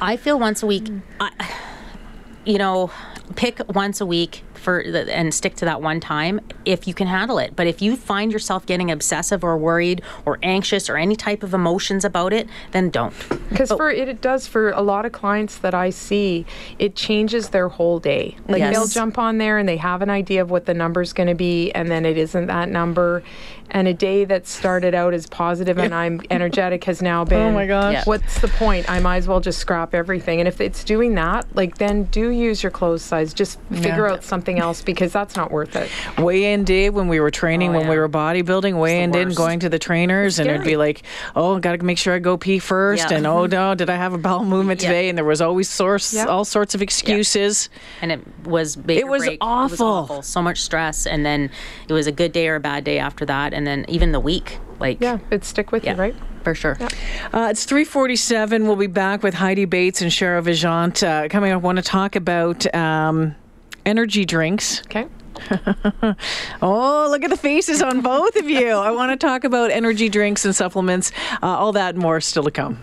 I 0.00 0.16
feel 0.16 0.38
once 0.38 0.62
a 0.62 0.66
week. 0.66 0.88
I, 1.20 1.30
you 2.44 2.58
know, 2.58 2.90
pick 3.36 3.60
once 3.74 4.00
a 4.00 4.06
week 4.06 4.42
for 4.54 4.80
and 4.80 5.32
stick 5.34 5.54
to 5.56 5.64
that 5.66 5.82
one 5.82 6.00
time 6.00 6.40
if 6.64 6.88
you 6.88 6.94
can 6.94 7.06
handle 7.06 7.38
it. 7.38 7.54
But 7.54 7.66
if 7.66 7.82
you 7.82 7.96
find 7.96 8.32
yourself 8.32 8.64
getting 8.66 8.90
obsessive 8.90 9.44
or 9.44 9.56
worried 9.58 10.02
or 10.24 10.38
anxious 10.42 10.88
or 10.88 10.96
any 10.96 11.16
type 11.16 11.42
of 11.42 11.52
emotions 11.54 12.04
about 12.04 12.32
it, 12.32 12.48
then 12.72 12.90
don't. 12.90 13.14
Because 13.50 13.70
oh. 13.70 13.76
for 13.76 13.90
it, 13.90 14.08
it 14.08 14.20
does 14.20 14.46
for 14.46 14.70
a 14.70 14.80
lot 14.80 15.04
of 15.04 15.12
clients 15.12 15.58
that 15.58 15.74
I 15.74 15.90
see, 15.90 16.46
it 16.78 16.96
changes 16.96 17.50
their 17.50 17.68
whole 17.68 17.98
day. 17.98 18.36
Like 18.48 18.60
Yes. 18.60 18.74
they'll 18.74 18.86
jump 18.86 19.18
on 19.18 19.38
there 19.38 19.58
and 19.58 19.68
they 19.68 19.76
have 19.76 20.00
an 20.00 20.10
idea 20.10 20.40
of 20.40 20.50
what 20.50 20.64
the 20.64 20.74
number's 20.74 21.12
going 21.12 21.28
to 21.28 21.34
be, 21.34 21.70
and 21.72 21.90
then 21.90 22.06
it 22.06 22.16
isn't 22.16 22.46
that 22.46 22.68
number. 22.70 23.22
And 23.74 23.88
a 23.88 23.92
day 23.92 24.24
that 24.24 24.46
started 24.46 24.94
out 24.94 25.12
as 25.14 25.26
positive 25.26 25.78
and 25.78 25.92
I'm 25.92 26.20
energetic 26.30 26.84
has 26.84 27.02
now 27.02 27.24
been. 27.24 27.40
Oh 27.40 27.52
my 27.52 27.66
gosh. 27.66 27.92
Yeah. 27.92 28.04
What's 28.04 28.40
the 28.40 28.48
point? 28.48 28.88
I 28.88 29.00
might 29.00 29.16
as 29.18 29.28
well 29.28 29.40
just 29.40 29.58
scrap 29.58 29.94
everything. 29.94 30.38
And 30.40 30.46
if 30.48 30.60
it's 30.60 30.84
doing 30.84 31.14
that, 31.16 31.44
like 31.56 31.76
then 31.78 32.04
do 32.04 32.30
use 32.30 32.62
your 32.62 32.70
clothes 32.70 33.02
size. 33.02 33.34
Just 33.34 33.58
figure 33.72 34.08
out 34.08 34.22
something 34.24 34.60
else 34.60 34.80
because 34.80 35.12
that's 35.12 35.34
not 35.36 35.50
worth 35.50 35.74
it. 35.76 35.90
Weigh 36.18 36.52
in 36.52 36.62
day 36.64 36.88
when 36.88 37.08
we 37.08 37.18
were 37.18 37.32
training, 37.32 37.70
Oh, 37.74 37.80
when 37.80 37.88
we 37.88 37.98
were 37.98 38.08
bodybuilding, 38.08 38.78
weigh 38.80 39.02
in 39.02 39.10
the 39.10 39.18
in 39.18 39.34
going 39.34 39.58
to 39.60 39.68
the 39.68 39.78
trainers, 39.80 40.38
and 40.38 40.48
it'd 40.48 40.64
be 40.64 40.76
like, 40.76 41.02
oh, 41.34 41.56
I 41.56 41.60
got 41.60 41.78
to 41.80 41.84
make 41.84 41.98
sure 41.98 42.14
I 42.14 42.20
go 42.20 42.36
pee 42.36 42.60
first, 42.60 43.10
Yeah. 43.10 43.16
and 43.16 43.26
oh 43.26 43.46
no, 43.46 43.74
did 43.74 43.90
I 43.90 43.96
have 43.96 44.12
a 44.14 44.18
bowel 44.18 44.44
movement 44.44 44.80
Yeah. 44.82 44.88
today? 44.90 45.08
And 45.08 45.18
there 45.18 45.24
was 45.24 45.40
always 45.40 45.68
source, 45.68 46.14
Yeah. 46.14 46.26
all 46.26 46.44
sorts 46.44 46.74
of 46.76 46.80
excuses. 46.82 47.68
and 48.00 48.12
it 48.12 48.20
was 48.46 48.76
It 48.86 49.02
or 49.02 49.06
was 49.08 49.22
break. 49.24 49.38
awful. 49.40 49.86
awful. 49.86 50.22
So 50.22 50.40
much 50.42 50.60
stress, 50.62 51.06
and 51.08 51.26
then 51.26 51.50
it 51.88 51.92
was 51.92 52.06
a 52.06 52.12
good 52.12 52.30
day 52.30 52.46
or 52.48 52.54
a 52.56 52.60
bad 52.60 52.84
day 52.84 52.98
after 53.00 53.24
that, 53.26 53.52
and 53.52 53.63
then 53.66 53.84
even 53.88 54.12
the 54.12 54.20
week, 54.20 54.58
like 54.80 55.00
Yeah, 55.00 55.18
it 55.30 55.44
stick 55.44 55.72
with 55.72 55.84
yeah, 55.84 55.94
you, 55.94 55.98
right? 56.00 56.14
for 56.42 56.54
sure. 56.54 56.76
Uh, 57.32 57.48
it's 57.50 57.64
347. 57.64 58.66
We'll 58.66 58.76
be 58.76 58.86
back 58.86 59.22
with 59.22 59.34
Heidi 59.34 59.64
Bates 59.64 60.02
and 60.02 60.10
Shara 60.10 60.42
Vijant. 60.42 61.02
Uh, 61.06 61.28
coming 61.28 61.52
up, 61.52 61.62
want 61.62 61.76
to 61.76 61.82
talk 61.82 62.16
about 62.16 62.72
um, 62.74 63.34
energy 63.86 64.24
drinks. 64.24 64.82
Okay. 64.82 65.06
Oh, 66.62 67.08
look 67.10 67.24
at 67.24 67.30
the 67.30 67.36
faces 67.36 67.82
on 67.82 68.00
both 68.00 68.36
of 68.36 68.48
you. 68.48 68.68
I 68.70 68.90
want 68.92 69.10
to 69.10 69.16
talk 69.26 69.44
about 69.44 69.70
energy 69.70 70.08
drinks 70.08 70.44
and 70.44 70.54
supplements. 70.54 71.10
Uh, 71.42 71.46
all 71.46 71.72
that 71.72 71.94
and 71.94 72.02
more 72.02 72.20
still 72.20 72.44
to 72.44 72.50
come. 72.50 72.78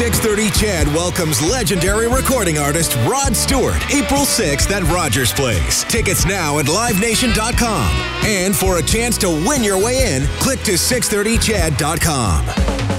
630 0.00 0.48
CHED 0.58 0.88
welcomes 0.94 1.42
legendary 1.42 2.08
recording 2.08 2.56
artist 2.56 2.96
Rod 3.06 3.36
Stewart 3.36 3.76
April 3.92 4.22
6th 4.22 4.70
at 4.70 4.82
Rogers 4.84 5.30
Place. 5.30 5.84
Tickets 5.84 6.24
now 6.24 6.58
at 6.58 6.64
livenation.com. 6.64 7.90
And 8.24 8.56
for 8.56 8.78
a 8.78 8.82
chance 8.82 9.18
to 9.18 9.28
win 9.28 9.62
your 9.62 9.76
way 9.76 10.16
in, 10.16 10.24
click 10.38 10.60
to 10.60 10.72
630ched.com. 10.72 12.89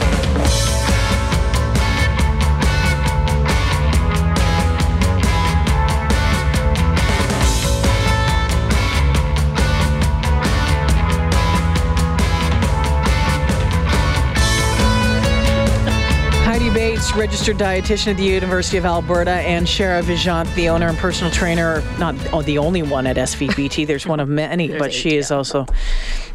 Registered 17.15 17.57
dietitian 17.57 18.07
at 18.07 18.17
the 18.17 18.23
University 18.23 18.77
of 18.77 18.85
Alberta, 18.85 19.31
and 19.31 19.67
Shara 19.67 20.01
Vijant, 20.01 20.53
the 20.55 20.69
owner 20.69 20.87
and 20.87 20.97
personal 20.97 21.29
trainer, 21.29 21.83
not 21.99 22.15
oh, 22.33 22.41
the 22.41 22.57
only 22.57 22.83
one 22.83 23.05
at 23.05 23.17
SVPT. 23.17 23.85
There's 23.87 24.07
one 24.07 24.21
of 24.21 24.29
many, 24.29 24.69
but 24.69 24.93
she 24.93 25.17
is 25.17 25.29
also 25.29 25.65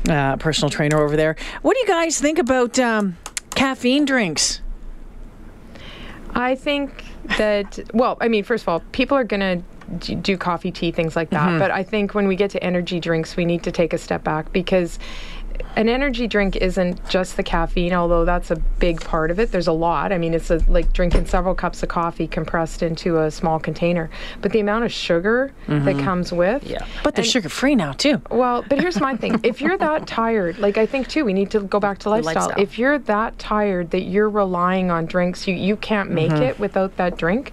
uh, 0.09 0.35
a 0.35 0.37
personal 0.39 0.69
trainer 0.69 1.01
over 1.01 1.17
there. 1.17 1.35
What 1.63 1.75
do 1.75 1.81
you 1.81 1.87
guys 1.87 2.21
think 2.21 2.39
about 2.39 2.79
um, 2.79 3.17
caffeine 3.55 4.05
drinks? 4.05 4.61
I 6.35 6.55
think 6.55 7.05
that, 7.39 7.81
well, 7.95 8.19
I 8.21 8.29
mean, 8.29 8.45
first 8.45 8.65
of 8.65 8.69
all, 8.69 8.81
people 8.93 9.17
are 9.17 9.25
going 9.25 9.41
to 10.01 10.15
do 10.17 10.37
coffee, 10.37 10.71
tea, 10.71 10.91
things 10.91 11.17
like 11.17 11.31
that. 11.31 11.59
But 11.59 11.71
I 11.71 11.83
think 11.85 12.15
when 12.15 12.29
we 12.29 12.37
get 12.37 12.51
to 12.51 12.63
energy 12.63 13.01
drinks, 13.01 13.37
we 13.37 13.45
need 13.45 13.63
to 13.63 13.73
take 13.73 13.93
a 13.93 13.99
step 13.99 14.25
back 14.25 14.53
because 14.53 14.99
an 15.77 15.89
energy 15.89 16.27
drink 16.27 16.57
isn't 16.57 17.09
just 17.09 17.37
the 17.37 17.43
caffeine, 17.43 17.93
although 17.93 18.25
that's 18.25 18.51
a 18.51 18.57
big 18.57 19.01
part 19.01 19.31
of 19.31 19.39
it. 19.39 19.53
There's 19.53 19.67
a 19.67 19.73
lot. 19.73 20.13
I 20.13 20.19
mean, 20.19 20.35
it's 20.35 20.51
a, 20.51 20.59
like 20.69 20.93
drinking 20.93 21.27
several 21.27 21.55
cups 21.55 21.83
of 21.83 21.89
coffee 21.89 22.27
compressed 22.27 22.83
into 22.83 23.21
a 23.21 23.31
small 23.31 23.59
container. 23.59 24.11
But 24.41 24.53
the 24.53 24.61
amount 24.61 24.85
of 24.85 24.93
sugar 24.93 25.53
that 25.67 25.83
mm-hmm. 25.83 26.05
comes 26.05 26.33
with. 26.33 26.65
Yeah. 26.65 26.87
But 27.03 27.15
they're 27.15 27.25
sugar 27.25 27.49
free 27.49 27.75
now 27.75 27.93
too. 27.93 28.21
Well, 28.31 28.65
but 28.69 28.81
here's 28.81 29.01
my 29.01 29.17
thing. 29.17 29.41
If 29.43 29.61
you're 29.61 29.79
that 29.79 30.07
tired, 30.07 30.59
like 30.59 30.79
I 30.79 30.87
think 30.87 31.09
too, 31.09 31.25
we 31.25 31.33
need 31.33 31.51
to 31.51 31.61
go 31.61 31.81
back 31.81 31.99
to 32.01 32.11
lifestyle. 32.11 32.35
lifestyle. 32.35 32.63
If 32.63 32.79
you're 32.79 32.99
that 32.99 33.39
tired 33.39 33.91
that 33.91 34.03
you're 34.03 34.31
relying 34.31 34.91
on 34.91 35.07
drinks, 35.07 35.47
you, 35.47 35.55
you 35.55 35.77
can't 35.77 36.11
make 36.11 36.31
mm-hmm. 36.31 36.43
it 36.43 36.59
without 36.59 36.97
that 36.97 37.17
drink. 37.17 37.53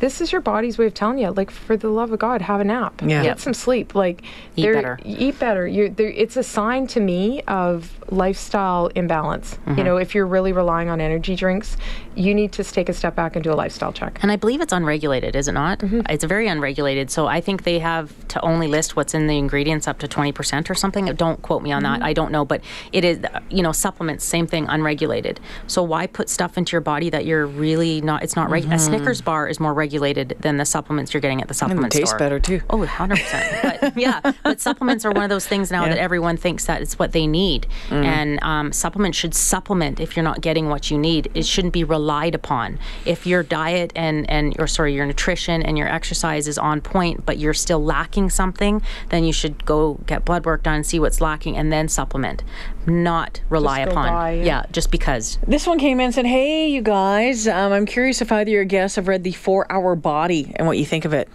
This 0.00 0.20
is 0.20 0.32
your 0.32 0.40
body's 0.40 0.76
way 0.76 0.86
of 0.86 0.94
telling 0.94 1.18
you, 1.18 1.30
like, 1.30 1.50
for 1.50 1.76
the 1.76 1.88
love 1.88 2.12
of 2.12 2.18
God, 2.18 2.42
have 2.42 2.60
a 2.60 2.64
nap. 2.64 3.00
Yeah. 3.00 3.22
Get 3.22 3.24
Yep. 3.24 3.40
some 3.40 3.54
sleep. 3.54 3.94
Like, 3.94 4.22
Eat 4.56 4.72
better. 4.72 4.98
Eat 5.04 5.38
better. 5.38 5.66
You're, 5.66 5.88
there, 5.88 6.10
it's 6.10 6.36
a 6.36 6.42
sign 6.42 6.86
to 6.88 7.00
me 7.00 7.42
of 7.46 8.03
lifestyle 8.14 8.86
imbalance. 8.94 9.54
Mm-hmm. 9.54 9.78
You 9.78 9.84
know, 9.84 9.96
if 9.96 10.14
you're 10.14 10.26
really 10.26 10.52
relying 10.52 10.88
on 10.88 11.00
energy 11.00 11.36
drinks, 11.36 11.76
you 12.14 12.34
need 12.34 12.52
to 12.52 12.64
take 12.64 12.88
a 12.88 12.92
step 12.92 13.14
back 13.14 13.36
and 13.36 13.42
do 13.42 13.52
a 13.52 13.54
lifestyle 13.54 13.92
check. 13.92 14.18
And 14.22 14.30
I 14.30 14.36
believe 14.36 14.60
it's 14.60 14.72
unregulated, 14.72 15.36
is 15.36 15.48
it 15.48 15.52
not? 15.52 15.80
Mm-hmm. 15.80 16.02
It's 16.08 16.24
very 16.24 16.48
unregulated. 16.48 17.10
So 17.10 17.26
I 17.26 17.40
think 17.40 17.64
they 17.64 17.78
have 17.80 18.12
to 18.28 18.40
only 18.40 18.68
list 18.68 18.96
what's 18.96 19.14
in 19.14 19.26
the 19.26 19.36
ingredients 19.36 19.88
up 19.88 19.98
to 19.98 20.08
20% 20.08 20.70
or 20.70 20.74
something. 20.74 21.06
Don't 21.06 21.42
quote 21.42 21.62
me 21.62 21.72
on 21.72 21.82
that. 21.82 21.96
Mm-hmm. 21.96 22.04
I 22.04 22.12
don't 22.12 22.32
know. 22.32 22.44
But 22.44 22.62
it 22.92 23.04
is, 23.04 23.20
you 23.50 23.62
know, 23.62 23.72
supplements, 23.72 24.24
same 24.24 24.46
thing, 24.46 24.66
unregulated. 24.68 25.40
So 25.66 25.82
why 25.82 26.06
put 26.06 26.28
stuff 26.28 26.56
into 26.56 26.72
your 26.72 26.80
body 26.80 27.10
that 27.10 27.26
you're 27.26 27.46
really 27.46 28.00
not, 28.00 28.22
it's 28.22 28.36
not 28.36 28.50
regular. 28.50 28.74
A 28.74 28.78
mm-hmm. 28.78 28.86
Snickers 28.86 29.20
bar 29.20 29.48
is 29.48 29.58
more 29.60 29.74
regulated 29.74 30.36
than 30.40 30.56
the 30.56 30.64
supplements 30.64 31.12
you're 31.12 31.20
getting 31.20 31.42
at 31.42 31.48
the 31.48 31.54
supplement 31.54 31.92
taste 31.92 32.08
store. 32.08 32.18
better, 32.18 32.40
too. 32.40 32.60
Oh, 32.70 32.78
100%. 32.78 33.80
but 33.80 33.96
yeah, 33.96 34.32
but 34.42 34.60
supplements 34.60 35.04
are 35.04 35.10
one 35.10 35.24
of 35.24 35.30
those 35.30 35.46
things 35.46 35.70
now 35.70 35.84
that 35.88 35.98
everyone 35.98 36.36
thinks 36.36 36.66
that 36.66 36.82
it's 36.82 36.98
what 36.98 37.12
they 37.12 37.26
need. 37.26 37.66
And 38.04 38.42
um, 38.42 38.72
supplements 38.72 39.18
should 39.18 39.34
supplement 39.34 40.00
if 40.00 40.16
you're 40.16 40.24
not 40.24 40.40
getting 40.40 40.68
what 40.68 40.90
you 40.90 40.98
need. 40.98 41.30
It 41.34 41.46
shouldn't 41.46 41.72
be 41.72 41.84
relied 41.84 42.34
upon. 42.34 42.78
If 43.04 43.26
your 43.26 43.42
diet 43.42 43.92
and, 43.94 44.28
and 44.30 44.54
or 44.58 44.66
sorry, 44.66 44.94
your 44.94 45.06
nutrition 45.06 45.62
and 45.62 45.78
your 45.78 45.88
exercise 45.88 46.48
is 46.48 46.58
on 46.58 46.80
point, 46.80 47.24
but 47.26 47.38
you're 47.38 47.54
still 47.54 47.82
lacking 47.82 48.30
something, 48.30 48.82
then 49.10 49.24
you 49.24 49.32
should 49.32 49.64
go 49.64 49.94
get 50.06 50.24
blood 50.24 50.46
work 50.46 50.62
done, 50.62 50.84
see 50.84 50.98
what's 50.98 51.20
lacking, 51.20 51.56
and 51.56 51.72
then 51.72 51.88
supplement. 51.88 52.42
Not 52.86 53.40
rely 53.48 53.84
go 53.84 53.92
upon. 53.92 54.08
buy, 54.08 54.32
yeah. 54.32 54.44
yeah, 54.44 54.66
just 54.72 54.90
because. 54.90 55.38
This 55.46 55.66
one 55.66 55.78
came 55.78 56.00
in 56.00 56.06
and 56.06 56.14
said, 56.14 56.26
Hey, 56.26 56.68
you 56.68 56.82
guys, 56.82 57.48
um, 57.48 57.72
I'm 57.72 57.86
curious 57.86 58.20
if 58.20 58.30
either 58.30 58.42
of 58.42 58.48
your 58.48 58.64
guests 58.64 58.96
have 58.96 59.08
read 59.08 59.24
The 59.24 59.32
Four 59.32 59.70
Hour 59.72 59.96
Body 59.96 60.52
and 60.56 60.66
what 60.66 60.78
you 60.78 60.84
think 60.84 61.04
of 61.04 61.12
it. 61.12 61.28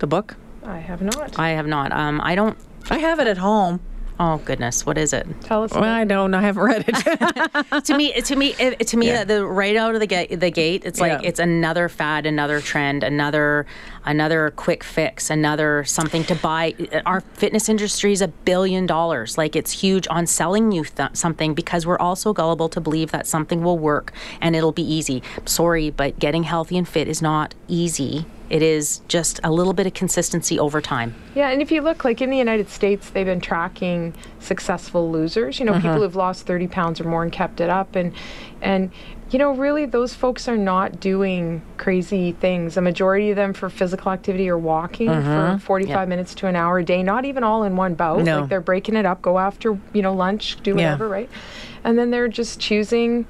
The 0.00 0.06
book? 0.06 0.36
I 0.64 0.78
have 0.78 1.02
not. 1.02 1.38
I 1.38 1.50
have 1.50 1.66
not. 1.66 1.92
Um, 1.92 2.20
I 2.22 2.34
don't. 2.34 2.56
I 2.90 2.98
have 2.98 3.18
it 3.20 3.26
at 3.26 3.38
home. 3.38 3.80
Oh 4.20 4.38
goodness, 4.44 4.86
what 4.86 4.96
is 4.96 5.12
it? 5.12 5.26
Tell 5.40 5.64
us. 5.64 5.72
Well, 5.72 5.82
I 5.82 6.04
don't. 6.04 6.34
I 6.34 6.40
haven't 6.42 6.62
read 6.62 6.84
it. 6.86 7.84
to 7.84 7.96
me, 7.96 8.12
to 8.12 8.36
me, 8.36 8.54
it, 8.60 8.86
to 8.88 8.96
me, 8.96 9.08
Yeah. 9.08 9.24
the 9.24 9.44
right 9.44 9.74
out 9.74 9.94
of 9.94 10.00
the 10.00 10.06
gate, 10.06 10.38
the 10.38 10.50
gate, 10.52 10.82
it's 10.84 11.00
like 11.00 11.20
Yeah. 11.22 11.28
it's 11.28 11.40
another 11.40 11.88
fad, 11.88 12.24
another 12.24 12.60
trend, 12.60 13.02
another, 13.02 13.66
another 14.04 14.52
quick 14.54 14.84
fix, 14.84 15.30
another 15.30 15.82
something 15.84 16.22
to 16.24 16.36
buy. 16.36 16.74
Our 17.04 17.22
fitness 17.22 17.68
industry 17.68 18.12
is 18.12 18.22
a 18.22 18.28
billion 18.28 18.86
dollars. 18.86 19.36
Like 19.36 19.56
it's 19.56 19.72
huge 19.72 20.06
on 20.08 20.26
selling 20.28 20.70
you 20.70 20.84
th- 20.84 21.10
something 21.14 21.52
because 21.54 21.84
we're 21.84 21.98
also 21.98 22.32
gullible 22.32 22.68
to 22.68 22.80
believe 22.80 23.10
that 23.10 23.26
something 23.26 23.64
will 23.64 23.78
work 23.78 24.12
and 24.40 24.54
it'll 24.54 24.70
be 24.72 24.82
easy. 24.82 25.24
Sorry, 25.44 25.90
but 25.90 26.20
getting 26.20 26.44
healthy 26.44 26.78
and 26.78 26.86
fit 26.86 27.08
is 27.08 27.20
not 27.20 27.54
easy. 27.66 28.26
It 28.54 28.62
is 28.62 29.00
just 29.08 29.40
a 29.42 29.50
little 29.50 29.72
bit 29.72 29.88
of 29.88 29.94
consistency 29.94 30.60
over 30.60 30.80
time. 30.80 31.12
Yeah, 31.34 31.48
and 31.48 31.60
if 31.60 31.72
you 31.72 31.82
look, 31.82 32.04
like 32.04 32.22
in 32.22 32.30
the 32.30 32.38
United 32.38 32.68
States, 32.68 33.10
they've 33.10 33.26
been 33.26 33.40
tracking 33.40 34.14
successful 34.38 35.10
losers. 35.10 35.58
You 35.58 35.64
know, 35.64 35.74
people 35.74 35.90
uh-huh. 35.90 35.98
who've 35.98 36.14
lost 36.14 36.46
30 36.46 36.68
pounds 36.68 37.00
or 37.00 37.04
more 37.04 37.24
and 37.24 37.32
kept 37.32 37.60
it 37.60 37.68
up, 37.68 37.96
and 37.96 38.12
and 38.62 38.92
you 39.30 39.40
know, 39.40 39.50
really, 39.50 39.86
those 39.86 40.14
folks 40.14 40.46
are 40.46 40.56
not 40.56 41.00
doing 41.00 41.62
crazy 41.78 42.30
things. 42.30 42.76
A 42.76 42.80
majority 42.80 43.30
of 43.30 43.34
them 43.34 43.54
for 43.54 43.68
physical 43.68 44.12
activity 44.12 44.48
are 44.48 44.56
walking 44.56 45.08
for 45.08 45.14
uh-huh. 45.14 45.58
45 45.58 46.08
minutes 46.08 46.32
to 46.36 46.46
an 46.46 46.54
hour 46.54 46.78
a 46.78 46.84
day. 46.84 47.02
Not 47.02 47.24
even 47.24 47.42
all 47.42 47.64
in 47.64 47.74
one 47.74 47.94
bout. 47.96 48.22
No. 48.22 48.42
Like 48.42 48.50
they're 48.50 48.60
breaking 48.60 48.94
it 48.94 49.04
up. 49.04 49.20
Go 49.20 49.40
after 49.40 49.76
you 49.92 50.02
know 50.02 50.14
lunch, 50.14 50.62
do 50.62 50.76
whatever, 50.76 51.08
right? 51.08 51.28
And 51.82 51.98
then 51.98 52.12
they're 52.12 52.28
just 52.28 52.60
choosing 52.60 53.26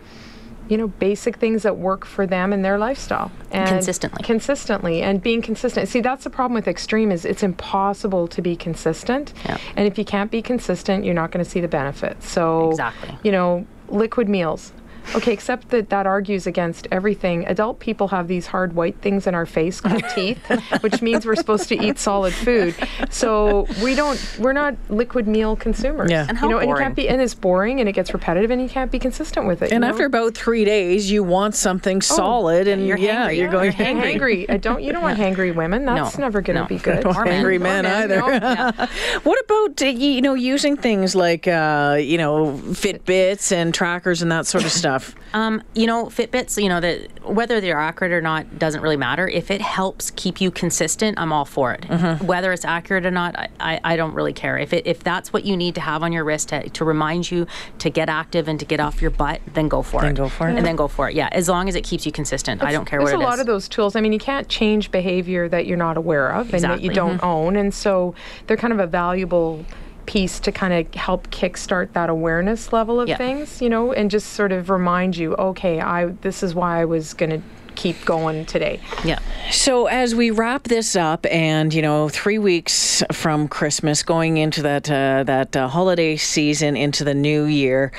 you 0.69 0.77
know, 0.77 0.89
basic 0.89 1.37
things 1.37 1.63
that 1.63 1.77
work 1.77 2.05
for 2.05 2.27
them 2.27 2.53
and 2.53 2.65
their 2.65 2.79
lifestyle. 2.79 3.31
And 3.51 3.69
Consistently. 3.69 4.25
Consistently 4.25 5.03
and 5.03 5.23
being 5.23 5.43
consistent. 5.43 5.89
See, 5.89 6.01
that's 6.01 6.25
the 6.25 6.31
problem 6.31 6.55
with 6.55 6.69
extreme 6.69 7.13
is 7.13 7.25
it's 7.25 7.43
impossible 7.43 8.29
to 8.29 8.43
be 8.43 8.57
consistent. 8.57 9.33
Yeah. 9.45 9.59
And 9.77 9.87
if 9.87 9.99
you 9.99 10.05
can't 10.05 10.31
be 10.31 10.43
consistent, 10.43 11.05
you're 11.05 11.15
not 11.15 11.31
going 11.31 11.45
to 11.45 11.51
see 11.51 11.61
the 11.61 11.69
benefits. 11.69 12.29
So, 12.29 12.71
Exactly. 12.71 13.17
you 13.23 13.33
know, 13.33 13.67
liquid 13.89 14.29
meals. 14.29 14.73
Okay, 15.15 15.33
except 15.33 15.69
that 15.71 15.91
that 15.91 16.07
argues 16.07 16.47
against 16.47 16.87
everything. 16.91 17.47
Adult 17.47 17.79
people 17.79 18.09
have 18.09 18.29
these 18.29 18.47
hard 18.49 18.75
white 18.75 18.97
things 19.01 19.27
in 19.27 19.35
our 19.35 19.47
face 19.47 19.81
called 19.81 20.03
teeth, 20.15 20.39
which 20.83 21.03
means 21.03 21.27
we're 21.27 21.37
supposed 21.37 21.69
to 21.69 21.77
eat 21.83 21.99
solid 21.99 22.33
food. 22.33 22.75
So 23.11 23.67
we 23.83 23.95
don't. 23.95 24.19
We're 24.39 24.53
not 24.53 24.75
liquid 24.89 25.27
meal 25.29 25.57
consumers. 25.57 26.11
Yeah. 26.11 26.23
And 26.29 26.33
you 26.33 26.37
how 26.37 26.49
know, 26.49 26.59
and 26.59 26.69
you 26.69 26.75
boring. 26.75 26.83
can't 26.85 26.97
be. 26.97 27.09
And 27.09 27.21
it's 27.21 27.35
boring, 27.35 27.81
and 27.81 27.89
it 27.89 27.93
gets 27.93 28.13
repetitive, 28.13 28.51
and 28.51 28.61
you 28.63 28.69
can't 28.69 28.91
be 28.91 28.99
consistent 28.99 29.47
with 29.47 29.63
it. 29.63 29.73
and 29.73 29.85
you 29.85 29.89
after 29.91 30.03
know? 30.03 30.07
about 30.07 30.35
three 30.35 30.65
days, 30.65 31.11
you 31.11 31.23
want 31.23 31.55
something 31.55 32.01
solid, 32.03 32.67
and 32.69 32.87
you're 32.87 32.99
yeah, 32.99 33.29
hangry. 33.29 33.37
you're 33.39 33.51
going 33.51 33.65
You're 33.77 33.87
hangry. 33.87 34.15
hangry. 34.19 34.47
I 34.51 34.57
don't. 34.57 34.83
You 34.83 34.93
don't 34.93 35.03
want 35.03 35.19
hangry 35.19 35.55
women. 35.55 35.85
That's 35.85 36.17
No, 36.19 36.25
never 36.25 36.41
going 36.41 36.57
to 36.57 36.63
no. 36.63 36.69
be 36.69 36.79
good. 36.79 37.05
Or 37.15 37.25
men. 37.25 37.35
Angry 37.35 37.57
Or 37.57 37.61
men 37.61 37.83
men, 37.85 37.87
either. 38.11 38.21
no. 38.21 38.29
Yeah. 38.29 38.87
What 39.25 39.39
about 39.45 39.83
uh, 39.83 39.87
you 39.87 40.21
know 40.23 40.35
using 40.35 40.77
things 40.77 41.15
like 41.15 41.47
uh, 41.49 41.99
you 42.01 42.19
know 42.19 42.53
Fitbits 42.73 43.53
and 43.53 43.73
trackers 43.75 44.23
and 44.23 44.31
that 44.33 44.47
sort 44.47 44.65
of 44.65 44.71
stuff? 44.73 44.94
Um, 45.33 45.63
you 45.75 45.87
know, 45.87 46.07
Fitbits, 46.07 46.63
you 46.63 46.69
know, 46.69 46.81
that 46.81 47.25
whether 47.25 47.61
they're 47.61 47.79
accurate 47.79 48.13
or 48.13 48.21
not 48.21 48.59
doesn't 48.59 48.81
really 48.81 48.97
matter. 48.97 49.29
If 49.29 49.51
it 49.51 49.61
helps 49.61 50.11
keep 50.13 50.41
you 50.41 50.51
consistent, 50.51 51.19
I'm 51.19 51.33
all 51.33 51.45
for 51.45 51.73
it. 51.73 51.83
Mm-hmm. 51.83 52.27
Whether 52.27 52.53
it's 52.53 52.65
accurate 52.65 53.07
or 53.07 53.11
not, 53.11 53.39
I, 53.39 53.49
I, 53.61 53.81
I 53.85 53.97
don't 53.97 54.15
really 54.15 54.33
care. 54.33 54.59
If 54.59 54.73
it 54.73 54.87
if 54.87 55.03
that's 55.03 55.33
what 55.33 55.45
you 55.45 55.57
need 55.57 55.75
to 55.77 55.81
have 55.81 56.03
on 56.03 56.13
your 56.13 56.25
wrist 56.25 56.51
to, 56.51 56.69
to 56.69 56.85
remind 56.85 57.31
you 57.31 57.47
to 57.79 57.91
get 57.91 58.09
active 58.09 58.49
and 58.49 58.59
to 58.61 58.67
get 58.67 58.81
off 58.81 59.03
your 59.03 59.11
butt, 59.11 59.41
then 59.55 59.69
go 59.69 59.83
for 59.83 60.01
Then 60.03 60.13
it. 60.13 60.17
go 60.17 60.29
for 60.29 60.49
it. 60.49 60.57
And 60.57 60.67
then 60.67 60.77
go 60.77 60.89
for 60.89 61.09
it. 61.09 61.15
Yeah, 61.15 61.29
as 61.33 61.49
long 61.49 61.69
as 61.69 61.75
it 61.75 61.85
keeps 61.85 62.07
you 62.07 62.13
consistent. 62.13 62.63
I 62.63 62.73
don't 62.73 62.85
care 62.85 62.99
There's 62.99 63.13
what 63.13 63.21
it 63.21 63.25
a 63.25 63.27
lot 63.27 63.41
of 63.41 63.47
those 63.47 63.69
tools. 63.69 63.97
I 63.97 64.01
mean, 64.01 64.13
you 64.13 64.19
can't 64.19 64.49
change 64.49 64.91
behavior 64.91 65.49
that 65.49 65.67
you're 65.67 65.77
not 65.77 65.97
aware 65.97 66.31
of 66.31 66.53
and 66.55 66.63
that 66.63 66.81
you 66.81 66.91
don't 66.91 67.23
own, 67.23 67.57
and 67.57 67.73
so 67.73 68.15
they're 68.47 68.57
kind 68.57 68.73
of 68.73 68.79
a 68.79 68.87
valuable 68.87 69.65
piece 70.07 70.39
to 70.41 70.53
kind 70.53 70.73
of 70.75 70.95
help 70.95 71.29
kickstart 71.31 71.93
that 71.93 72.11
awareness 72.11 72.73
level 72.73 73.01
of 73.01 73.09
Yeah. 73.09 73.17
things, 73.17 73.61
you 73.63 73.69
know, 73.69 73.93
and 73.93 74.11
just 74.11 74.31
sort 74.35 74.53
of 74.53 74.71
remind 74.71 75.17
you, 75.17 75.35
okay, 75.37 75.81
I 75.81 76.07
this 76.07 76.43
is 76.43 76.55
why 76.55 76.81
I 76.81 76.85
was 76.85 77.15
going 77.15 77.31
to 77.31 77.41
keep 77.75 78.05
going 78.05 78.47
today. 78.47 78.81
yeah. 79.05 79.19
So 79.51 79.87
as 79.87 80.15
we 80.15 80.31
wrap 80.31 80.65
this 80.65 80.97
up, 80.97 81.27
and 81.27 81.73
you 81.73 81.83
know, 81.83 82.09
three 82.09 82.39
weeks 82.39 83.03
from 83.13 83.49
Christmas, 83.49 84.03
going 84.03 84.37
into 84.37 84.63
that 84.63 84.91
uh, 84.91 85.25
that 85.25 85.57
uh, 85.57 85.69
holiday 85.69 86.17
season, 86.17 86.77
into 86.77 87.05
the 87.05 87.15
new 87.15 87.45
year, 87.45 87.93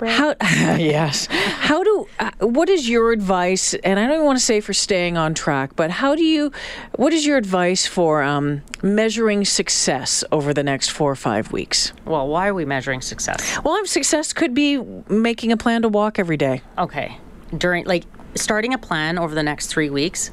how 0.00 0.34
yes, 0.42 1.26
how 1.30 1.82
do 1.82 2.08
uh, 2.20 2.30
what 2.40 2.68
is 2.68 2.88
your 2.88 3.12
advice? 3.12 3.74
And 3.74 3.98
I 3.98 4.04
don't 4.06 4.14
even 4.14 4.26
want 4.26 4.38
to 4.38 4.44
say 4.44 4.60
for 4.60 4.72
staying 4.72 5.16
on 5.16 5.34
track, 5.34 5.74
but 5.76 5.90
how 5.90 6.14
do 6.14 6.22
you? 6.22 6.52
What 6.96 7.12
is 7.12 7.26
your 7.26 7.36
advice 7.36 7.86
for 7.86 8.22
um, 8.22 8.62
measuring 8.82 9.44
success 9.44 10.24
over 10.30 10.54
the 10.54 10.62
next 10.62 10.90
four 10.90 11.10
or 11.10 11.16
five 11.16 11.52
weeks? 11.52 11.92
Well, 12.04 12.28
why 12.28 12.48
are 12.48 12.54
we 12.54 12.64
measuring 12.64 13.00
success? 13.00 13.58
Well, 13.64 13.84
success 13.86 14.32
could 14.32 14.54
be 14.54 14.78
making 15.08 15.52
a 15.52 15.56
plan 15.56 15.82
to 15.82 15.88
walk 15.88 16.18
every 16.18 16.36
day. 16.36 16.62
Okay. 16.78 17.18
During 17.56 17.84
like 17.84 18.04
starting 18.34 18.74
a 18.74 18.78
plan 18.78 19.18
over 19.18 19.34
the 19.34 19.42
next 19.42 19.66
three 19.68 19.90
weeks 19.90 20.30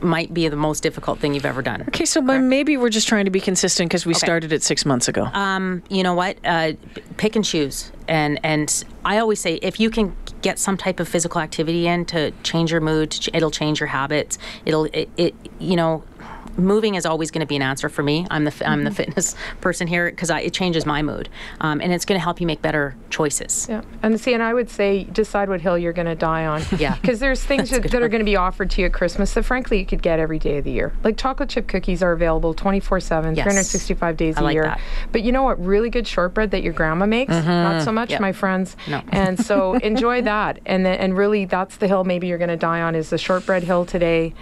might 0.00 0.34
be 0.34 0.48
the 0.48 0.56
most 0.56 0.82
difficult 0.82 1.18
thing 1.18 1.34
you've 1.34 1.46
ever 1.46 1.62
done. 1.62 1.82
Okay, 1.88 2.04
so 2.04 2.20
but 2.20 2.40
maybe 2.40 2.76
we're 2.76 2.90
just 2.90 3.08
trying 3.08 3.24
to 3.24 3.30
be 3.30 3.40
consistent 3.40 3.88
because 3.88 4.04
we 4.04 4.14
started 4.14 4.52
it 4.52 4.62
six 4.62 4.84
months 4.84 5.08
ago. 5.08 5.24
Um, 5.32 5.82
you 5.88 6.02
know 6.02 6.14
what? 6.14 6.36
Uh, 6.44 6.72
pick 7.16 7.36
and 7.36 7.44
choose. 7.44 7.90
And 8.06 8.38
and 8.44 8.84
I 9.04 9.18
always 9.18 9.40
say 9.40 9.54
if 9.54 9.80
you 9.80 9.90
can 9.90 10.14
get 10.42 10.58
some 10.58 10.76
type 10.76 11.00
of 11.00 11.08
physical 11.08 11.40
activity 11.40 11.86
in 11.86 12.04
to 12.06 12.32
change 12.42 12.70
your 12.70 12.82
mood, 12.82 13.12
ch- 13.12 13.30
it'll 13.32 13.50
change 13.50 13.80
your 13.80 13.86
habits. 13.86 14.36
It'll 14.66 14.84
it, 14.86 15.08
it 15.16 15.34
you 15.58 15.76
know 15.76 16.04
moving 16.56 16.94
is 16.94 17.04
always 17.06 17.30
going 17.30 17.40
to 17.40 17.46
be 17.46 17.56
an 17.56 17.62
answer 17.62 17.88
for 17.88 18.02
me. 18.02 18.26
I'm 18.30 18.44
the 18.44 18.50
f- 18.50 18.62
I'm 18.64 18.84
the 18.84 18.90
Mm-hmm. 18.90 18.96
fitness 18.96 19.34
person 19.60 19.86
here 19.86 20.10
because 20.10 20.30
it 20.30 20.52
changes 20.52 20.86
my 20.86 21.02
mood, 21.02 21.28
um, 21.60 21.80
and 21.80 21.92
it's 21.92 22.04
going 22.04 22.18
to 22.18 22.22
help 22.22 22.40
you 22.40 22.46
make 22.46 22.62
better 22.62 22.94
choices. 23.10 23.66
Yeah, 23.68 23.82
and 24.02 24.20
see, 24.20 24.34
and 24.34 24.42
I 24.42 24.54
would 24.54 24.70
say 24.70 25.04
decide 25.04 25.48
what 25.48 25.60
hill 25.60 25.76
you're 25.78 25.92
going 25.92 26.06
to 26.06 26.14
die 26.14 26.46
on. 26.46 26.62
Yeah. 26.78 26.96
because 27.00 27.20
there's 27.20 27.42
things 27.52 27.70
that, 27.70 27.82
that 27.90 28.02
are 28.02 28.08
going 28.08 28.20
to 28.20 28.24
be 28.24 28.36
offered 28.36 28.70
to 28.72 28.80
you 28.80 28.86
at 28.86 28.92
Christmas 28.92 29.32
that, 29.34 29.44
frankly, 29.44 29.78
you 29.78 29.86
could 29.86 30.02
get 30.02 30.18
every 30.18 30.38
day 30.38 30.58
of 30.58 30.64
the 30.64 30.70
year. 30.72 30.92
Like 31.02 31.16
chocolate 31.16 31.48
chip 31.50 31.66
cookies 31.68 32.02
are 32.02 32.12
available 32.12 32.54
24 32.54 33.00
seven, 33.00 33.34
Yes. 33.34 33.44
365 33.44 34.16
days 34.16 34.36
I 34.36 34.40
a 34.40 34.44
like 34.44 34.54
year. 34.54 34.64
that. 34.64 34.80
But 35.12 35.22
you 35.22 35.32
know 35.32 35.42
what? 35.42 35.64
Really 35.64 35.90
good 35.90 36.06
shortbread 36.06 36.50
that 36.52 36.62
your 36.62 36.72
grandma 36.72 37.06
makes. 37.06 37.30
Not 37.32 37.82
so 37.82 37.92
much, 37.92 38.10
Yep. 38.10 38.20
my 38.20 38.32
friends. 38.32 38.76
No. 38.88 39.02
And 39.08 39.38
so 39.38 39.74
enjoy 39.82 40.22
that, 40.22 40.60
and 40.66 40.84
then, 40.84 40.98
and 40.98 41.16
really 41.16 41.44
that's 41.44 41.76
the 41.76 41.88
hill 41.88 42.04
maybe 42.04 42.26
you're 42.26 42.38
going 42.38 42.48
to 42.48 42.56
die 42.56 42.80
on 42.82 42.94
is 42.94 43.10
the 43.10 43.18
shortbread 43.18 43.62
hill 43.62 43.84
today. 43.86 44.34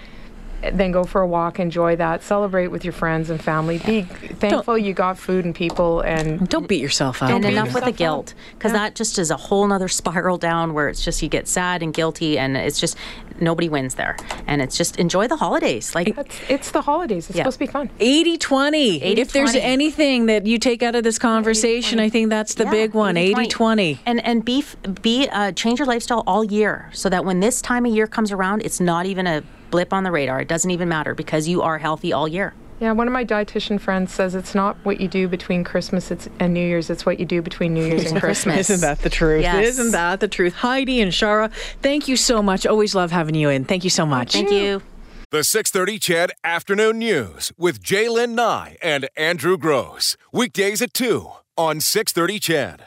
Then 0.72 0.92
go 0.92 1.04
for 1.04 1.20
a 1.20 1.26
walk, 1.26 1.58
enjoy 1.58 1.96
that, 1.96 2.22
celebrate 2.22 2.68
with 2.68 2.84
your 2.84 2.92
friends 2.92 3.30
and 3.30 3.42
family. 3.42 3.78
Be 3.78 4.02
thankful 4.02 4.78
you 4.78 4.92
got 4.92 5.18
food 5.18 5.44
and 5.44 5.54
people, 5.54 6.00
and 6.00 6.48
Don't 6.48 6.68
beat 6.68 6.80
yourself 6.80 7.22
up. 7.22 7.30
and 7.30 7.42
beat 7.42 7.52
enough 7.52 7.74
with 7.74 7.84
the 7.84 7.92
guilt 7.92 8.34
because 8.54 8.72
that 8.72 8.94
just 8.94 9.18
is 9.18 9.30
a 9.30 9.36
whole 9.36 9.66
nother 9.66 9.88
spiral 10.00 10.38
down 10.38 10.72
where 10.74 10.88
it's 10.88 11.04
just 11.04 11.22
you 11.22 11.28
get 11.28 11.48
sad 11.48 11.82
and 11.82 11.92
guilty 11.92 12.38
and 12.38 12.56
it's 12.56 12.78
just 12.78 12.96
nobody 13.40 13.68
wins 13.68 13.94
there 13.96 14.16
and 14.46 14.62
it's 14.62 14.76
just 14.76 14.96
enjoy 14.98 15.26
the 15.26 15.34
holidays 15.36 15.94
like 15.96 16.06
it's, 16.08 16.40
it's 16.48 16.70
the 16.70 16.82
holidays. 16.82 17.28
It's 17.28 17.36
Yeah. 17.36 17.42
supposed 17.44 17.58
to 17.58 17.66
be 17.66 17.72
fun. 17.72 17.90
80 17.98 18.38
20. 18.38 19.02
If 19.02 19.32
there's 19.32 19.54
anything 19.56 20.26
that 20.26 20.46
you 20.46 20.58
take 20.58 20.82
out 20.82 20.94
of 20.94 21.02
this 21.02 21.18
conversation, 21.18 21.98
I 21.98 22.08
think 22.08 22.30
that's 22.30 22.54
the 22.54 22.64
Yeah, 22.64 22.70
big 22.70 22.94
one 22.94 23.16
80 23.16 23.46
20. 23.48 24.00
and 24.06 24.24
and 24.24 24.44
be 24.44 24.60
f- 24.60 24.76
be 25.02 25.28
uh, 25.28 25.50
change 25.52 25.78
your 25.80 25.86
lifestyle 25.88 26.22
all 26.26 26.44
year 26.44 26.88
so 26.92 27.08
that 27.08 27.24
when 27.24 27.40
this 27.40 27.60
time 27.60 27.84
of 27.86 27.92
year 27.94 28.06
comes 28.06 28.30
around 28.30 28.62
it's 28.64 28.78
not 28.80 29.06
even 29.06 29.26
a 29.26 29.42
blip 29.72 29.92
on 29.92 30.04
the 30.04 30.12
radar 30.12 30.40
it 30.40 30.46
doesn't 30.48 30.70
even 30.70 30.88
matter 30.88 31.14
because 31.16 31.48
you 31.48 31.60
are 31.62 31.78
healthy 31.78 32.12
all 32.12 32.28
year 32.28 32.52
Yeah, 32.80 32.92
one 32.92 33.06
of 33.06 33.12
my 33.12 33.24
dietitian 33.24 33.80
friends 33.80 34.12
says 34.12 34.34
it's 34.34 34.54
not 34.54 34.76
what 34.84 35.00
you 35.00 35.06
do 35.08 35.28
between 35.28 35.62
Christmas 35.64 36.10
and 36.40 36.52
New 36.52 36.66
Year's, 36.66 36.90
it's 36.90 37.06
what 37.06 37.20
you 37.20 37.26
do 37.26 37.40
between 37.40 37.74
New 37.74 37.84
Year's 37.86 38.10
and 38.10 38.20
Christmas. 38.26 38.68
Isn't 38.70 38.80
that 38.80 38.98
the 39.06 39.10
truth? 39.10 39.42
Yes. 39.42 39.66
Isn't 39.68 39.92
that 39.92 40.18
the 40.18 40.26
truth? 40.26 40.54
Heidi 40.54 41.00
and 41.00 41.12
Shara, 41.12 41.52
thank 41.80 42.08
you 42.08 42.16
so 42.16 42.42
much. 42.42 42.66
Always 42.66 42.92
love 42.96 43.12
having 43.12 43.36
you 43.36 43.48
in. 43.50 43.64
Thank 43.64 43.84
you 43.84 43.90
so 43.90 44.04
much. 44.04 44.32
thank 44.32 44.50
you 44.50 44.82
The 45.30 45.44
630 45.44 45.98
CHED 46.00 46.30
Afternoon 46.42 46.98
News 46.98 47.52
with 47.56 47.80
Jaylen 47.82 48.30
Nye 48.34 48.76
and 48.82 49.08
Andrew 49.16 49.56
Gross. 49.56 50.16
Weekdays 50.32 50.82
at 50.82 50.92
2 50.92 51.30
on 51.56 51.78
630 51.80 52.40
CHED. 52.40 52.80